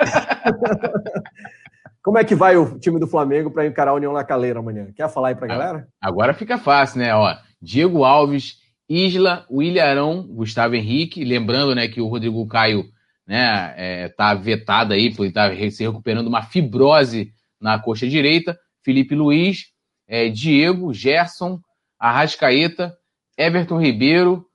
[2.04, 4.88] Como é que vai o time do Flamengo para encarar a União na Caleira amanhã?
[4.96, 5.88] Quer falar aí para a galera?
[6.02, 7.14] Agora fica fácil, né?
[7.14, 11.26] Ó, Diego Alves, Isla, William Arão, Gustavo Henrique.
[11.26, 12.86] Lembrando né, que o Rodrigo Caio
[13.28, 18.58] né, é, tá vetado aí, por estar tá se recuperando uma fibrose na coxa direita.
[18.84, 19.66] Felipe Luiz,
[20.08, 21.60] é, Diego, Gerson,
[22.00, 22.96] Arrascaeta,
[23.38, 24.47] Everton Ribeiro,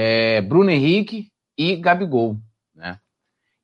[0.00, 1.26] é, Bruno Henrique
[1.56, 2.36] e Gabigol,
[2.72, 3.00] né?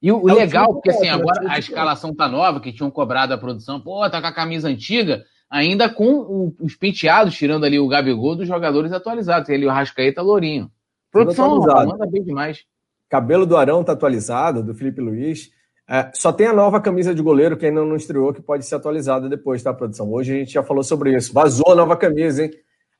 [0.02, 3.39] E o, é legal, porque assim, agora a escalação tá nova, que tinham cobrado a
[3.39, 8.35] produção, pô, tá com a camisa antiga, ainda com os penteados, tirando ali o Gabigol
[8.35, 10.69] dos jogadores atualizados, ele o Arrascaeta Lourinho.
[11.12, 12.65] Produção, manda bem demais.
[13.09, 15.51] Cabelo do Arão tá atualizado, do Felipe Luiz.
[15.89, 18.74] É, só tem a nova camisa de goleiro que ainda não estreou, que pode ser
[18.74, 20.12] atualizada depois, tá, produção?
[20.12, 21.32] Hoje a gente já falou sobre isso.
[21.32, 22.51] Vazou a nova camisa, hein?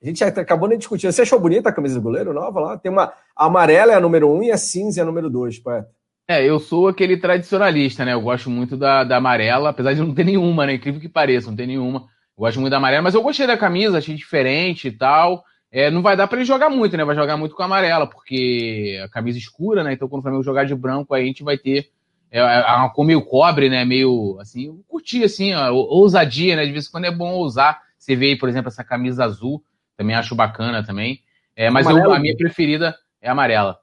[0.05, 1.11] A gente acabou nem discutindo.
[1.11, 2.77] Você achou bonita a camisa do goleiro nova lá?
[2.77, 5.59] Tem uma a amarela é a número um e a cinza é a número dois,
[5.59, 5.89] poeta.
[6.29, 8.13] É, eu sou aquele tradicionalista, né?
[8.13, 10.75] Eu gosto muito da, da amarela, apesar de não ter nenhuma, né?
[10.75, 12.01] Incrível que pareça, não ter nenhuma.
[12.37, 15.43] Eu gosto muito da amarela, mas eu gostei da camisa, achei diferente e tal.
[15.73, 17.05] É, não vai dar para ele jogar muito, né?
[17.05, 19.95] Vai jogar muito com a amarela, porque a camisa escura, né?
[19.95, 21.89] Então quando o Flamengo jogar de branco, aí a gente vai ter
[22.31, 23.85] é, é uma cor meio cobre, né?
[23.85, 26.67] Meio assim, eu curti assim, ó, ousadia, né?
[26.67, 27.81] De vez em quando é bom ousar.
[27.99, 29.63] Você vê aí, por exemplo, essa camisa azul,
[29.97, 31.21] também acho bacana também.
[31.57, 33.79] É, mas eu, a minha preferida é amarela.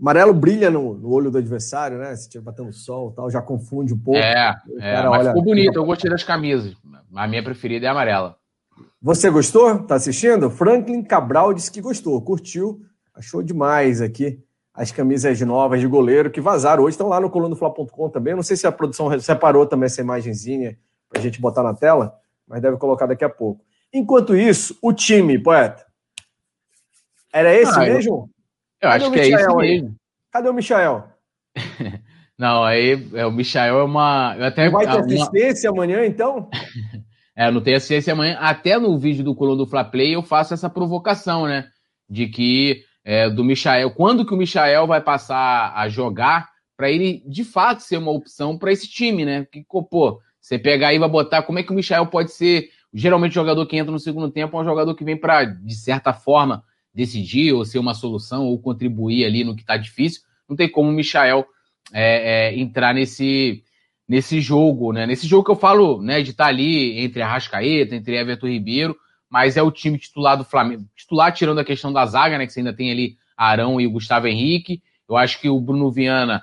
[0.00, 2.16] Amarelo brilha no, no olho do adversário, né?
[2.16, 4.18] Se estiver batendo sol tal, já confunde um pouco.
[4.18, 5.28] É, é mas olha...
[5.28, 6.74] ficou bonito, eu gostei das camisas.
[7.14, 8.36] A minha preferida é amarela.
[9.02, 9.82] Você gostou?
[9.84, 10.50] Tá assistindo?
[10.50, 12.82] Franklin Cabral disse que gostou, curtiu,
[13.14, 14.42] achou demais aqui
[14.74, 18.34] as camisas novas de goleiro que vazaram hoje, estão lá no colunofla.com também.
[18.34, 20.78] Não sei se a produção separou também essa imagenzinha
[21.08, 22.14] para a gente botar na tela,
[22.46, 23.62] mas deve colocar daqui a pouco.
[23.92, 25.84] Enquanto isso, o time, poeta,
[27.32, 28.30] era esse ah, mesmo?
[28.80, 29.94] Eu, eu acho que é isso mesmo.
[30.30, 31.04] Cadê o Michael?
[32.38, 34.36] não, aí é, o Michael é uma.
[34.38, 35.00] Eu até, vai ter uma...
[35.00, 36.48] assistência amanhã, então?
[37.36, 38.36] é, não tem assistência amanhã.
[38.40, 41.68] Até no vídeo do Coluna do Fla Play eu faço essa provocação, né?
[42.08, 47.22] De que é, do Michael, quando que o Michael vai passar a jogar para ele
[47.26, 49.46] de fato ser uma opção para esse time, né?
[49.50, 52.70] Que, pô, você pegar aí e vai botar como é que o Michael pode ser.
[52.92, 55.74] Geralmente, o jogador que entra no segundo tempo é um jogador que vem para, de
[55.74, 60.22] certa forma, decidir ou ser uma solução ou contribuir ali no que está difícil.
[60.48, 61.46] Não tem como o Michael
[61.92, 63.62] é, é, entrar nesse,
[64.08, 65.06] nesse jogo, né?
[65.06, 68.48] Nesse jogo que eu falo, né, de estar tá ali entre a Rascaeta, entre Everton
[68.48, 68.96] Ribeiro
[69.30, 70.84] mas é o time titular do Flamengo.
[70.96, 72.46] Titular tirando a questão da zaga, né?
[72.46, 74.82] Que você ainda tem ali Arão e o Gustavo Henrique.
[75.08, 76.42] Eu acho que o Bruno Viana,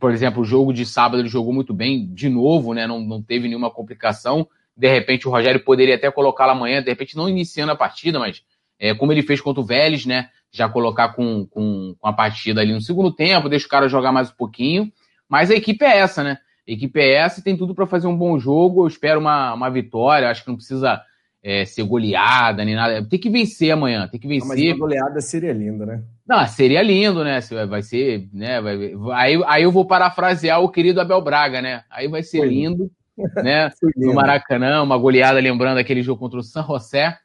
[0.00, 2.88] por exemplo, o jogo de sábado ele jogou muito bem, de novo, né?
[2.88, 4.48] Não, não teve nenhuma complicação.
[4.78, 8.42] De repente o Rogério poderia até colocá-lo amanhã, de repente não iniciando a partida, mas
[8.78, 10.28] é, como ele fez contra o Vélez, né?
[10.52, 14.12] Já colocar com, com, com a partida ali no segundo tempo, deixa o cara jogar
[14.12, 14.90] mais um pouquinho.
[15.28, 16.38] Mas a equipe é essa, né?
[16.66, 18.84] A equipe é essa e tem tudo para fazer um bom jogo.
[18.84, 20.30] Eu espero uma, uma vitória.
[20.30, 21.02] Acho que não precisa
[21.42, 23.04] é, ser goleada, nem nada.
[23.06, 24.48] Tem que vencer amanhã, tem que vencer.
[24.48, 26.02] Mas uma goleada seria lindo, né?
[26.26, 27.40] Não, seria lindo, né?
[27.68, 28.60] Vai ser, né?
[28.60, 31.84] Vai, aí, aí eu vou parafrasear o querido Abel Braga, né?
[31.90, 32.90] Aí vai ser lindo,
[33.42, 33.70] né?
[33.96, 37.16] No Maracanã, uma goleada lembrando aquele jogo contra o San José.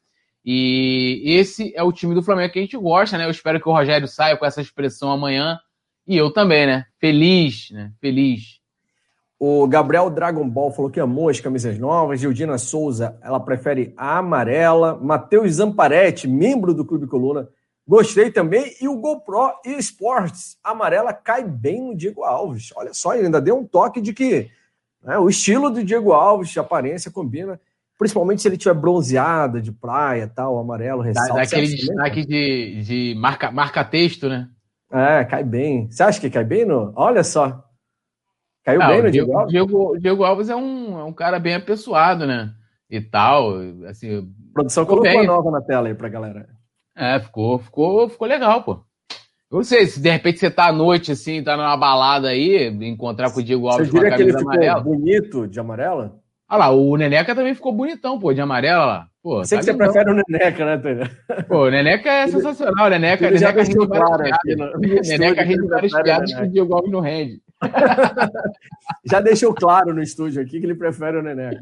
[0.45, 3.25] E esse é o time do Flamengo que a gente gosta, né?
[3.25, 5.57] Eu espero que o Rogério saia com essa expressão amanhã.
[6.05, 6.85] E eu também, né?
[6.99, 7.91] Feliz, né?
[8.01, 8.61] Feliz
[9.45, 12.21] o Gabriel Dragon Ball falou que amou as camisas novas.
[12.21, 14.97] Gildina Souza, ela prefere a amarela.
[15.01, 17.49] Matheus Zamparetti, membro do Clube Coluna,
[17.85, 18.73] gostei também.
[18.79, 22.69] E o GoPro Esports, amarela, cai bem no Diego Alves.
[22.73, 24.49] Olha só, ele ainda deu um toque de que
[25.03, 27.59] né, o estilo do Diego Alves, de aparência, combina.
[27.97, 31.35] Principalmente se ele tiver bronzeada, de praia tal, amarelo, ressalto.
[31.35, 34.49] Daquele destaque de, de marca, marca texto, né?
[34.91, 35.89] É, cai bem.
[35.89, 36.65] Você acha que cai bem?
[36.65, 36.91] No...
[36.95, 37.63] Olha só.
[38.63, 39.51] Caiu ah, bem no Diego, Alves?
[39.51, 42.53] Diego, Diego Alves é um, é um cara bem apessoado, né?
[42.89, 43.55] E tal.
[43.87, 45.27] Assim, a produção colocou bem.
[45.27, 46.47] nova na tela aí pra galera.
[46.95, 48.83] É, ficou, ficou, ficou legal, pô.
[49.53, 53.31] Não sei, se de repente você tá à noite, assim, tá numa balada aí, encontrar
[53.31, 54.77] com o Diego Alves você com a camisa que ele amarela.
[54.79, 56.19] ficou bonito de amarela?
[56.49, 59.07] Ah lá, o Neneca também ficou bonitão, pô, de amarela lá.
[59.21, 61.11] Pô, Sei tá que você prefere o Neneca, né, Tânia?
[61.47, 65.67] Pô, o Neneca é sensacional, o Neneca, Neneca já deixou claro aqui no, Neneca rende
[65.67, 67.41] várias piadas que o Diego Alves não rende.
[69.05, 71.61] Já deixou claro no estúdio aqui que ele prefere o Neneca.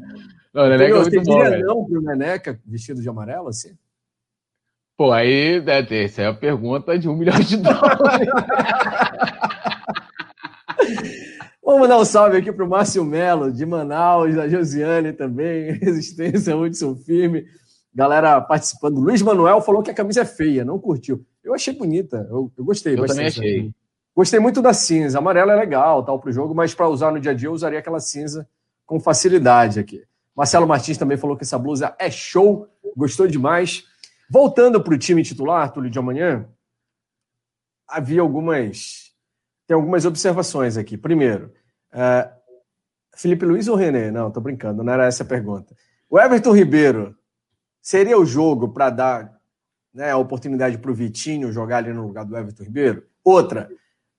[0.52, 3.76] Não, o Neneca então, é muito bom, não pro Neneca vestido de amarelo, assim?
[5.02, 6.04] Pô, aí ter.
[6.04, 8.28] Essa é a pergunta de um milhão de dólares.
[11.60, 16.56] Vamos dar um salve aqui para o Márcio Melo, de Manaus, da Josiane também, Resistência
[16.56, 17.44] Hudson Firme.
[17.92, 19.00] Galera participando.
[19.00, 21.26] Luiz Manuel falou que a camisa é feia, não curtiu.
[21.42, 23.34] Eu achei bonita, eu, eu gostei eu bastante.
[23.34, 23.70] também achei.
[24.14, 25.18] Gostei muito da cinza.
[25.18, 27.52] Amarela é legal, tal, para o jogo, mas para usar no dia a dia eu
[27.52, 28.48] usaria aquela cinza
[28.86, 30.04] com facilidade aqui.
[30.36, 33.90] Marcelo Martins também falou que essa blusa é show, gostou demais.
[34.32, 36.48] Voltando para o time titular, Túlio de amanhã,
[37.86, 39.12] havia algumas.
[39.66, 40.96] Tem algumas observações aqui.
[40.96, 41.52] Primeiro,
[41.92, 42.32] uh,
[43.14, 44.10] Felipe Luiz ou René?
[44.10, 45.76] Não, tô brincando, não era essa a pergunta.
[46.08, 47.14] O Everton Ribeiro
[47.82, 49.38] seria o jogo para dar
[49.92, 53.06] né, a oportunidade para o Vitinho jogar ali no lugar do Everton Ribeiro.
[53.22, 53.68] Outra,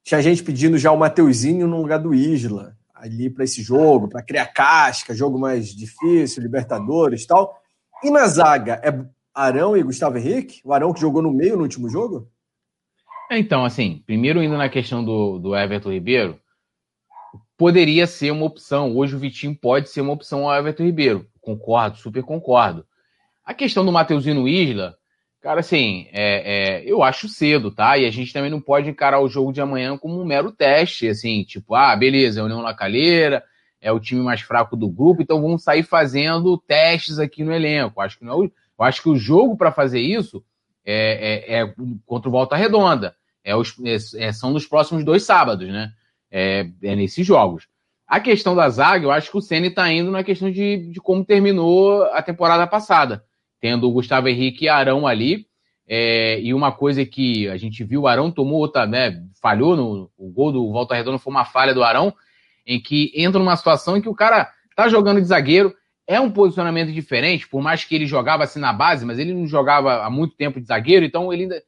[0.04, 4.22] tinha gente pedindo já o Mateuzinho no lugar do Isla, ali para esse jogo, para
[4.22, 7.60] criar casca, jogo mais difícil, Libertadores tal.
[8.04, 8.92] E na zaga, é
[9.34, 10.62] Arão e Gustavo Henrique?
[10.64, 12.30] O Arão que jogou no meio no último jogo?
[13.32, 16.40] É, então, assim, primeiro indo na questão do, do Everton Ribeiro,
[17.58, 18.96] poderia ser uma opção.
[18.96, 21.28] Hoje o Vitinho pode ser uma opção ao Everton Ribeiro.
[21.42, 22.86] Concordo, super concordo.
[23.44, 24.96] A questão do Mateuzinho Isla,
[25.42, 27.98] cara, assim, é, é, eu acho cedo, tá?
[27.98, 31.08] E a gente também não pode encarar o jogo de amanhã como um mero teste,
[31.08, 33.44] assim, tipo, ah, beleza, é União na Calheira,
[33.82, 38.00] é o time mais fraco do grupo, então vamos sair fazendo testes aqui no elenco.
[38.00, 38.50] Acho que não, é
[38.84, 40.44] eu acho que o jogo para fazer isso
[40.86, 41.74] é, é, é,
[42.06, 43.16] contra o Volta Redonda.
[43.44, 45.92] É os, é, é, são nos próximos dois sábados, né?
[46.30, 47.68] É, é, nesses jogos.
[48.06, 51.00] A questão da zaga, eu acho que o Ceni está indo na questão de, de
[51.00, 53.24] como terminou a temporada passada,
[53.60, 55.48] tendo o Gustavo Henrique e Arão ali.
[55.88, 59.24] E uma coisa que a gente viu, o Arão tomou outra, né?
[59.42, 62.14] Falhou no o gol do Volta Redonda, foi uma falha do Arão,
[62.66, 65.74] em que entra numa situação em que o cara tá jogando de zagueiro,
[66.06, 69.48] é um posicionamento diferente, por mais que ele jogava assim na base, mas ele não
[69.48, 71.64] jogava há muito tempo de zagueiro, então ele ainda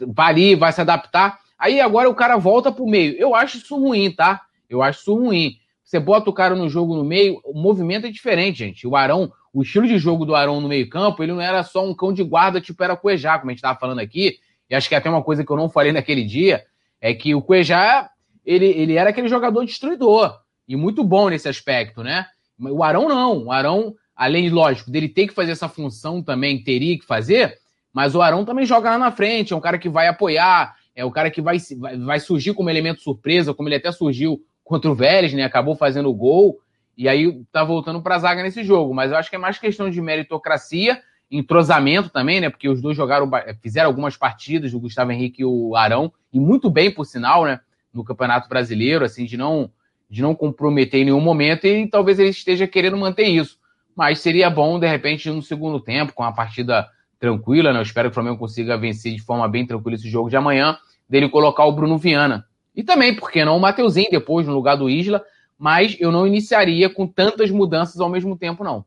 [0.00, 1.38] vai ali, vai se adaptar.
[1.58, 3.16] Aí agora o cara volta pro meio.
[3.16, 4.42] Eu acho isso ruim, tá?
[4.68, 5.56] Eu acho isso ruim.
[5.82, 8.86] Você bota o cara no jogo no meio, o movimento é diferente, gente.
[8.86, 11.94] O Arão, o estilo de jogo do Arão no meio-campo, ele não era só um
[11.94, 14.38] cão de guarda, tipo era Cuejá, como a gente estava falando aqui.
[14.68, 16.64] E acho que até uma coisa que eu não falei naquele dia
[17.00, 18.10] é que o Cuejá,
[18.44, 20.38] ele, ele era aquele jogador destruidor.
[20.66, 22.26] E muito bom nesse aspecto, né?
[22.60, 23.44] O Arão não.
[23.44, 27.58] O Arão, além, lógico, dele ter que fazer essa função também, teria que fazer,
[27.92, 31.04] mas o Arão também joga lá na frente, é um cara que vai apoiar, é
[31.04, 31.58] o cara que vai,
[32.04, 35.44] vai surgir como elemento surpresa, como ele até surgiu contra o Vélez, né?
[35.44, 36.58] Acabou fazendo o gol,
[36.96, 38.92] e aí tá voltando pra zaga nesse jogo.
[38.92, 42.50] Mas eu acho que é mais questão de meritocracia, entrosamento também, né?
[42.50, 43.30] Porque os dois jogaram,
[43.62, 47.60] fizeram algumas partidas, o Gustavo Henrique e o Arão, e muito bem, por sinal, né?
[47.92, 49.70] No Campeonato Brasileiro, assim, de não
[50.08, 53.58] de não comprometer em nenhum momento e talvez ele esteja querendo manter isso.
[53.94, 57.78] Mas seria bom, de repente, no segundo tempo, com a partida tranquila, né?
[57.78, 60.78] Eu espero que o Flamengo consiga vencer de forma bem tranquila esse jogo de amanhã,
[61.08, 62.46] dele colocar o Bruno Viana.
[62.74, 65.22] E também, por que não, o Mateuzinho depois no lugar do Isla,
[65.58, 68.84] mas eu não iniciaria com tantas mudanças ao mesmo tempo, não.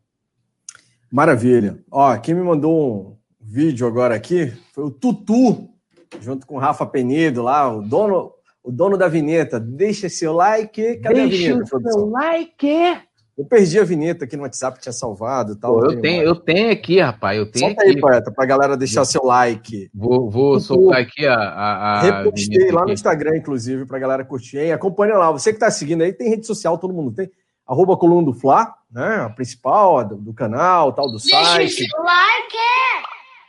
[1.11, 1.77] Maravilha.
[1.91, 5.69] Ó, quem me mandou um vídeo agora aqui foi o Tutu,
[6.21, 8.31] junto com o Rafa Penido lá, o dono,
[8.63, 9.59] o dono da vinheta.
[9.59, 10.97] Deixa seu like.
[10.97, 13.01] Cadê Deixa a vinheta, o seu like.
[13.37, 15.79] Eu perdi a vinheta aqui no WhatsApp, tinha salvado tal.
[15.79, 17.37] Pô, eu, tenho, eu tenho aqui, rapaz.
[17.37, 17.91] Eu tenho Solta aqui.
[17.91, 19.89] aí, poeta, pra galera deixar seu like.
[19.93, 21.33] Vou, vou soltar aqui a.
[21.35, 22.87] a, a Repostei lá aqui.
[22.87, 24.59] no Instagram, inclusive, pra galera curtir.
[24.59, 24.73] Hein?
[24.73, 25.31] Acompanha lá.
[25.31, 27.31] Você que tá seguindo aí, tem rede social, todo mundo tem.
[27.65, 29.21] Arroba Coluna do Fla, né?
[29.25, 31.77] A principal do, do canal, tal, do Deixa site.
[31.77, 32.57] Deixa o seu like!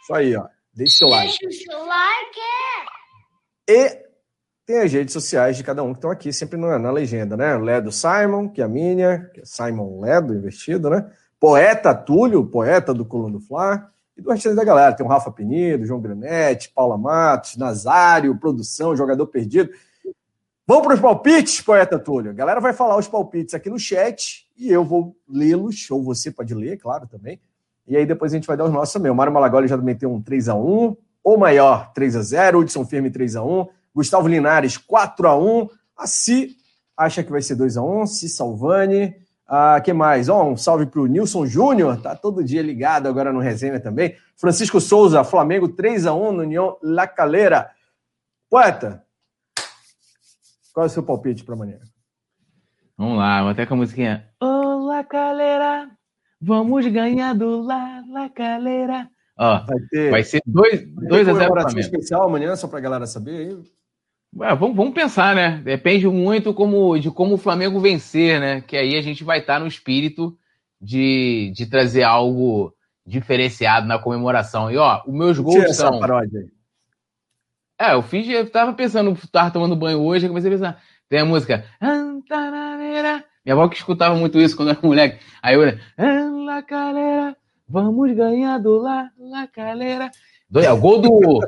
[0.02, 0.44] Isso aí, ó.
[0.72, 1.38] Deixa o seu like.
[1.42, 2.40] Deixa o seu like!
[3.68, 4.11] E
[4.72, 7.54] tem as redes sociais de cada um que estão aqui, sempre na, na legenda, né?
[7.58, 11.10] Ledo Simon, que é a minha, que é Simon Ledo, investido, né?
[11.38, 14.94] Poeta Túlio, poeta do Coluna do Fla, e do restante da galera.
[14.94, 19.68] Tem o Rafa Penido, João Granete, Paula Matos, Nazário, produção, jogador perdido.
[20.66, 22.30] Vamos para os palpites, poeta Túlio.
[22.30, 26.30] A galera vai falar os palpites aqui no chat e eu vou lê-los, ou você
[26.30, 27.38] pode ler, claro, também.
[27.86, 29.12] E aí depois a gente vai dar os nossos também.
[29.12, 33.68] O Mário Malagoli já meteu um 3x1, ou maior 3x0, Hudson Firme 3x1.
[33.94, 36.56] Gustavo Linares, 4 a 1 A Si
[36.96, 39.14] acha que vai ser 2 a 1 Si Salvani.
[39.46, 40.28] Ah, que mais?
[40.28, 44.16] Oh, um salve para o Nilson Júnior, tá todo dia ligado agora no resenha também.
[44.36, 47.70] Francisco Souza, Flamengo 3 a 1 no União La Calera.
[48.48, 49.04] Poeta,
[50.72, 51.78] qual é o seu palpite para amanhã?
[52.96, 54.26] Vamos lá, vou até com a musiquinha.
[54.40, 55.90] Ô, oh, La Calera,
[56.40, 59.10] vamos ganhar do La, La Calera.
[59.36, 61.80] Ó, vai, ter, vai ser 2 a 0 Flamengo.
[61.80, 63.62] especial amanhã, só para a galera saber aí.
[64.34, 65.60] Ué, vamos, vamos, pensar, né?
[65.62, 68.60] Depende muito como, de como o Flamengo vencer, né?
[68.62, 70.36] Que aí a gente vai estar no espírito
[70.80, 72.74] de, de trazer algo
[73.06, 74.70] diferenciado na comemoração.
[74.70, 76.00] E ó, os meus gols Tira são.
[77.78, 80.82] É, eu fiz, eu tava pensando, tava tomando banho hoje, eu comecei a pensar.
[81.08, 81.66] Tem a música.
[83.44, 85.22] Minha avó que escutava muito isso quando era moleque.
[85.42, 85.60] Aí eu.
[87.68, 90.10] Vamos ganhar do La, La Calera.
[90.52, 91.40] Dois, ó, gol do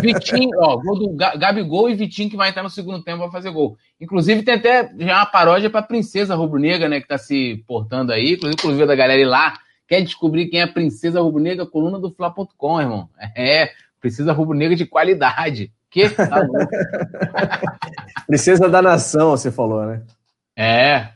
[0.00, 3.50] Vitinho, ó, gol do Gabigol e Vitinho que vai entrar no segundo tempo para fazer
[3.50, 3.76] gol.
[4.00, 8.34] Inclusive tem até já uma paródia para Princesa Rubro-Negra, né, que tá se portando aí,
[8.34, 9.54] inclusive da galera ir lá,
[9.88, 13.08] quer descobrir quem é a Princesa Rubro-Negra, coluna do Fla.com, irmão.
[13.36, 13.70] É,
[14.00, 15.72] Princesa Rubro-Negra de qualidade.
[15.90, 16.46] Que tá
[18.28, 20.02] Princesa da nação, você falou, né?
[20.56, 21.08] É.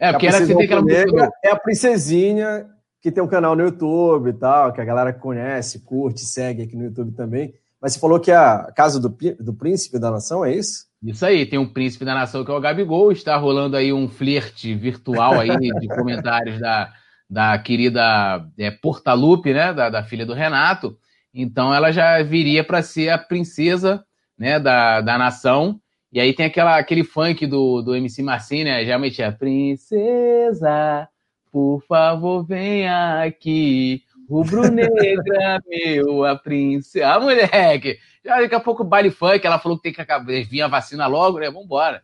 [0.00, 1.30] É, porque era assim, aquela música.
[1.44, 2.66] É a princesinha
[3.00, 6.76] que tem um canal no YouTube e tal, que a galera conhece, curte, segue aqui
[6.76, 7.54] no YouTube também.
[7.80, 9.08] Mas você falou que é a casa do,
[9.40, 10.86] do príncipe da nação, é isso?
[11.02, 14.08] Isso aí, tem um príncipe da nação que é o Gabigol, está rolando aí um
[14.08, 16.92] flerte virtual aí de comentários da,
[17.30, 20.98] da querida é, Portalupe, né, da, da filha do Renato.
[21.32, 24.04] Então ela já viria para ser a princesa
[24.36, 25.80] né, da, da nação.
[26.12, 28.82] E aí tem aquela, aquele funk do, do MC Marcinho, né?
[28.82, 31.06] Geralmente é Princesa,
[31.50, 34.02] por favor, venha aqui.
[34.28, 37.08] Rubro-negra, meu, a princesa.
[37.08, 37.98] Ah, moleque!
[38.24, 41.38] Já daqui a pouco baile funk, ela falou que tem que vir a vacina logo,
[41.38, 41.50] né?
[41.50, 42.02] Vambora.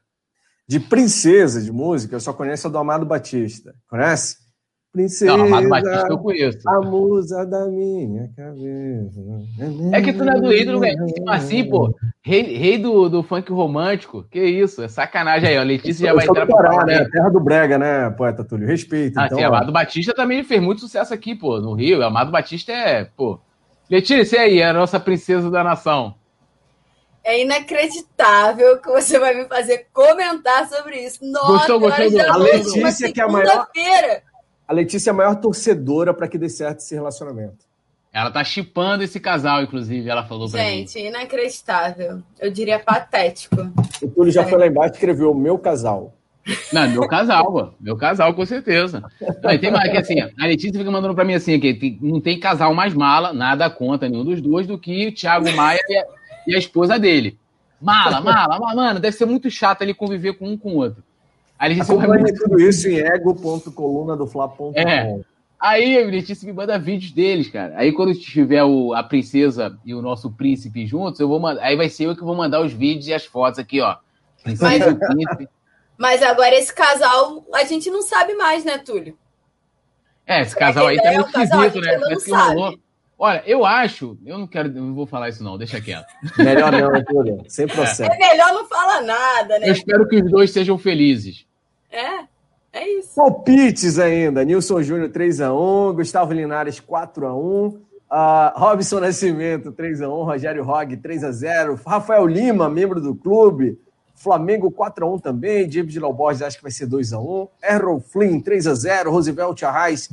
[0.66, 3.74] De princesa de música, eu só conheço a do Amado Batista.
[3.86, 4.38] Conhece?
[4.94, 6.70] Princesa, não, Amado Batista eu conheço.
[6.70, 9.20] A musa da minha cabeça.
[9.92, 11.04] É que tu não é do ídolo, velho.
[11.26, 11.92] Assim, pô,
[12.22, 14.24] rei, rei do, do funk romântico.
[14.30, 15.64] Que isso, é sacanagem aí, ó.
[15.64, 17.04] Letícia já vai entrar pra falar, né?
[17.10, 18.68] Terra do Brega, né, poeta Túlio?
[18.68, 19.18] Respeito.
[19.18, 22.00] Ah, então, sim, Amado Batista também fez muito sucesso aqui, pô, no Rio.
[22.04, 23.40] Amado Batista é, pô.
[23.90, 26.14] Letícia, aí, é a nossa princesa da nação.
[27.24, 31.18] É inacreditável que você vai me fazer comentar sobre isso.
[31.24, 32.20] Nossa, gostou, gostou do...
[32.20, 33.66] A Letícia, que é a maior
[34.66, 37.64] a Letícia é a maior torcedora para que dê certo esse relacionamento.
[38.12, 41.08] Ela tá chipando esse casal, inclusive, ela falou pra Gente, mim.
[41.08, 42.22] inacreditável.
[42.38, 43.56] Eu diria patético.
[44.00, 44.46] O Túlio já é.
[44.46, 46.14] foi lá embaixo e escreveu meu casal.
[46.72, 47.68] Não, meu casal, pô.
[47.80, 49.02] Meu casal, com certeza.
[49.42, 52.20] Não, e tem mais que assim, a Letícia fica mandando pra mim assim, que não
[52.20, 55.96] tem casal mais mala, nada conta nenhum dos dois, do que o Thiago Maia e
[55.96, 56.06] a,
[56.48, 57.38] e a esposa dele.
[57.80, 61.02] Mala, mala, mala, mano, deve ser muito chato ele conviver com um com o outro.
[61.58, 64.72] Aí ele Acompanhe tudo isso em ego.colunadofla.com.
[64.74, 65.20] É.
[65.60, 67.74] Aí a Letícia me manda vídeos deles, cara.
[67.76, 71.62] Aí quando tiver o, a princesa e o nosso príncipe juntos, eu vou mandar.
[71.62, 73.96] Aí vai ser eu que vou mandar os vídeos e as fotos aqui, ó.
[74.42, 75.48] Princesa mas, e príncipe.
[75.96, 79.16] Mas agora esse casal a gente não sabe mais, né, Túlio?
[80.26, 81.98] É, esse casal aí tá é muito esquisito, né?
[81.98, 82.78] Parece que rolou.
[83.18, 86.06] Olha, eu acho, eu não quero, não vou falar isso não, deixa quieto.
[86.36, 88.02] Melhor não, Túlio, sem processo.
[88.02, 89.68] É melhor não falar nada, né?
[89.68, 91.46] Eu espero que os dois sejam felizes.
[91.90, 92.24] É,
[92.72, 93.14] é isso.
[93.14, 97.80] Palpites ainda, Nilson Júnior 3x1, Gustavo Linares 4x1, uh,
[98.58, 103.78] Robson Nascimento 3x1, Rogério Rog 3x0, Rafael Lima, membro do clube,
[104.16, 109.62] Flamengo 4x1 também, Diego de Borges acho que vai ser 2x1, Errol Flynn 3x0, Roosevelt
[109.62, 110.10] Arraes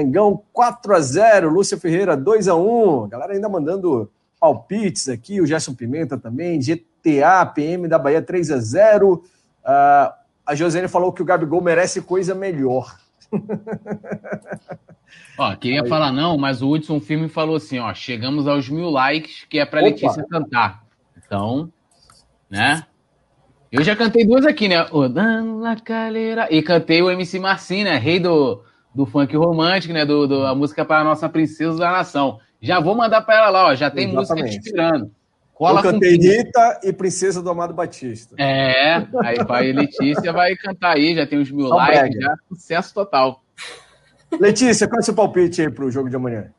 [0.00, 5.40] Engão 4 x 0 Lúcia Ferreira 2 x 1 Galera ainda mandando palpites aqui.
[5.40, 6.58] O Gerson Pimenta também.
[6.58, 9.22] GTA, PM da Bahia 3 x 0 uh,
[10.44, 12.96] A Josiane falou que o Gabigol merece coisa melhor.
[15.36, 15.88] Ó, queria Aí.
[15.88, 19.64] falar não, mas o Hudson Firme falou assim, ó, chegamos aos mil likes, que é
[19.64, 20.84] para Letícia cantar.
[21.16, 21.72] Então,
[22.48, 22.84] né?
[23.72, 24.86] Eu já cantei duas aqui, né?
[24.90, 26.48] O Dando na Calheira.
[26.50, 27.96] E cantei o MC Marcinho, né?
[27.96, 28.62] Rei do,
[28.94, 30.04] do funk romântico, né?
[30.04, 32.38] Do, do, a música para a nossa princesa da nação.
[32.60, 33.74] Já vou mandar para ela lá, ó.
[33.74, 34.44] Já tem Exatamente.
[34.44, 35.10] música inspirando.
[35.60, 38.34] Cola Eu cantei Rita e Princesa do Amado Batista.
[38.38, 42.94] É, aí vai Letícia vai cantar aí, já tem uns mil Só likes, já sucesso
[42.94, 43.42] total.
[44.40, 46.50] Letícia, qual é o seu palpite aí para o jogo de amanhã?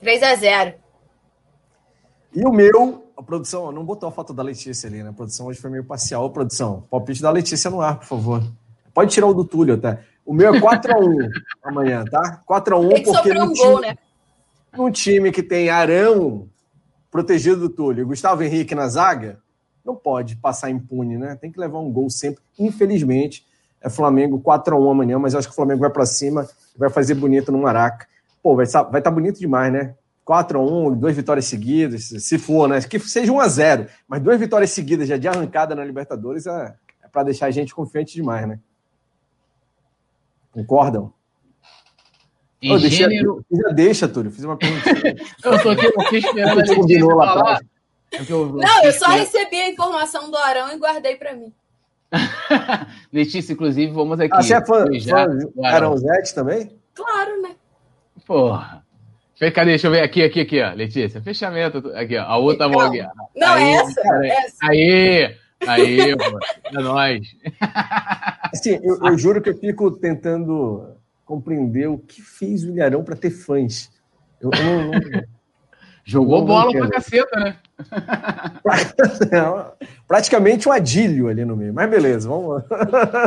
[0.00, 0.74] 3 a 0
[2.32, 5.10] E o meu, a produção, não botou a foto da Letícia ali, né?
[5.10, 6.24] A produção hoje foi meio parcial.
[6.24, 8.42] Ô, produção, palpite da Letícia no ar, por favor.
[8.92, 9.98] Pode tirar o do Túlio até.
[10.24, 11.30] O meu é 4x1
[11.62, 12.42] amanhã, tá?
[12.48, 13.98] 4x1 porque um time, gol, né?
[14.76, 16.48] num time que tem Arão
[17.10, 19.38] protegido do Túlio, Gustavo Henrique na zaga,
[19.84, 21.36] não pode passar impune, né?
[21.36, 22.42] Tem que levar um gol sempre.
[22.58, 23.46] Infelizmente,
[23.80, 27.14] é Flamengo 4x1 amanhã, mas acho que o Flamengo vai para cima e vai fazer
[27.14, 28.06] bonito no Maraca.
[28.42, 29.94] Pô, vai estar vai tá bonito demais, né?
[30.26, 32.80] 4x1, duas vitórias seguidas, se for, né?
[32.80, 37.24] Que seja 1x0, mas duas vitórias seguidas já de arrancada na Libertadores é, é para
[37.24, 38.58] deixar a gente confiante demais, né?
[40.54, 41.12] Concordam?
[42.62, 43.44] Em oh, deixa, gênero...
[43.50, 44.30] Já deixa, Túlio.
[44.30, 44.88] Fiz uma pergunta.
[45.44, 47.60] eu tô aqui, eu esperando a Letícia falar.
[48.28, 51.52] Eu, não, eu só recebi a informação do Arão e guardei para mim.
[53.12, 54.32] Letícia, inclusive, vamos aqui.
[54.32, 56.70] Ah, você é fã, já, fã Arão Zete também?
[56.94, 57.56] Claro, né?
[58.24, 58.84] Porra.
[59.52, 59.70] Cadê?
[59.72, 60.72] Deixa eu ver aqui, aqui, aqui, ó.
[60.72, 61.92] Letícia, fechamento.
[61.94, 62.22] Aqui, ó.
[62.22, 63.02] A outra mão aqui.
[63.36, 64.56] Não, aí, essa, cara, essa.
[64.62, 65.36] Aí,
[65.66, 66.12] aí.
[66.64, 67.36] É nóis.
[68.52, 73.16] Assim, eu, eu, juro que eu fico tentando compreender o que fez o Ilharão para
[73.16, 73.90] ter fãs.
[74.40, 75.24] Eu, eu não,
[76.06, 77.56] Jogou não, bola pra caceta, né?
[80.06, 81.72] Praticamente um adílio ali no meio.
[81.72, 82.60] Mas beleza, vamos lá.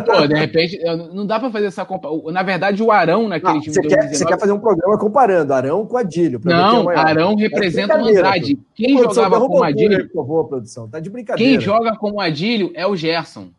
[0.04, 0.80] Pô, de repente,
[1.12, 2.32] não dá para fazer essa comparação.
[2.32, 3.74] Na verdade, o Arão naquele não, time.
[3.74, 6.40] Você quer, você quer fazer um programa comparando Arão com Adílio?
[6.44, 8.60] Não, é Arão é representa o Andrade.
[8.76, 9.98] Quem produção, jogava com o Adílio.
[9.98, 10.88] Aí, por favor, produção.
[10.88, 11.52] Tá de brincadeira.
[11.52, 13.50] Quem joga com o Adílio é o Gerson.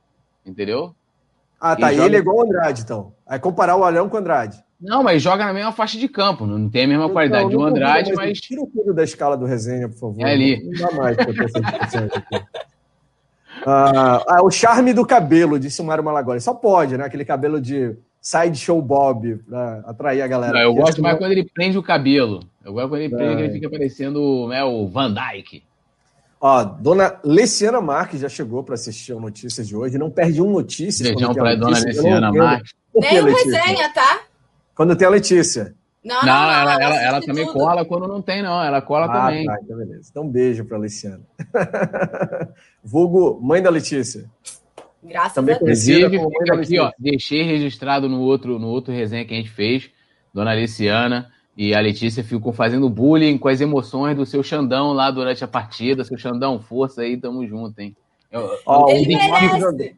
[0.47, 0.95] Entendeu?
[1.61, 1.93] Ah, tá.
[1.93, 2.07] Joga...
[2.07, 3.13] ele é igual o Andrade, então.
[3.27, 4.63] Aí comparar o Arão com o Andrade.
[4.81, 7.63] Não, mas joga na mesma faixa de campo, não tem a mesma qualidade não, do
[7.65, 8.29] Andrade, mas.
[8.29, 8.41] mas...
[8.41, 10.27] Tira o tudo da escala do resenha, por favor.
[10.27, 10.63] É ali.
[10.63, 12.47] Não dá mais pra ter essa discussão aqui.
[13.67, 16.41] Ah, ah, o charme do cabelo, disse o Mário Malagoli.
[16.41, 17.05] Só pode, né?
[17.05, 20.53] Aquele cabelo de sideshow Bob, pra atrair a galera.
[20.53, 21.21] Não, eu gosto mais não...
[21.21, 22.41] quando ele prende o cabelo.
[22.65, 25.65] Eu gosto quando ele prende, que ele fica parecendo né, o Van Dyke.
[26.41, 29.99] Ó, dona Leciana Marques já chegou para assistir a notícia de hoje.
[29.99, 31.05] Não perde um notícia.
[31.05, 32.73] Beijão para a dona Leciana Marques.
[32.95, 34.21] Nem um resenha, tá?
[34.79, 35.75] Quando tem a Letícia.
[36.05, 37.59] Não, não, não, não ela, ela, ela também tudo.
[37.59, 38.63] cola quando não tem, não.
[38.63, 39.45] Ela cola ah, também.
[39.45, 40.09] Tá, então beleza.
[40.09, 41.25] Então, um beijo para a Leciana.
[42.85, 44.31] Vulgo, mãe da Letícia.
[45.03, 45.89] Graças também a Deus.
[45.89, 46.17] Inclusive,
[46.53, 49.91] aqui, ó, deixei registrado no outro, no outro resenha que a gente fez,
[50.33, 55.11] Dona Leciana e a Letícia ficou fazendo bullying com as emoções do seu Xandão lá
[55.11, 56.05] durante a partida.
[56.05, 57.97] Seu Xandão, força aí, tamo junto, hein?
[58.31, 59.97] Eu, oh, Ele merece.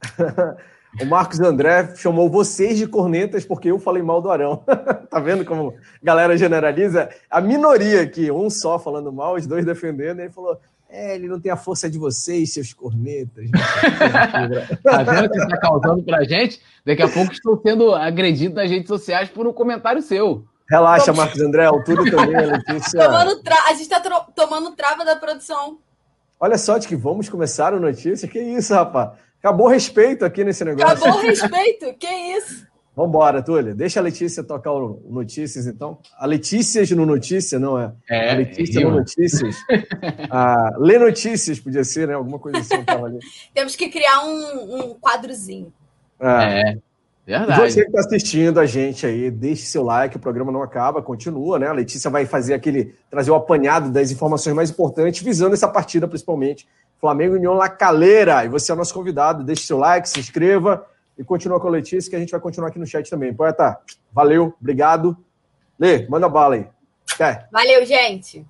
[1.00, 4.62] O Marcos André chamou vocês de cornetas porque eu falei mal do Arão.
[5.10, 7.08] tá vendo como a galera generaliza?
[7.28, 10.58] A minoria aqui, um só falando mal, os dois defendendo, e ele falou:
[10.88, 13.50] é, ele não tem a força de vocês, seus cornetas.
[14.82, 16.60] tá vendo o que está causando pra gente?
[16.86, 20.44] Daqui a pouco estou sendo agredido nas redes sociais por um comentário seu.
[20.70, 23.00] Relaxa, Marcos André, altura também, a Letícia.
[23.42, 23.56] Tra...
[23.68, 24.00] A gente está
[24.34, 25.78] tomando trava da produção.
[26.38, 28.28] Olha só, de que vamos começar o notícia.
[28.28, 29.10] Que isso, rapaz?
[29.44, 30.96] Acabou o respeito aqui nesse negócio.
[30.96, 32.66] Acabou o respeito, que isso?
[32.96, 33.74] Vambora, Túlio.
[33.74, 35.98] Deixa a Letícia tocar o Notícias, então.
[36.16, 37.92] A Letícias no Notícia, não é?
[38.08, 38.30] É.
[38.30, 39.56] A Letícia no Notícias.
[40.30, 42.14] ah, Lê Notícias, podia ser, né?
[42.14, 42.74] Alguma coisa assim.
[42.88, 43.18] Ali.
[43.52, 45.70] Temos que criar um, um quadrozinho.
[46.18, 46.44] Ah.
[46.44, 46.78] É.
[47.26, 47.72] Verdade.
[47.72, 51.58] Você que está assistindo a gente aí, deixe seu like, o programa não acaba, continua,
[51.58, 51.66] né?
[51.68, 56.06] A Letícia vai fazer aquele, trazer o apanhado das informações mais importantes, visando essa partida
[56.06, 56.68] principalmente
[57.00, 58.44] Flamengo União La Calera.
[58.44, 59.42] E você é o nosso convidado.
[59.42, 60.86] Deixe seu like, se inscreva
[61.18, 63.32] e continua com a Letícia, que a gente vai continuar aqui no chat também.
[63.32, 63.78] Poeta,
[64.12, 65.16] valeu, obrigado.
[65.78, 66.66] Lê, manda bala aí.
[67.14, 67.46] Até.
[67.50, 68.44] Valeu, gente.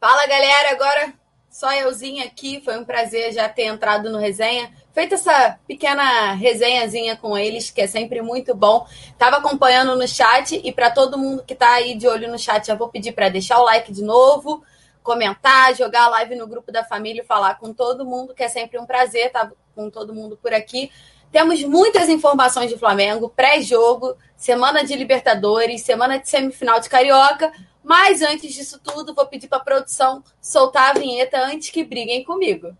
[0.00, 0.72] Fala, galera.
[0.72, 1.14] Agora
[1.50, 2.60] só euzinha aqui.
[2.64, 4.70] Foi um prazer já ter entrado no resenha.
[4.94, 8.86] Feita essa pequena resenhazinha com eles, que é sempre muito bom.
[9.18, 12.64] Tava acompanhando no chat e para todo mundo que tá aí de olho no chat,
[12.64, 14.62] já vou pedir para deixar o like de novo
[15.02, 18.78] comentar, jogar a live no grupo da família falar com todo mundo, que é sempre
[18.78, 20.90] um prazer estar com todo mundo por aqui.
[21.30, 27.52] Temos muitas informações de Flamengo, pré-jogo, semana de Libertadores, semana de semifinal de Carioca.
[27.82, 32.24] Mas antes disso tudo, vou pedir para a produção soltar a vinheta antes que briguem
[32.24, 32.74] comigo.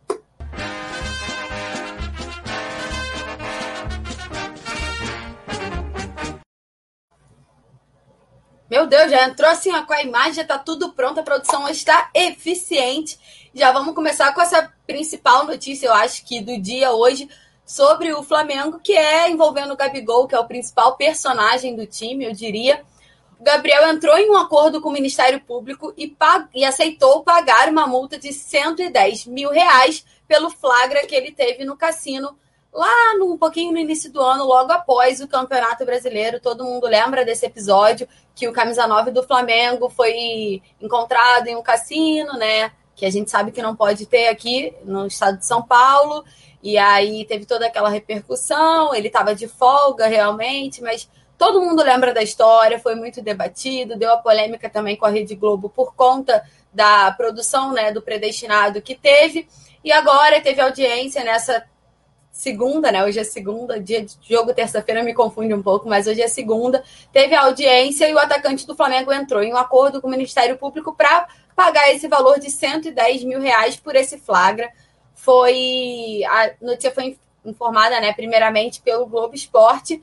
[8.74, 11.68] Meu Deus, já entrou assim ó, com a imagem, já tá tudo pronto, a produção
[11.68, 13.16] está eficiente.
[13.54, 17.28] Já vamos começar com essa principal notícia, eu acho que do dia hoje,
[17.64, 22.24] sobre o Flamengo, que é envolvendo o Gabigol, que é o principal personagem do time,
[22.24, 22.82] eu diria.
[23.38, 26.12] O Gabriel entrou em um acordo com o Ministério Público e,
[26.52, 31.76] e aceitou pagar uma multa de 110 mil reais pelo flagra que ele teve no
[31.76, 32.36] cassino
[32.74, 36.40] lá no, um pouquinho no início do ano, logo após o Campeonato Brasileiro.
[36.40, 41.62] Todo mundo lembra desse episódio que o camisa 9 do Flamengo foi encontrado em um
[41.62, 42.72] cassino, né?
[42.96, 46.24] Que a gente sabe que não pode ter aqui no estado de São Paulo.
[46.60, 48.92] E aí teve toda aquela repercussão.
[48.92, 52.80] Ele estava de folga realmente, mas todo mundo lembra da história.
[52.80, 53.96] Foi muito debatido.
[53.96, 56.42] Deu a polêmica também com a Rede Globo por conta
[56.72, 57.92] da produção, né?
[57.92, 59.46] Do predestinado que teve.
[59.84, 61.64] E agora teve audiência nessa
[62.34, 63.04] segunda, né?
[63.04, 66.82] Hoje é segunda, dia de jogo, terça-feira me confunde um pouco, mas hoje é segunda.
[67.12, 70.92] Teve audiência e o atacante do Flamengo entrou em um acordo com o Ministério Público
[70.92, 74.68] para pagar esse valor de 110 mil reais por esse flagra.
[75.14, 76.22] Foi.
[76.28, 80.02] A notícia foi informada, né, primeiramente pelo Globo Esporte.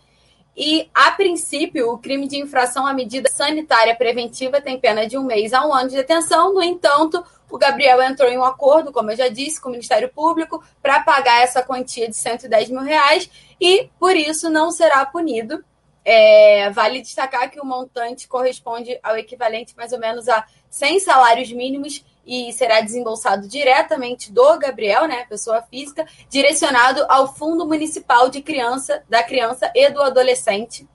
[0.56, 5.24] E, a princípio, o crime de infração à medida sanitária preventiva tem pena de um
[5.24, 6.54] mês a um ano de detenção.
[6.54, 10.10] No entanto, o Gabriel entrou em um acordo, como eu já disse, com o Ministério
[10.10, 13.30] Público para pagar essa quantia de 110 mil reais
[13.60, 15.64] e, por isso, não será punido.
[16.04, 21.52] É, vale destacar que o montante corresponde ao equivalente mais ou menos a 100 salários
[21.52, 28.42] mínimos e será desembolsado diretamente do Gabriel, né, pessoa física, direcionado ao Fundo Municipal de
[28.42, 30.88] Criança, da Criança e do Adolescente.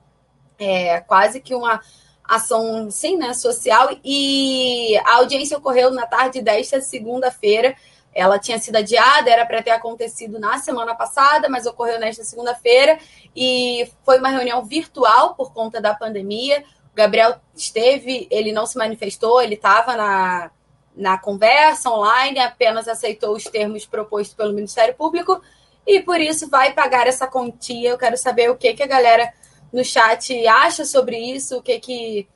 [0.57, 1.81] É quase que uma
[2.27, 3.89] ação, sim, né, social.
[4.03, 7.75] E a audiência ocorreu na tarde desta segunda-feira.
[8.13, 12.97] Ela tinha sido adiada, era para ter acontecido na semana passada, mas ocorreu nesta segunda-feira.
[13.35, 16.63] E foi uma reunião virtual por conta da pandemia.
[16.91, 20.51] O Gabriel esteve, ele não se manifestou, ele estava na,
[20.97, 25.39] na conversa online, apenas aceitou os termos propostos pelo Ministério Público
[25.85, 27.91] e por isso vai pagar essa quantia.
[27.91, 29.31] Eu quero saber o que, que a galera
[29.71, 32.27] no chat acha sobre isso, o que que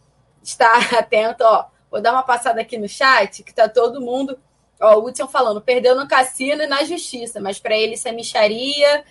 [0.44, 1.66] está atento, ó.
[1.90, 4.40] Vou dar uma passada aqui no chat, que tá todo mundo.
[4.80, 8.12] Ó, o Hudson falando, perdeu no cassino e na justiça, mas para ele isso é
[8.12, 9.04] micharia.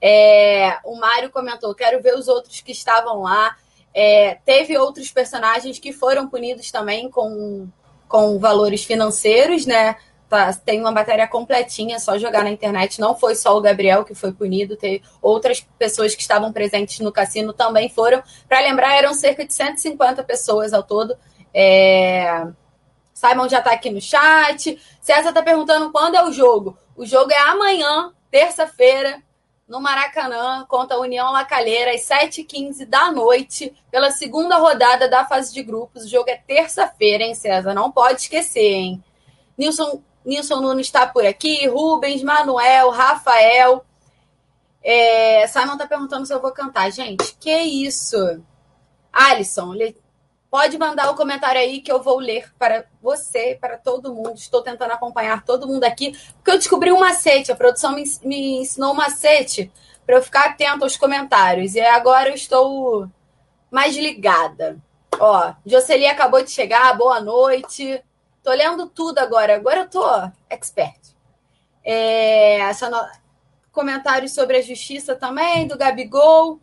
[0.00, 3.56] É, o Mário comentou, quero ver os outros que estavam lá.
[3.92, 7.68] É, teve outros personagens que foram punidos também com,
[8.08, 9.96] com valores financeiros, né?
[10.28, 13.00] Tá, tem uma matéria completinha, só jogar na internet.
[13.00, 17.12] Não foi só o Gabriel que foi punido, teve outras pessoas que estavam presentes no
[17.12, 18.22] cassino também foram.
[18.46, 21.16] Para lembrar, eram cerca de 150 pessoas ao todo.
[21.54, 22.46] É...
[23.14, 24.78] Simon já está aqui no chat.
[25.00, 26.76] César está perguntando quando é o jogo.
[26.94, 29.22] O jogo é amanhã, terça-feira,
[29.68, 35.52] no Maracanã, contra a União Lacalheira, às 7h15 da noite, pela segunda rodada da fase
[35.52, 36.04] de grupos.
[36.04, 37.74] O jogo é terça-feira, hein, César?
[37.74, 39.04] Não pode esquecer, hein?
[39.56, 43.84] Nilson Nilson Nunes está por aqui, Rubens, Manuel, Rafael.
[44.82, 46.90] É, Simon está perguntando se eu vou cantar.
[46.90, 48.42] Gente, que isso?
[49.12, 49.72] Alisson,
[50.50, 54.34] pode mandar o comentário aí que eu vou ler para você, para todo mundo.
[54.34, 57.52] Estou tentando acompanhar todo mundo aqui, porque eu descobri um macete.
[57.52, 59.70] A produção me, ensinou um macete
[60.06, 61.74] para eu ficar atento aos comentários.
[61.74, 63.08] E agora eu estou
[63.70, 64.78] mais ligada.
[65.20, 68.02] Ó, Jocely acabou de chegar, boa noite.
[68.42, 69.56] Tô lendo tudo agora.
[69.56, 70.04] Agora eu tô
[70.48, 70.98] expert.
[71.84, 72.60] É,
[72.90, 73.28] no...
[73.70, 76.58] Comentários sobre a justiça também, do Gabigol.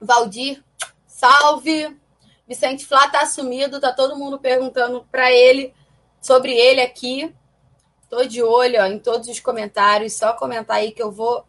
[0.00, 0.62] Valdir,
[1.06, 1.96] salve.
[2.46, 5.74] Vicente Flá tá assumido, tá todo mundo perguntando para ele
[6.20, 7.34] sobre ele aqui.
[8.08, 11.44] Tô de olho ó, em todos os comentários, só comentar aí que eu vou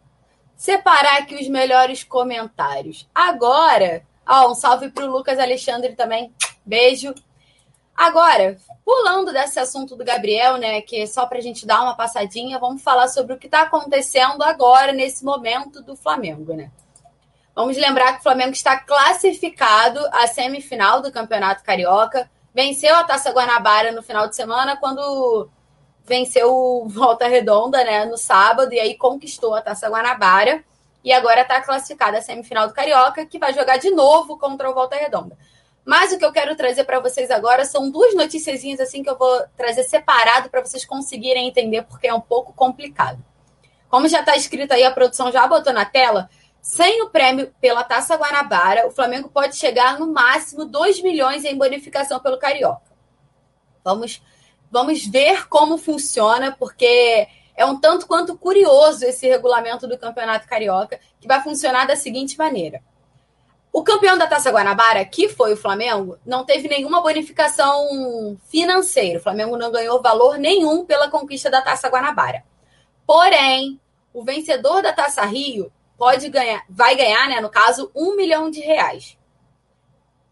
[0.56, 3.07] separar aqui os melhores comentários.
[3.14, 6.34] Agora, ó, um salve pro Lucas Alexandre também.
[6.65, 7.14] Beijo.
[7.95, 11.95] Agora, pulando desse assunto do Gabriel, né, que é só para a gente dar uma
[11.95, 16.72] passadinha, vamos falar sobre o que está acontecendo agora, nesse momento do Flamengo, né?
[17.58, 23.32] Vamos lembrar que o Flamengo está classificado à semifinal do Campeonato Carioca, venceu a Taça
[23.32, 25.50] Guanabara no final de semana, quando
[26.06, 30.64] venceu o Volta Redonda, né, no sábado, e aí conquistou a Taça Guanabara,
[31.04, 34.76] e agora está classificada à semifinal do Carioca, que vai jogar de novo contra o
[34.76, 35.36] Volta Redonda.
[35.84, 39.18] Mas o que eu quero trazer para vocês agora são duas noticiazinhas assim que eu
[39.18, 43.18] vou trazer separado para vocês conseguirem entender porque é um pouco complicado.
[43.90, 46.30] Como já está escrito aí, a produção já botou na tela,
[46.68, 51.57] sem o prêmio pela Taça Guanabara, o Flamengo pode chegar no máximo 2 milhões em
[51.57, 52.91] bonificação pelo Carioca.
[53.85, 54.22] Vamos,
[54.69, 57.26] vamos ver como funciona, porque
[57.56, 62.38] é um tanto quanto curioso esse regulamento do Campeonato Carioca, que vai funcionar da seguinte
[62.38, 62.81] maneira.
[63.72, 69.19] O campeão da Taça Guanabara, que foi o Flamengo, não teve nenhuma bonificação financeira.
[69.19, 72.44] O Flamengo não ganhou valor nenhum pela conquista da Taça Guanabara.
[73.06, 73.80] Porém,
[74.14, 78.60] o vencedor da Taça Rio pode ganhar, vai ganhar, né, no caso, um milhão de
[78.60, 79.18] reais.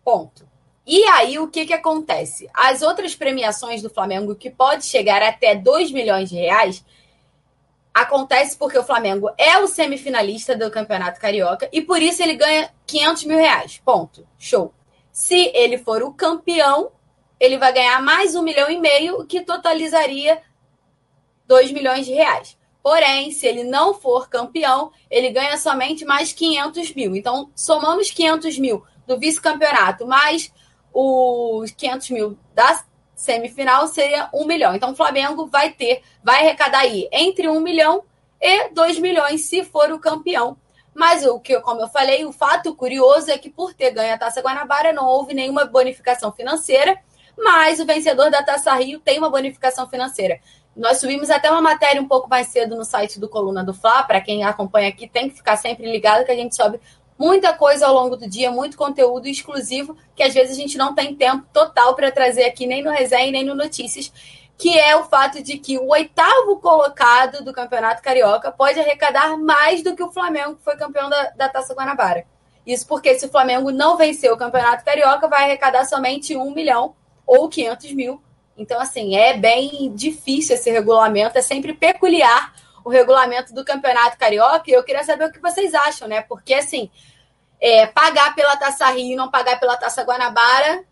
[0.04, 0.48] Ponto.
[0.86, 2.48] E aí, o que, que acontece?
[2.54, 6.86] As outras premiações do Flamengo, que pode chegar até 2 milhões de reais,
[7.92, 12.70] acontece porque o Flamengo é o semifinalista do Campeonato Carioca e por isso ele ganha
[12.86, 13.82] 500 mil reais.
[13.84, 14.28] Ponto.
[14.38, 14.74] Show.
[15.12, 16.92] Se ele for o campeão,
[17.40, 20.42] ele vai ganhar mais um milhão e meio, o que totalizaria
[21.48, 22.58] 2 milhões de reais.
[22.86, 27.16] Porém, se ele não for campeão, ele ganha somente mais 500 mil.
[27.16, 30.54] Então, somamos 500 mil do vice-campeonato mais
[30.94, 32.84] os 500 mil da
[33.16, 34.76] semifinal seria um milhão.
[34.76, 38.04] Então o Flamengo vai ter, vai arrecadar aí entre um milhão
[38.40, 40.56] e dois milhões se for o campeão.
[40.94, 44.18] Mas o que, como eu falei, o fato curioso é que por ter ganho a
[44.20, 47.00] Taça Guanabara não houve nenhuma bonificação financeira,
[47.36, 50.40] mas o vencedor da Taça Rio tem uma bonificação financeira.
[50.76, 54.04] Nós subimos até uma matéria um pouco mais cedo no site do Coluna do Fla,
[54.04, 56.80] para quem acompanha aqui tem que ficar sempre ligado que a gente sobe
[57.18, 60.94] muita coisa ao longo do dia, muito conteúdo exclusivo que às vezes a gente não
[60.94, 64.12] tem tempo total para trazer aqui, nem no resenha, nem no Notícias,
[64.58, 69.82] que é o fato de que o oitavo colocado do Campeonato Carioca pode arrecadar mais
[69.82, 72.26] do que o Flamengo, que foi campeão da, da Taça Guanabara.
[72.66, 76.96] Isso porque se o Flamengo não vencer o Campeonato Carioca, vai arrecadar somente um milhão
[77.26, 78.22] ou 500 mil.
[78.58, 82.54] Então, assim, é bem difícil esse regulamento, é sempre peculiar
[82.84, 86.22] o regulamento do Campeonato Carioca e eu queria saber o que vocês acham, né?
[86.22, 86.90] Porque, assim,
[87.60, 90.86] é, pagar pela Taça Rio e não pagar pela Taça Guanabara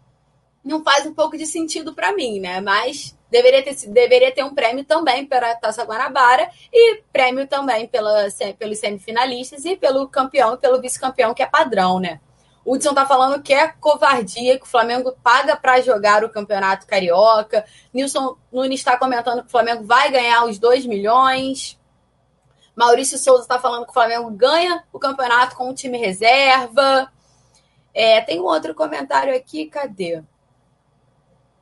[0.63, 2.61] não faz um pouco de sentido para mim, né?
[2.61, 8.27] Mas deveria ter, deveria ter um prêmio também pela Taça Guanabara e prêmio também pela,
[8.57, 12.19] pelos semifinalistas e pelo campeão e pelo vice-campeão, que é padrão, né?
[12.65, 17.65] Hudson tá falando que é covardia, que o Flamengo paga para jogar o Campeonato Carioca.
[17.93, 21.77] Nilson Nunes está comentando que o Flamengo vai ganhar os 2 milhões.
[22.75, 27.11] Maurício Souza está falando que o Flamengo ganha o campeonato com o time reserva.
[27.93, 30.23] É, tem um outro comentário aqui, cadê?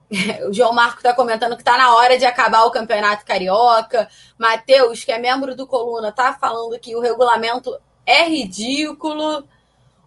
[0.47, 4.09] O João Marco está comentando que está na hora de acabar o Campeonato Carioca.
[4.37, 9.47] Matheus, que é membro do Coluna, está falando que o regulamento é ridículo.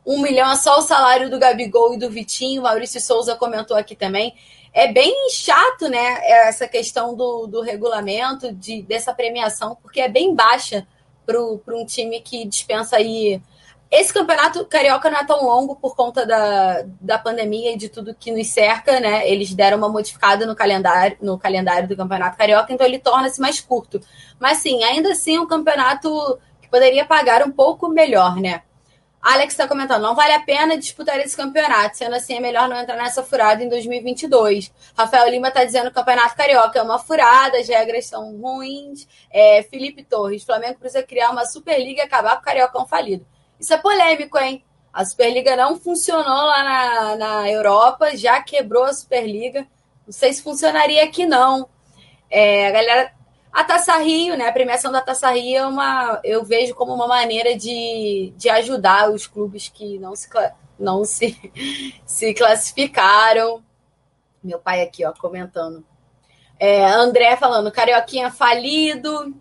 [0.07, 2.63] Um milhão é só o salário do Gabigol e do Vitinho.
[2.63, 4.35] Maurício Souza comentou aqui também.
[4.73, 6.21] É bem chato, né?
[6.47, 10.87] Essa questão do, do regulamento, de, dessa premiação, porque é bem baixa
[11.25, 13.41] para um time que dispensa aí.
[13.91, 18.15] Esse campeonato carioca não é tão longo por conta da, da pandemia e de tudo
[18.15, 19.27] que nos cerca, né?
[19.31, 23.61] Eles deram uma modificada no calendário, no calendário do campeonato carioca, então ele torna-se mais
[23.61, 24.01] curto.
[24.39, 26.11] Mas sim, ainda assim, um campeonato
[26.61, 28.63] que poderia pagar um pouco melhor, né?
[29.25, 32.77] Alex está comentando, não vale a pena disputar esse campeonato, sendo assim é melhor não
[32.77, 34.71] entrar nessa furada em 2022.
[34.95, 39.09] Rafael Lima está dizendo que o campeonato carioca é uma furada, as regras são ruins.
[39.31, 43.27] É, Felipe Torres, Flamengo precisa criar uma Superliga e acabar com o Cariocão falido.
[43.59, 44.63] Isso é polêmico, hein?
[44.93, 49.67] A Superliga não funcionou lá na, na Europa, já quebrou a Superliga.
[50.07, 51.67] Não sei se funcionaria aqui, não.
[52.31, 53.13] É, a galera
[53.55, 54.49] a Taça Rio, né?
[54.49, 59.13] A premiação da Taça Rio é uma, eu vejo como uma maneira de, de ajudar
[59.13, 60.29] os clubes que não se,
[60.77, 61.39] não se,
[62.05, 63.63] se classificaram.
[64.43, 65.87] Meu pai aqui, ó, comentando.
[66.59, 69.33] É, André falando, Carioquinha falido.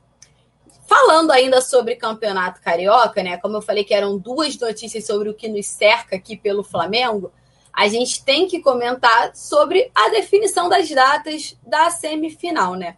[0.85, 3.38] Falando ainda sobre campeonato carioca, né?
[3.38, 7.34] Como eu falei que eram duas notícias sobre o que nos cerca aqui pelo Flamengo,
[7.72, 12.98] a gente tem que comentar sobre a definição das datas da semifinal, né?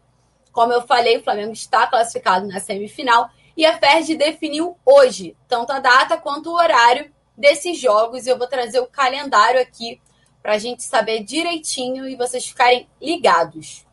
[0.55, 5.73] Como eu falei, o Flamengo está classificado na semifinal e a FERJ definiu hoje, tanto
[5.73, 8.25] a data quanto o horário desses jogos.
[8.25, 10.01] Eu vou trazer o calendário aqui
[10.41, 13.85] para a gente saber direitinho e vocês ficarem ligados.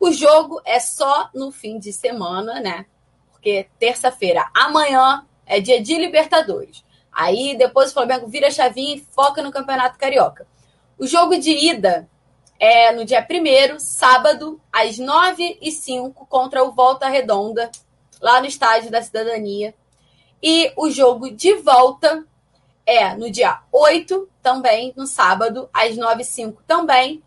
[0.00, 2.86] O jogo é só no fim de semana, né?
[3.30, 6.86] Porque terça-feira, amanhã, é dia de Libertadores.
[7.12, 10.46] Aí depois o Flamengo vira a chavinha e foca no Campeonato Carioca.
[10.98, 12.08] O jogo de ida
[12.58, 17.70] é no dia 1 sábado, às 9 e 05 contra o Volta Redonda,
[18.20, 19.74] lá no Estádio da Cidadania.
[20.42, 22.24] E o jogo de volta
[22.84, 27.22] é no dia 8, também, no sábado, às 9 e 05 também,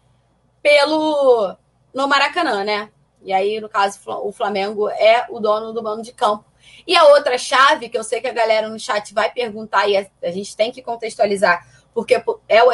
[0.61, 1.56] pelo
[1.93, 2.89] no Maracanã, né?
[3.22, 6.45] E aí, no caso, o Flamengo é o dono do mando de campo.
[6.88, 9.97] E a outra chave, que eu sei que a galera no chat vai perguntar, e
[9.97, 12.72] a gente tem que contextualizar, porque é o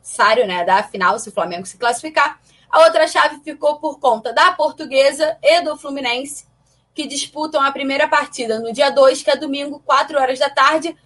[0.00, 2.40] adversário né, da final, se o Flamengo se classificar.
[2.70, 6.46] A outra chave ficou por conta da Portuguesa e do Fluminense,
[6.94, 10.96] que disputam a primeira partida no dia 2, que é domingo, 4 horas da tarde,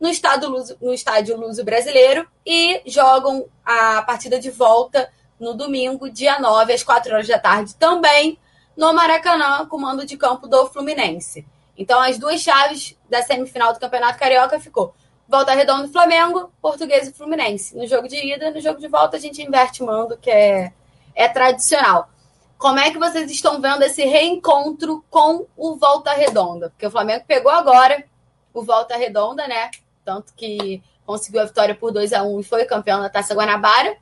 [0.00, 6.10] no, estado Luso, no estádio Luso Brasileiro, e jogam a partida de volta no domingo,
[6.10, 8.38] dia 9, às 4 horas da tarde, também
[8.76, 11.46] no Maracanã, com mando de campo do Fluminense.
[11.76, 14.94] Então, as duas chaves da semifinal do Campeonato Carioca ficou
[15.32, 17.74] Volta Redonda e Flamengo, Português e Fluminense.
[17.74, 20.74] No jogo de ida, no jogo de volta, a gente inverte mando, que é,
[21.14, 22.10] é tradicional.
[22.58, 26.68] Como é que vocês estão vendo esse reencontro com o Volta Redonda?
[26.68, 28.04] Porque o Flamengo pegou agora
[28.52, 29.70] o Volta Redonda, né?
[30.04, 33.96] Tanto que conseguiu a vitória por 2 a 1 e foi campeão da Taça Guanabara.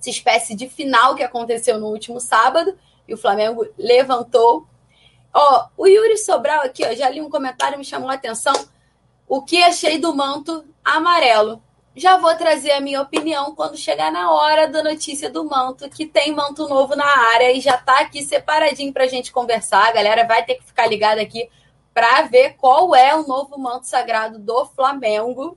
[0.00, 2.76] Essa espécie de final que aconteceu no último sábado
[3.06, 4.66] e o Flamengo levantou.
[5.32, 8.52] Ó, o Yuri Sobral aqui, ó, já li um comentário me chamou a atenção
[9.28, 11.62] o que achei do manto amarelo.
[11.94, 16.04] Já vou trazer a minha opinião quando chegar na hora da notícia do manto, que
[16.04, 19.88] tem manto novo na área e já tá aqui separadinho para a gente conversar.
[19.88, 21.48] A galera vai ter que ficar ligada aqui
[21.94, 25.56] para ver qual é o novo manto sagrado do Flamengo.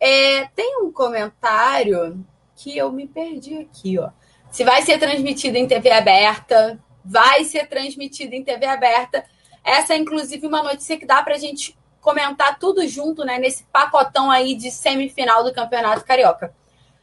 [0.00, 4.10] É, tem um comentário que eu me perdi aqui, ó.
[4.50, 9.24] Se vai ser transmitido em TV aberta, vai ser transmitido em TV aberta.
[9.64, 13.64] Essa é, inclusive, uma notícia que dá para a gente comentar tudo junto, né, nesse
[13.72, 16.52] pacotão aí de semifinal do Campeonato Carioca.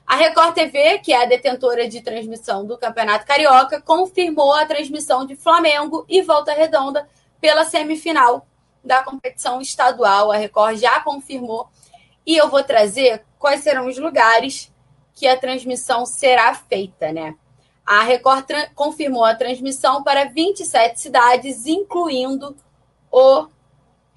[0.05, 5.26] A Record TV, que é a detentora de transmissão do Campeonato Carioca, confirmou a transmissão
[5.26, 7.07] de Flamengo e Volta Redonda
[7.39, 8.45] pela semifinal
[8.84, 10.31] da competição estadual.
[10.31, 11.69] A Record já confirmou.
[12.26, 14.71] E eu vou trazer quais serão os lugares
[15.15, 17.35] que a transmissão será feita, né?
[17.85, 18.45] A Record
[18.76, 22.55] confirmou a transmissão para 27 cidades, incluindo
[23.11, 23.47] o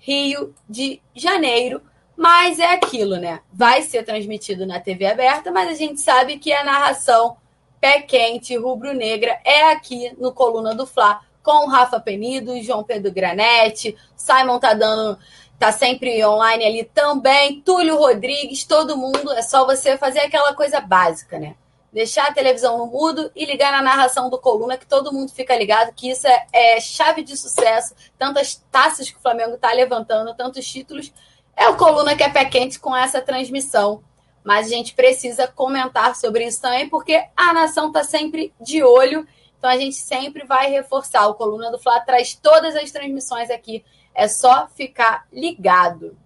[0.02, 1.80] Rio de Janeiro.
[2.16, 3.40] Mas é aquilo, né?
[3.52, 7.36] Vai ser transmitido na TV aberta, mas a gente sabe que a narração
[7.80, 13.10] pé quente, rubro-negra, é aqui no Coluna do Fla, com o Rafa Penido, João Pedro
[13.10, 15.18] Granete, Simon tá dando
[15.58, 20.80] tá sempre online ali também, Túlio Rodrigues, todo mundo, é só você fazer aquela coisa
[20.80, 21.54] básica, né?
[21.93, 25.56] Deixar a televisão no mudo e ligar na narração do Coluna, que todo mundo fica
[25.56, 27.94] ligado, que isso é, é chave de sucesso.
[28.19, 31.12] Tantas taças que o Flamengo está levantando, tantos títulos.
[31.56, 34.02] É o Coluna que é pé quente com essa transmissão
[34.44, 39.27] mas a gente precisa comentar sobre isso também, porque a nação está sempre de olho.
[39.59, 41.27] Então a gente sempre vai reforçar.
[41.28, 43.85] O Coluna do Fla traz todas as transmissões aqui.
[44.14, 46.16] É só ficar ligado.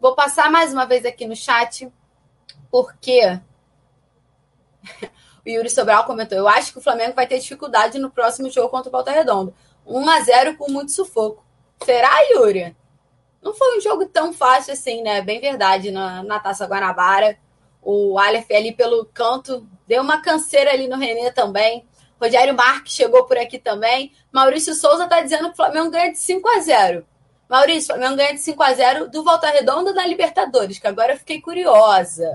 [0.00, 1.92] Vou passar mais uma vez aqui no chat,
[2.70, 3.40] porque
[5.44, 8.68] o Yuri Sobral comentou: Eu acho que o Flamengo vai ter dificuldade no próximo jogo
[8.68, 9.52] contra o Volta Redonda.
[9.86, 11.44] 1 a 0 com muito sufoco.
[11.84, 12.76] Será, Yuri?
[13.42, 15.20] Não foi um jogo tão fácil assim, né?
[15.20, 17.36] Bem verdade, na, na Taça Guanabara.
[17.82, 21.84] O Aleph ali pelo canto deu uma canseira ali no Renê também.
[22.20, 24.12] Rogério Marques chegou por aqui também.
[24.30, 27.04] Maurício Souza está dizendo que o Flamengo ganha de 5 a 0
[27.48, 31.12] Maurício, o Flamengo ganha de 5 a 0 do Volta Redonda da Libertadores, que agora
[31.12, 32.34] eu fiquei curiosa.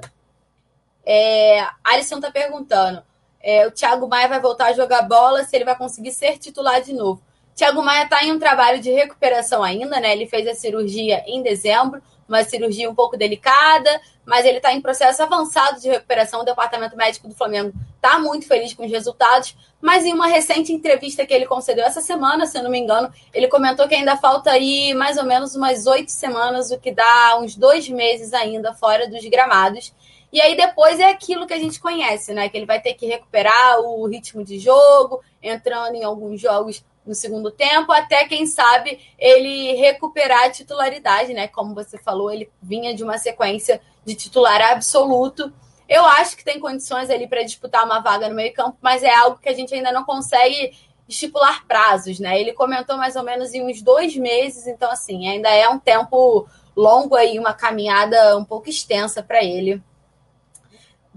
[1.10, 3.02] É, Alisson está perguntando:
[3.42, 6.82] é, o Thiago Maia vai voltar a jogar bola, se ele vai conseguir ser titular
[6.82, 7.22] de novo.
[7.56, 10.12] Tiago Maia está em um trabalho de recuperação ainda, né?
[10.12, 14.82] Ele fez a cirurgia em dezembro, uma cirurgia um pouco delicada, mas ele está em
[14.82, 16.42] processo avançado de recuperação.
[16.42, 19.56] O departamento médico do Flamengo está muito feliz com os resultados.
[19.82, 23.12] Mas em uma recente entrevista que ele concedeu essa semana, se eu não me engano,
[23.34, 27.40] ele comentou que ainda falta aí mais ou menos umas oito semanas, o que dá
[27.40, 29.94] uns dois meses ainda fora dos gramados.
[30.32, 32.50] E aí depois é aquilo que a gente conhece, né?
[32.50, 37.16] Que ele vai ter que recuperar o ritmo de jogo, entrando em alguns jogos no
[37.16, 41.48] segundo tempo, até quem sabe ele recuperar a titularidade, né?
[41.48, 45.52] Como você falou, ele vinha de uma sequência de titular absoluto.
[45.88, 49.40] Eu acho que tem condições ali para disputar uma vaga no meio-campo, mas é algo
[49.40, 50.74] que a gente ainda não consegue
[51.08, 52.40] estipular prazos, né?
[52.40, 56.46] Ele comentou mais ou menos em uns dois meses, então assim, ainda é um tempo
[56.76, 59.82] longo aí, uma caminhada um pouco extensa para ele.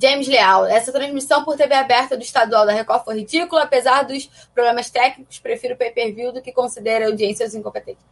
[0.00, 4.30] James Leal, essa transmissão por TV aberta do estadual da Record foi ridícula, apesar dos
[4.54, 8.02] problemas técnicos, prefiro o pay-per-view do que considera audiências incompetentes.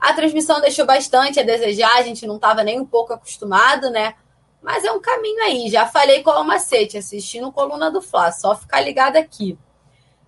[0.00, 4.14] A transmissão deixou bastante a desejar, a gente não estava nem um pouco acostumado, né?
[4.62, 5.68] Mas é um caminho aí.
[5.68, 9.58] Já falei qual é o macete, assistindo Coluna do Fla, só ficar ligado aqui.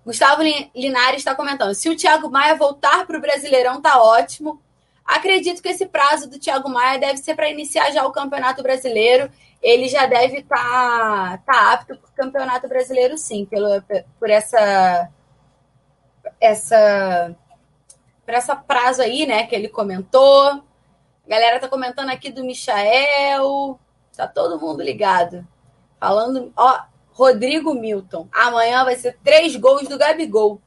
[0.05, 0.43] Gustavo
[0.75, 4.61] Linares está comentando: se o Thiago Maia voltar para o Brasileirão, tá ótimo.
[5.07, 9.31] Acredito que esse prazo do Thiago Maia deve ser para iniciar já o Campeonato Brasileiro
[9.61, 13.81] ele já deve estar tá, tá apto para o Campeonato Brasileiro, sim, pelo,
[14.19, 15.09] por essa
[16.39, 17.35] essa
[18.25, 20.47] por essa prazo aí, né, que ele comentou.
[20.47, 23.79] A galera tá comentando aqui do Michael.
[24.15, 25.47] Tá todo mundo ligado.
[25.99, 26.81] Falando, ó,
[27.11, 28.27] Rodrigo Milton.
[28.33, 30.61] Amanhã vai ser três gols do Gabigol.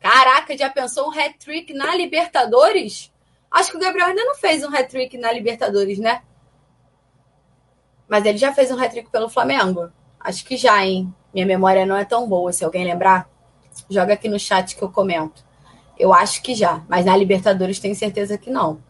[0.00, 3.11] Caraca, já pensou um hat-trick na Libertadores?
[3.52, 6.22] Acho que o Gabriel ainda não fez um hat-trick na Libertadores, né?
[8.08, 9.92] Mas ele já fez um hat-trick pelo Flamengo.
[10.18, 11.14] Acho que já, hein?
[11.34, 12.52] Minha memória não é tão boa.
[12.52, 13.28] Se alguém lembrar,
[13.90, 15.44] joga aqui no chat que eu comento.
[15.98, 18.82] Eu acho que já, mas na Libertadores tenho certeza que não.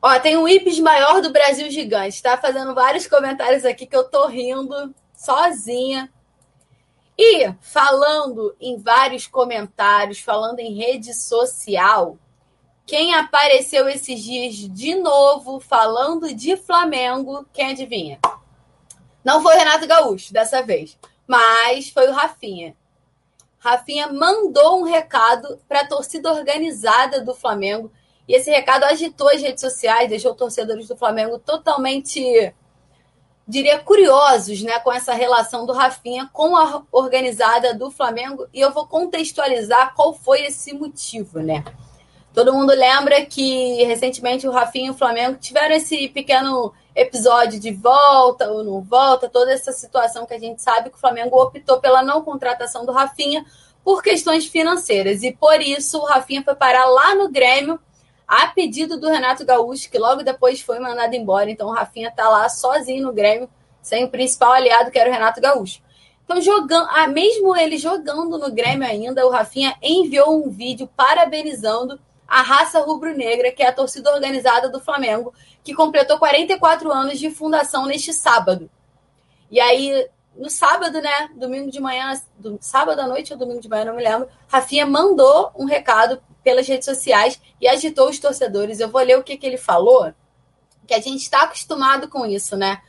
[0.00, 2.20] Ó, tem um Ips maior do Brasil gigante.
[2.20, 6.12] Tá fazendo vários comentários aqui que eu tô rindo sozinha.
[7.16, 12.18] E falando em vários comentários, falando em rede social,
[12.86, 18.18] quem apareceu esses dias de novo falando de Flamengo, quem adivinha?
[19.24, 22.76] Não foi o Renato Gaúcho dessa vez, mas foi o Rafinha.
[23.58, 27.92] Rafinha mandou um recado para a torcida organizada do Flamengo
[28.26, 32.52] e esse recado agitou as redes sociais, deixou torcedores do Flamengo totalmente,
[33.46, 38.48] diria, curiosos né, com essa relação do Rafinha com a organizada do Flamengo.
[38.52, 41.64] E eu vou contextualizar qual foi esse motivo, né?
[42.34, 47.72] Todo mundo lembra que recentemente o Rafinha e o Flamengo tiveram esse pequeno episódio de
[47.72, 51.78] volta ou não volta, toda essa situação que a gente sabe que o Flamengo optou
[51.78, 53.44] pela não contratação do Rafinha
[53.84, 55.22] por questões financeiras.
[55.22, 57.78] E por isso o Rafinha foi parar lá no Grêmio
[58.26, 61.50] a pedido do Renato Gaúcho, que logo depois foi mandado embora.
[61.50, 63.48] Então o Rafinha está lá sozinho no Grêmio,
[63.82, 65.82] sem o principal aliado, que era o Renato Gaúcho.
[66.24, 72.00] Então, jogando, ah, mesmo ele jogando no Grêmio ainda, o Rafinha enviou um vídeo parabenizando
[72.32, 77.30] a raça rubro-negra, que é a torcida organizada do Flamengo, que completou 44 anos de
[77.30, 78.70] fundação neste sábado.
[79.50, 83.68] E aí, no sábado, né, domingo de manhã, do, sábado à noite ou domingo de
[83.68, 88.80] manhã, não me lembro, Rafinha mandou um recado pelas redes sociais e agitou os torcedores.
[88.80, 90.10] Eu vou ler o que, que ele falou,
[90.86, 92.80] que a gente está acostumado com isso, né?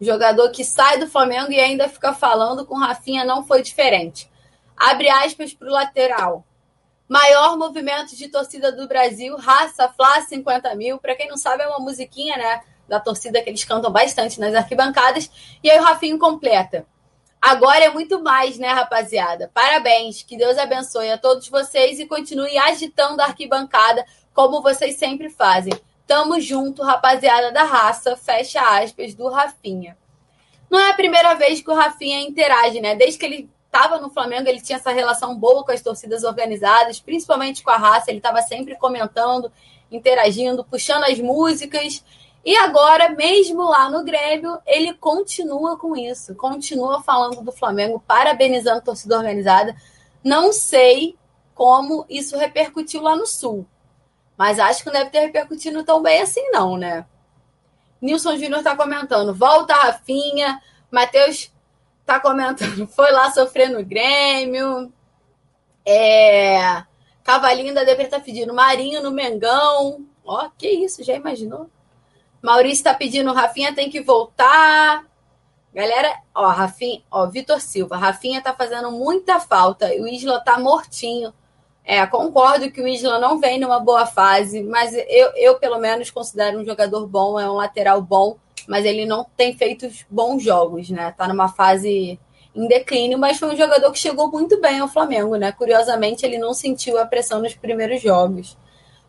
[0.00, 4.26] O jogador que sai do Flamengo e ainda fica falando com Rafinha não foi diferente.
[4.74, 6.46] Abre aspas para o lateral.
[7.08, 10.98] Maior movimento de torcida do Brasil, Raça Flá 50 mil.
[10.98, 12.62] Para quem não sabe, é uma musiquinha, né?
[12.88, 15.30] Da torcida que eles cantam bastante nas arquibancadas.
[15.62, 16.86] E aí o Rafinho completa.
[17.40, 19.50] Agora é muito mais, né, rapaziada?
[19.54, 24.04] Parabéns, que Deus abençoe a todos vocês e continue agitando a arquibancada
[24.34, 25.72] como vocês sempre fazem.
[26.06, 28.16] Tamo junto, rapaziada da raça.
[28.16, 29.96] Fecha aspas do Rafinha.
[30.68, 32.96] Não é a primeira vez que o Rafinha interage, né?
[32.96, 36.98] Desde que ele estava no Flamengo, ele tinha essa relação boa com as torcidas organizadas,
[36.98, 38.10] principalmente com a raça.
[38.10, 39.52] Ele estava sempre comentando,
[39.92, 42.02] interagindo, puxando as músicas.
[42.42, 48.78] E agora, mesmo lá no Grêmio, ele continua com isso, continua falando do Flamengo, parabenizando
[48.78, 49.76] a torcida organizada.
[50.24, 51.14] Não sei
[51.54, 53.66] como isso repercutiu lá no Sul,
[54.38, 57.04] mas acho que não deve ter repercutido tão bem assim, não, né?
[58.00, 60.60] Nilson Júnior está comentando, volta Rafinha.
[60.90, 61.50] Matheus
[62.06, 64.92] está comentando, foi lá sofrer no Grêmio.
[65.84, 66.84] É,
[67.24, 70.06] Cavalinho da Debra tá pedindo Marinho no Mengão.
[70.24, 71.68] Ó, que isso, já imaginou?
[72.40, 75.04] Maurício está pedindo, Rafinha tem que voltar.
[75.74, 79.86] Galera, ó, Rafinha, ó, Vitor Silva, Rafinha tá fazendo muita falta.
[79.88, 81.34] O Isla tá mortinho.
[81.88, 86.10] É, concordo que o Isla não vem numa boa fase, mas eu, eu, pelo menos,
[86.10, 88.36] considero um jogador bom, é um lateral bom,
[88.66, 91.14] mas ele não tem feito bons jogos, né?
[91.16, 92.18] Tá numa fase
[92.52, 95.52] em declínio, mas foi um jogador que chegou muito bem ao Flamengo, né?
[95.52, 98.58] Curiosamente, ele não sentiu a pressão nos primeiros jogos.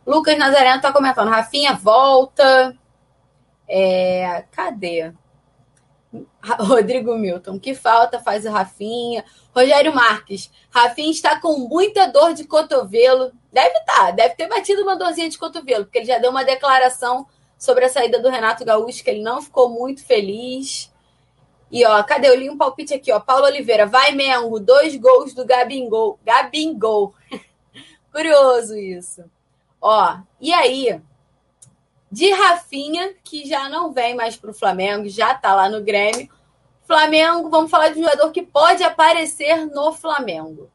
[0.05, 2.77] Lucas Nazareno tá comentando, Rafinha volta.
[3.67, 5.11] É, cadê?
[6.59, 9.23] Rodrigo Milton, que falta faz o Rafinha.
[9.53, 13.31] Rogério Marques, Rafinha está com muita dor de cotovelo.
[13.51, 16.43] Deve estar, tá, deve ter batido uma dorzinha de cotovelo, porque ele já deu uma
[16.43, 17.27] declaração
[17.57, 20.91] sobre a saída do Renato Gaúcho, que ele não ficou muito feliz.
[21.71, 22.29] E ó, cadê?
[22.29, 23.19] Eu li um palpite aqui, ó.
[23.19, 26.19] Paulo Oliveira, vai Mengo, dois gols do Gabingol.
[26.23, 27.13] Gabingol.
[28.11, 29.23] Curioso isso.
[29.81, 31.01] Ó, e aí?
[32.11, 36.29] De Rafinha, que já não vem mais para o Flamengo, já está lá no Grêmio.
[36.85, 40.71] Flamengo, vamos falar de um jogador que pode aparecer no Flamengo,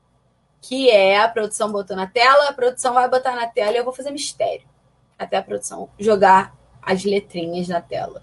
[0.61, 3.85] que é a produção botou na tela, a produção vai botar na tela e eu
[3.85, 4.69] vou fazer mistério
[5.19, 8.23] até a produção jogar as letrinhas na tela.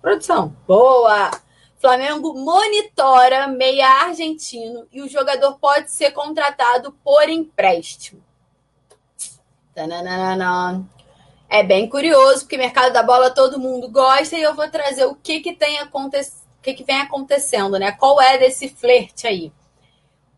[0.00, 1.30] Produção, boa!
[1.80, 8.22] Flamengo monitora meia argentino e o jogador pode ser contratado por empréstimo.
[9.74, 10.84] Tananana
[11.48, 15.14] é bem curioso, porque mercado da bola todo mundo gosta e eu vou trazer o
[15.14, 17.92] que que tem acontecido, o que, que vem acontecendo, né?
[17.92, 19.52] Qual é desse flerte aí?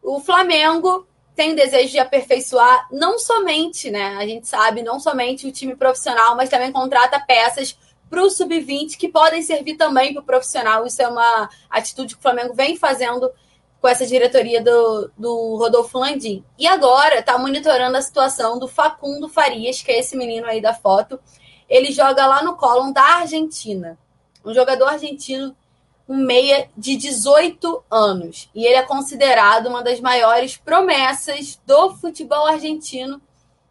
[0.03, 4.17] O Flamengo tem desejo de aperfeiçoar não somente, né?
[4.19, 7.77] A gente sabe, não somente o time profissional, mas também contrata peças
[8.09, 10.87] para o sub-20 que podem servir também para o profissional.
[10.87, 13.31] Isso é uma atitude que o Flamengo vem fazendo
[13.81, 16.45] com essa diretoria do, do Rodolfo Landim.
[16.59, 20.75] E agora está monitorando a situação do Facundo Farias, que é esse menino aí da
[20.75, 21.19] foto.
[21.69, 23.99] Ele joga lá no Colón da Argentina.
[24.45, 25.57] Um jogador argentino,
[26.07, 28.51] um meia de 18 anos.
[28.55, 33.21] E ele é considerado uma das maiores promessas do futebol argentino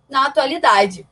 [0.10, 1.08] na atualidade.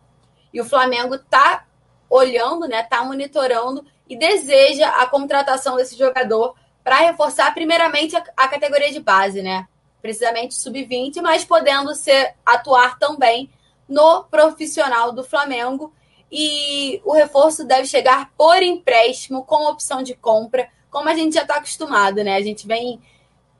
[0.52, 1.66] E o Flamengo está
[2.10, 6.56] olhando, né, está monitorando e deseja a contratação desse jogador
[6.88, 9.68] para reforçar primeiramente a, a, categoria de base, né?
[10.02, 13.50] Precisamente sub-20, mas podendo ser atuar também
[13.90, 15.94] no profissional do Flamengo.
[16.32, 21.42] E o reforço deve chegar por empréstimo, com opção de compra, como a gente já
[21.42, 22.38] está acostumado, né?
[22.38, 23.02] A gente vem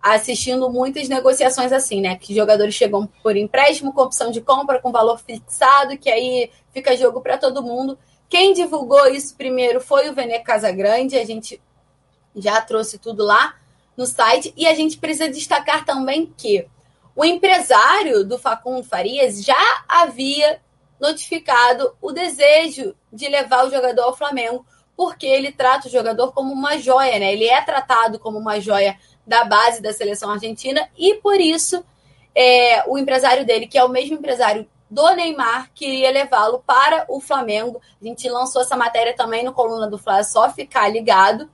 [0.02, 2.16] assistindo muitas negociações assim, né?
[2.16, 6.96] Que jogadores chegam por empréstimo, com opção de compra, com valor fixado, que aí fica
[6.96, 8.00] jogo para todo mundo.
[8.30, 11.18] Quem divulgou isso primeiro foi o Vene Casagrande.
[11.18, 11.62] A gente
[12.38, 13.56] já trouxe tudo lá
[13.96, 14.54] no site.
[14.56, 16.68] E a gente precisa destacar também que
[17.16, 20.62] o empresário do Facundo Farias já havia
[21.00, 24.66] notificado o desejo de levar o jogador ao Flamengo,
[24.96, 27.34] porque ele trata o jogador como uma joia, né?
[27.34, 31.84] Ele é tratado como uma joia da base da seleção argentina e por isso
[32.34, 37.20] é, o empresário dele, que é o mesmo empresário do Neymar, queria levá-lo para o
[37.20, 37.82] Flamengo.
[38.02, 41.50] A gente lançou essa matéria também no Coluna do Fla, é só ficar ligado.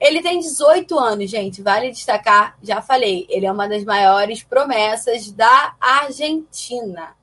[0.00, 1.60] Ele tem 18 anos, gente.
[1.60, 7.14] Vale destacar, já falei, ele é uma das maiores promessas da Argentina.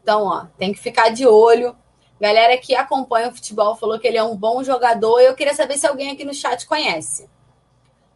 [0.00, 1.74] Então, ó, tem que ficar de olho.
[2.20, 5.18] Galera que acompanha o futebol falou que ele é um bom jogador.
[5.20, 7.28] Eu queria saber se alguém aqui no chat conhece.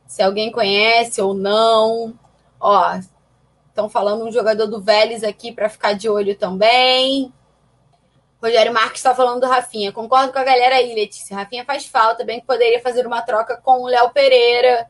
[0.06, 2.16] Se alguém conhece ou não.
[2.60, 3.00] Ó,
[3.68, 7.32] estão falando um jogador do Vélez aqui para ficar de olho também.
[8.42, 9.92] Rogério Marques está falando do Rafinha.
[9.92, 11.36] Concordo com a galera aí, Letícia.
[11.36, 14.88] Rafinha faz falta, bem que poderia fazer uma troca com o Léo Pereira.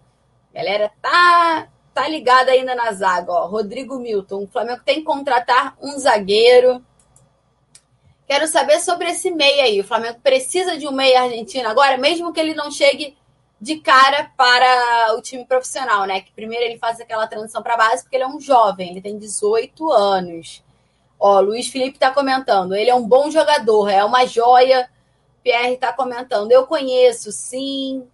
[0.52, 3.32] galera tá, tá ligada ainda na zaga.
[3.32, 3.46] Ó.
[3.46, 4.44] Rodrigo Milton.
[4.44, 6.84] O Flamengo tem que contratar um zagueiro.
[8.26, 9.80] Quero saber sobre esse meia aí.
[9.80, 13.16] O Flamengo precisa de um meia argentino agora, mesmo que ele não chegue
[13.58, 16.20] de cara para o time profissional, né?
[16.20, 19.18] Que primeiro ele faz aquela transição para base, porque ele é um jovem, ele tem
[19.18, 20.62] 18 anos.
[21.18, 22.74] Ó, Luiz Felipe está comentando.
[22.74, 24.88] Ele é um bom jogador, é uma joia
[25.48, 26.52] Pierre está comentando.
[26.52, 28.06] Eu conheço, sim.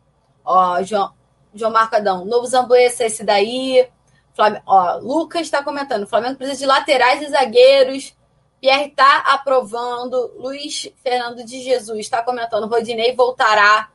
[0.45, 1.13] Ó, João,
[1.53, 2.25] João Marco Adão.
[2.25, 3.89] Novo Zambuesa, esse daí.
[4.35, 6.07] Flamengo, ó, Lucas está comentando.
[6.07, 8.17] Flamengo precisa de laterais e zagueiros.
[8.61, 10.33] Pierre está aprovando.
[10.39, 12.69] Luiz Fernando de Jesus está comentando.
[12.69, 13.91] Rodinei voltará.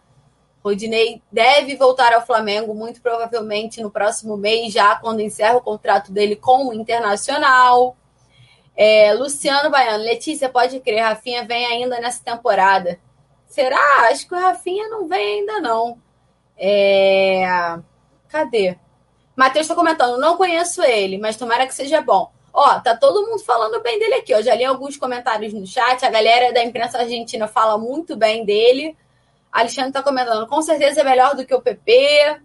[0.62, 6.12] Rodinei deve voltar ao Flamengo, muito provavelmente no próximo mês, já quando encerra o contrato
[6.12, 7.96] dele com o Internacional.
[8.82, 12.98] É, Luciano Baiano, Letícia, pode crer, Rafinha vem ainda nessa temporada.
[13.46, 14.08] Será?
[14.10, 16.02] Acho que o Rafinha não vem ainda, não.
[16.58, 17.44] É...
[18.30, 18.78] Cadê?
[19.36, 22.32] Matheus está comentando, não conheço ele, mas tomara que seja bom.
[22.54, 24.42] Ó, tá todo mundo falando bem dele aqui, ó.
[24.42, 28.96] Já li alguns comentários no chat, a galera da imprensa argentina fala muito bem dele.
[29.52, 32.40] Alexandre está comentando, com certeza é melhor do que o PP.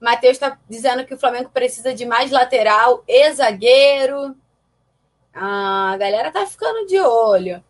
[0.00, 4.36] Matheus está dizendo que o Flamengo precisa de mais lateral e zagueiro.
[5.34, 7.62] Ah, a galera tá ficando de olho.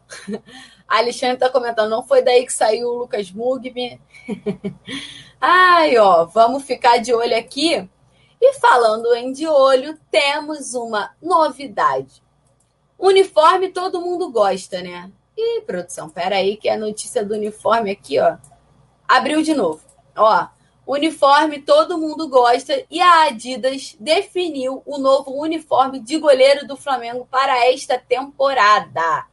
[0.88, 4.00] A Alexandre está comentando, não foi daí que saiu o Lucas Mugni.
[5.40, 7.88] Ai, ó, vamos ficar de olho aqui.
[8.40, 12.22] E falando em de olho, temos uma novidade.
[12.98, 15.10] Uniforme todo mundo gosta, né?
[15.36, 18.36] Ih, produção, peraí, que a notícia do uniforme aqui, ó.
[19.06, 19.80] Abriu de novo.
[20.16, 20.46] Ó,
[20.88, 27.28] uniforme todo mundo gosta e a Adidas definiu o novo uniforme de goleiro do Flamengo
[27.30, 29.26] para esta temporada.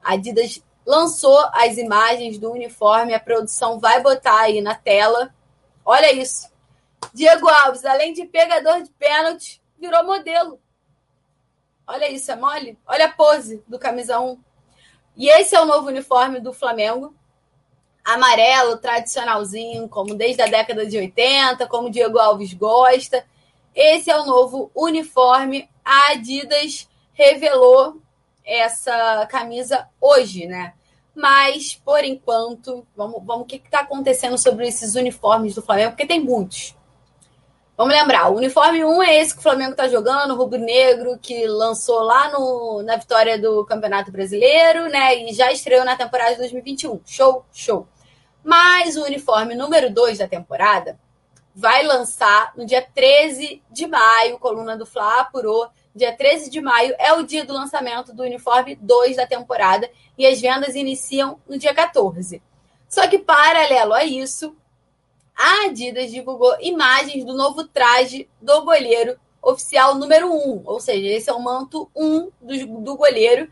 [0.00, 5.34] A Adidas lançou as imagens do uniforme, a produção vai botar aí na tela.
[5.84, 6.48] Olha isso.
[7.12, 10.60] Diego Alves, além de pegador de pênalti, virou modelo.
[11.84, 12.78] Olha isso, é mole?
[12.86, 14.40] Olha a pose do camisa 1.
[15.16, 17.12] E esse é o novo uniforme do Flamengo.
[18.04, 23.24] Amarelo, tradicionalzinho, como desde a década de 80, como Diego Alves gosta.
[23.74, 25.68] Esse é o novo uniforme.
[25.84, 28.00] A Adidas revelou
[28.44, 30.74] essa camisa hoje, né?
[31.14, 36.06] Mas, por enquanto, vamos, vamos o que está acontecendo sobre esses uniformes do Flamengo, porque
[36.06, 36.74] tem muitos.
[37.76, 41.46] Vamos lembrar, o uniforme 1 é esse que o Flamengo está jogando, o rubro-negro, que
[41.46, 45.16] lançou lá no, na vitória do Campeonato Brasileiro, né?
[45.16, 47.00] E já estreou na temporada de 2021.
[47.04, 47.88] Show, show.
[48.42, 50.98] Mas o uniforme número 2 da temporada
[51.54, 55.68] vai lançar no dia 13 de maio, coluna do Fla apurou.
[55.94, 60.26] Dia 13 de maio é o dia do lançamento do uniforme 2 da temporada e
[60.26, 62.42] as vendas iniciam no dia 14.
[62.88, 64.56] Só que, paralelo a isso,
[65.36, 70.62] a Adidas divulgou imagens do novo traje do goleiro oficial número 1.
[70.64, 73.50] Ou seja, esse é o manto 1 do, do goleiro.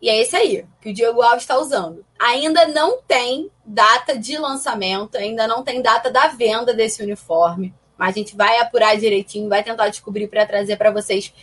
[0.00, 2.04] E é esse aí que o Diego Alves está usando.
[2.18, 7.74] Ainda não tem data de lançamento, ainda não tem data da venda desse uniforme.
[7.98, 11.34] Mas a gente vai apurar direitinho, vai tentar descobrir para trazer para vocês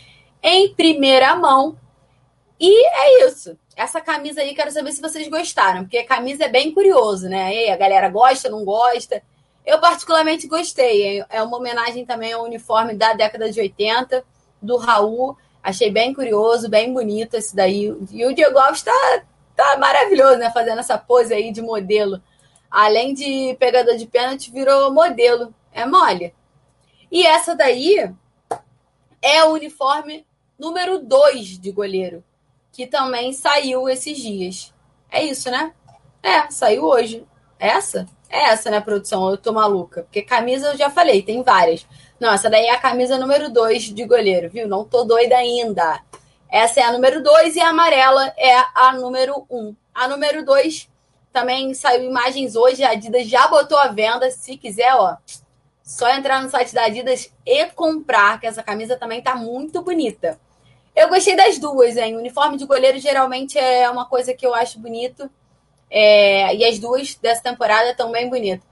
[0.42, 1.78] em primeira mão.
[2.58, 3.56] E é isso.
[3.76, 7.54] Essa camisa aí, quero saber se vocês gostaram, porque a camisa é bem curioso, né?
[7.54, 9.22] E a galera gosta, não gosta.
[9.64, 11.24] Eu particularmente gostei.
[11.30, 14.24] É uma homenagem também ao uniforme da década de 80,
[14.60, 15.36] do Raul.
[15.62, 17.94] Achei bem curioso, bem bonito esse daí.
[18.10, 19.22] E o Diego Alves tá,
[19.56, 20.50] tá maravilhoso, né?
[20.50, 22.22] Fazendo essa pose aí de modelo.
[22.70, 25.54] Além de pegador de pênalti, virou modelo.
[25.72, 26.34] É mole.
[27.10, 28.12] E essa daí
[29.22, 30.26] é o uniforme
[30.58, 32.22] número 2 de goleiro
[32.78, 34.72] que também saiu esses dias.
[35.10, 35.72] É isso, né?
[36.22, 37.26] É, saiu hoje.
[37.58, 38.06] Essa?
[38.30, 39.28] É essa, né, produção?
[39.28, 40.04] Eu tô maluca.
[40.04, 41.84] Porque camisa eu já falei, tem várias.
[42.20, 44.66] Não, essa daí é a camisa número 2 de goleiro, viu?
[44.66, 46.00] Não tô doida ainda.
[46.50, 49.56] Essa é a número 2 e a amarela é a número 1.
[49.56, 49.76] Um.
[49.94, 50.88] A número 2
[51.32, 52.82] também saiu imagens hoje.
[52.82, 54.30] A Adidas já botou à venda.
[54.30, 55.16] Se quiser, ó,
[55.82, 60.40] só entrar no site da Adidas e comprar, que essa camisa também tá muito bonita.
[60.96, 62.16] Eu gostei das duas, hein?
[62.16, 65.30] O uniforme de goleiro geralmente é uma coisa que eu acho bonito.
[65.90, 68.66] É, e as duas dessa temporada estão bem bonitas.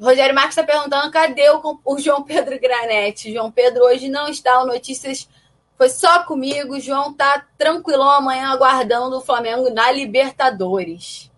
[0.00, 3.32] Rogério Marques está perguntando cadê o, o, João Pedro Granete.
[3.32, 4.62] João Pedro hoje não está.
[4.62, 5.28] O Notícias
[5.76, 6.78] foi só comigo.
[6.78, 11.30] João tá tranquilão amanhã aguardando o Flamengo na Libertadores.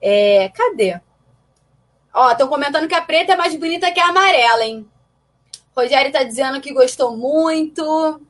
[0.00, 1.00] É, cadê?
[2.14, 4.88] Ó, estão comentando que a preta é mais bonita que a amarela, hein?
[5.76, 8.20] Rogério tá dizendo que gostou muito.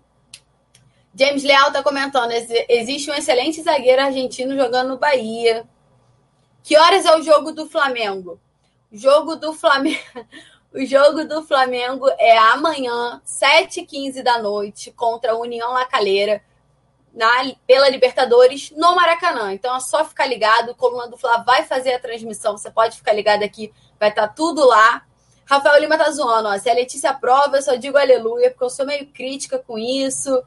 [1.14, 2.32] James Leal está comentando:
[2.68, 5.64] existe um excelente zagueiro argentino jogando no Bahia.
[6.64, 8.40] Que horas é o jogo do Flamengo?
[8.90, 9.98] Jogo do Flamengo.
[10.70, 16.42] O jogo do Flamengo é amanhã, 7h15 da noite, contra a União Lacaleira,
[17.14, 17.26] na,
[17.66, 19.52] pela Libertadores, no Maracanã.
[19.54, 20.72] Então é só ficar ligado.
[20.72, 22.56] O Coluna do Fla vai fazer a transmissão.
[22.56, 25.06] Você pode ficar ligado aqui, vai estar tá tudo lá.
[25.46, 26.58] Rafael Lima tá zoando, ó.
[26.58, 30.44] Se a Letícia aprova, eu só digo aleluia, porque eu sou meio crítica com isso.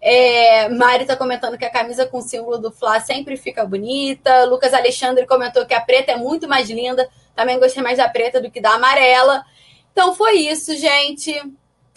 [0.00, 4.44] É, Mari tá comentando que a camisa com o símbolo do Fla sempre fica bonita.
[4.46, 7.08] Lucas Alexandre comentou que a preta é muito mais linda.
[7.40, 9.42] Também gostei mais da preta do que da amarela.
[9.90, 11.32] Então foi isso, gente.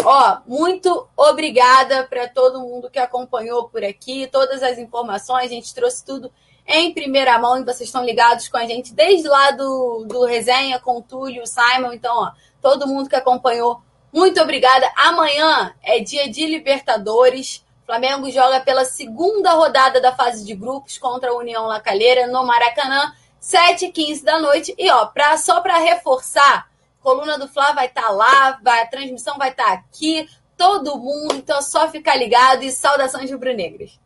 [0.01, 5.75] Ó, muito obrigada para todo mundo que acompanhou por aqui, todas as informações, a gente
[5.75, 6.31] trouxe tudo
[6.65, 10.79] em primeira mão e vocês estão ligados com a gente desde lá do, do resenha
[10.79, 11.91] com o Túlio, o Simon.
[11.91, 13.81] Então, ó, todo mundo que acompanhou,
[14.13, 14.89] muito obrigada.
[14.95, 17.65] Amanhã é dia de Libertadores.
[17.85, 22.45] Flamengo joga pela segunda rodada da fase de grupos contra a União La Calheira no
[22.45, 23.13] Maracanã,
[23.43, 24.73] 7h15 da noite.
[24.77, 26.69] E ó, pra, só para reforçar,
[27.01, 30.97] Coluna do Fla vai estar tá lá, vai, a transmissão vai estar tá aqui, todo
[30.97, 33.99] mundo, então é só ficar ligado e saudações rubro-negras.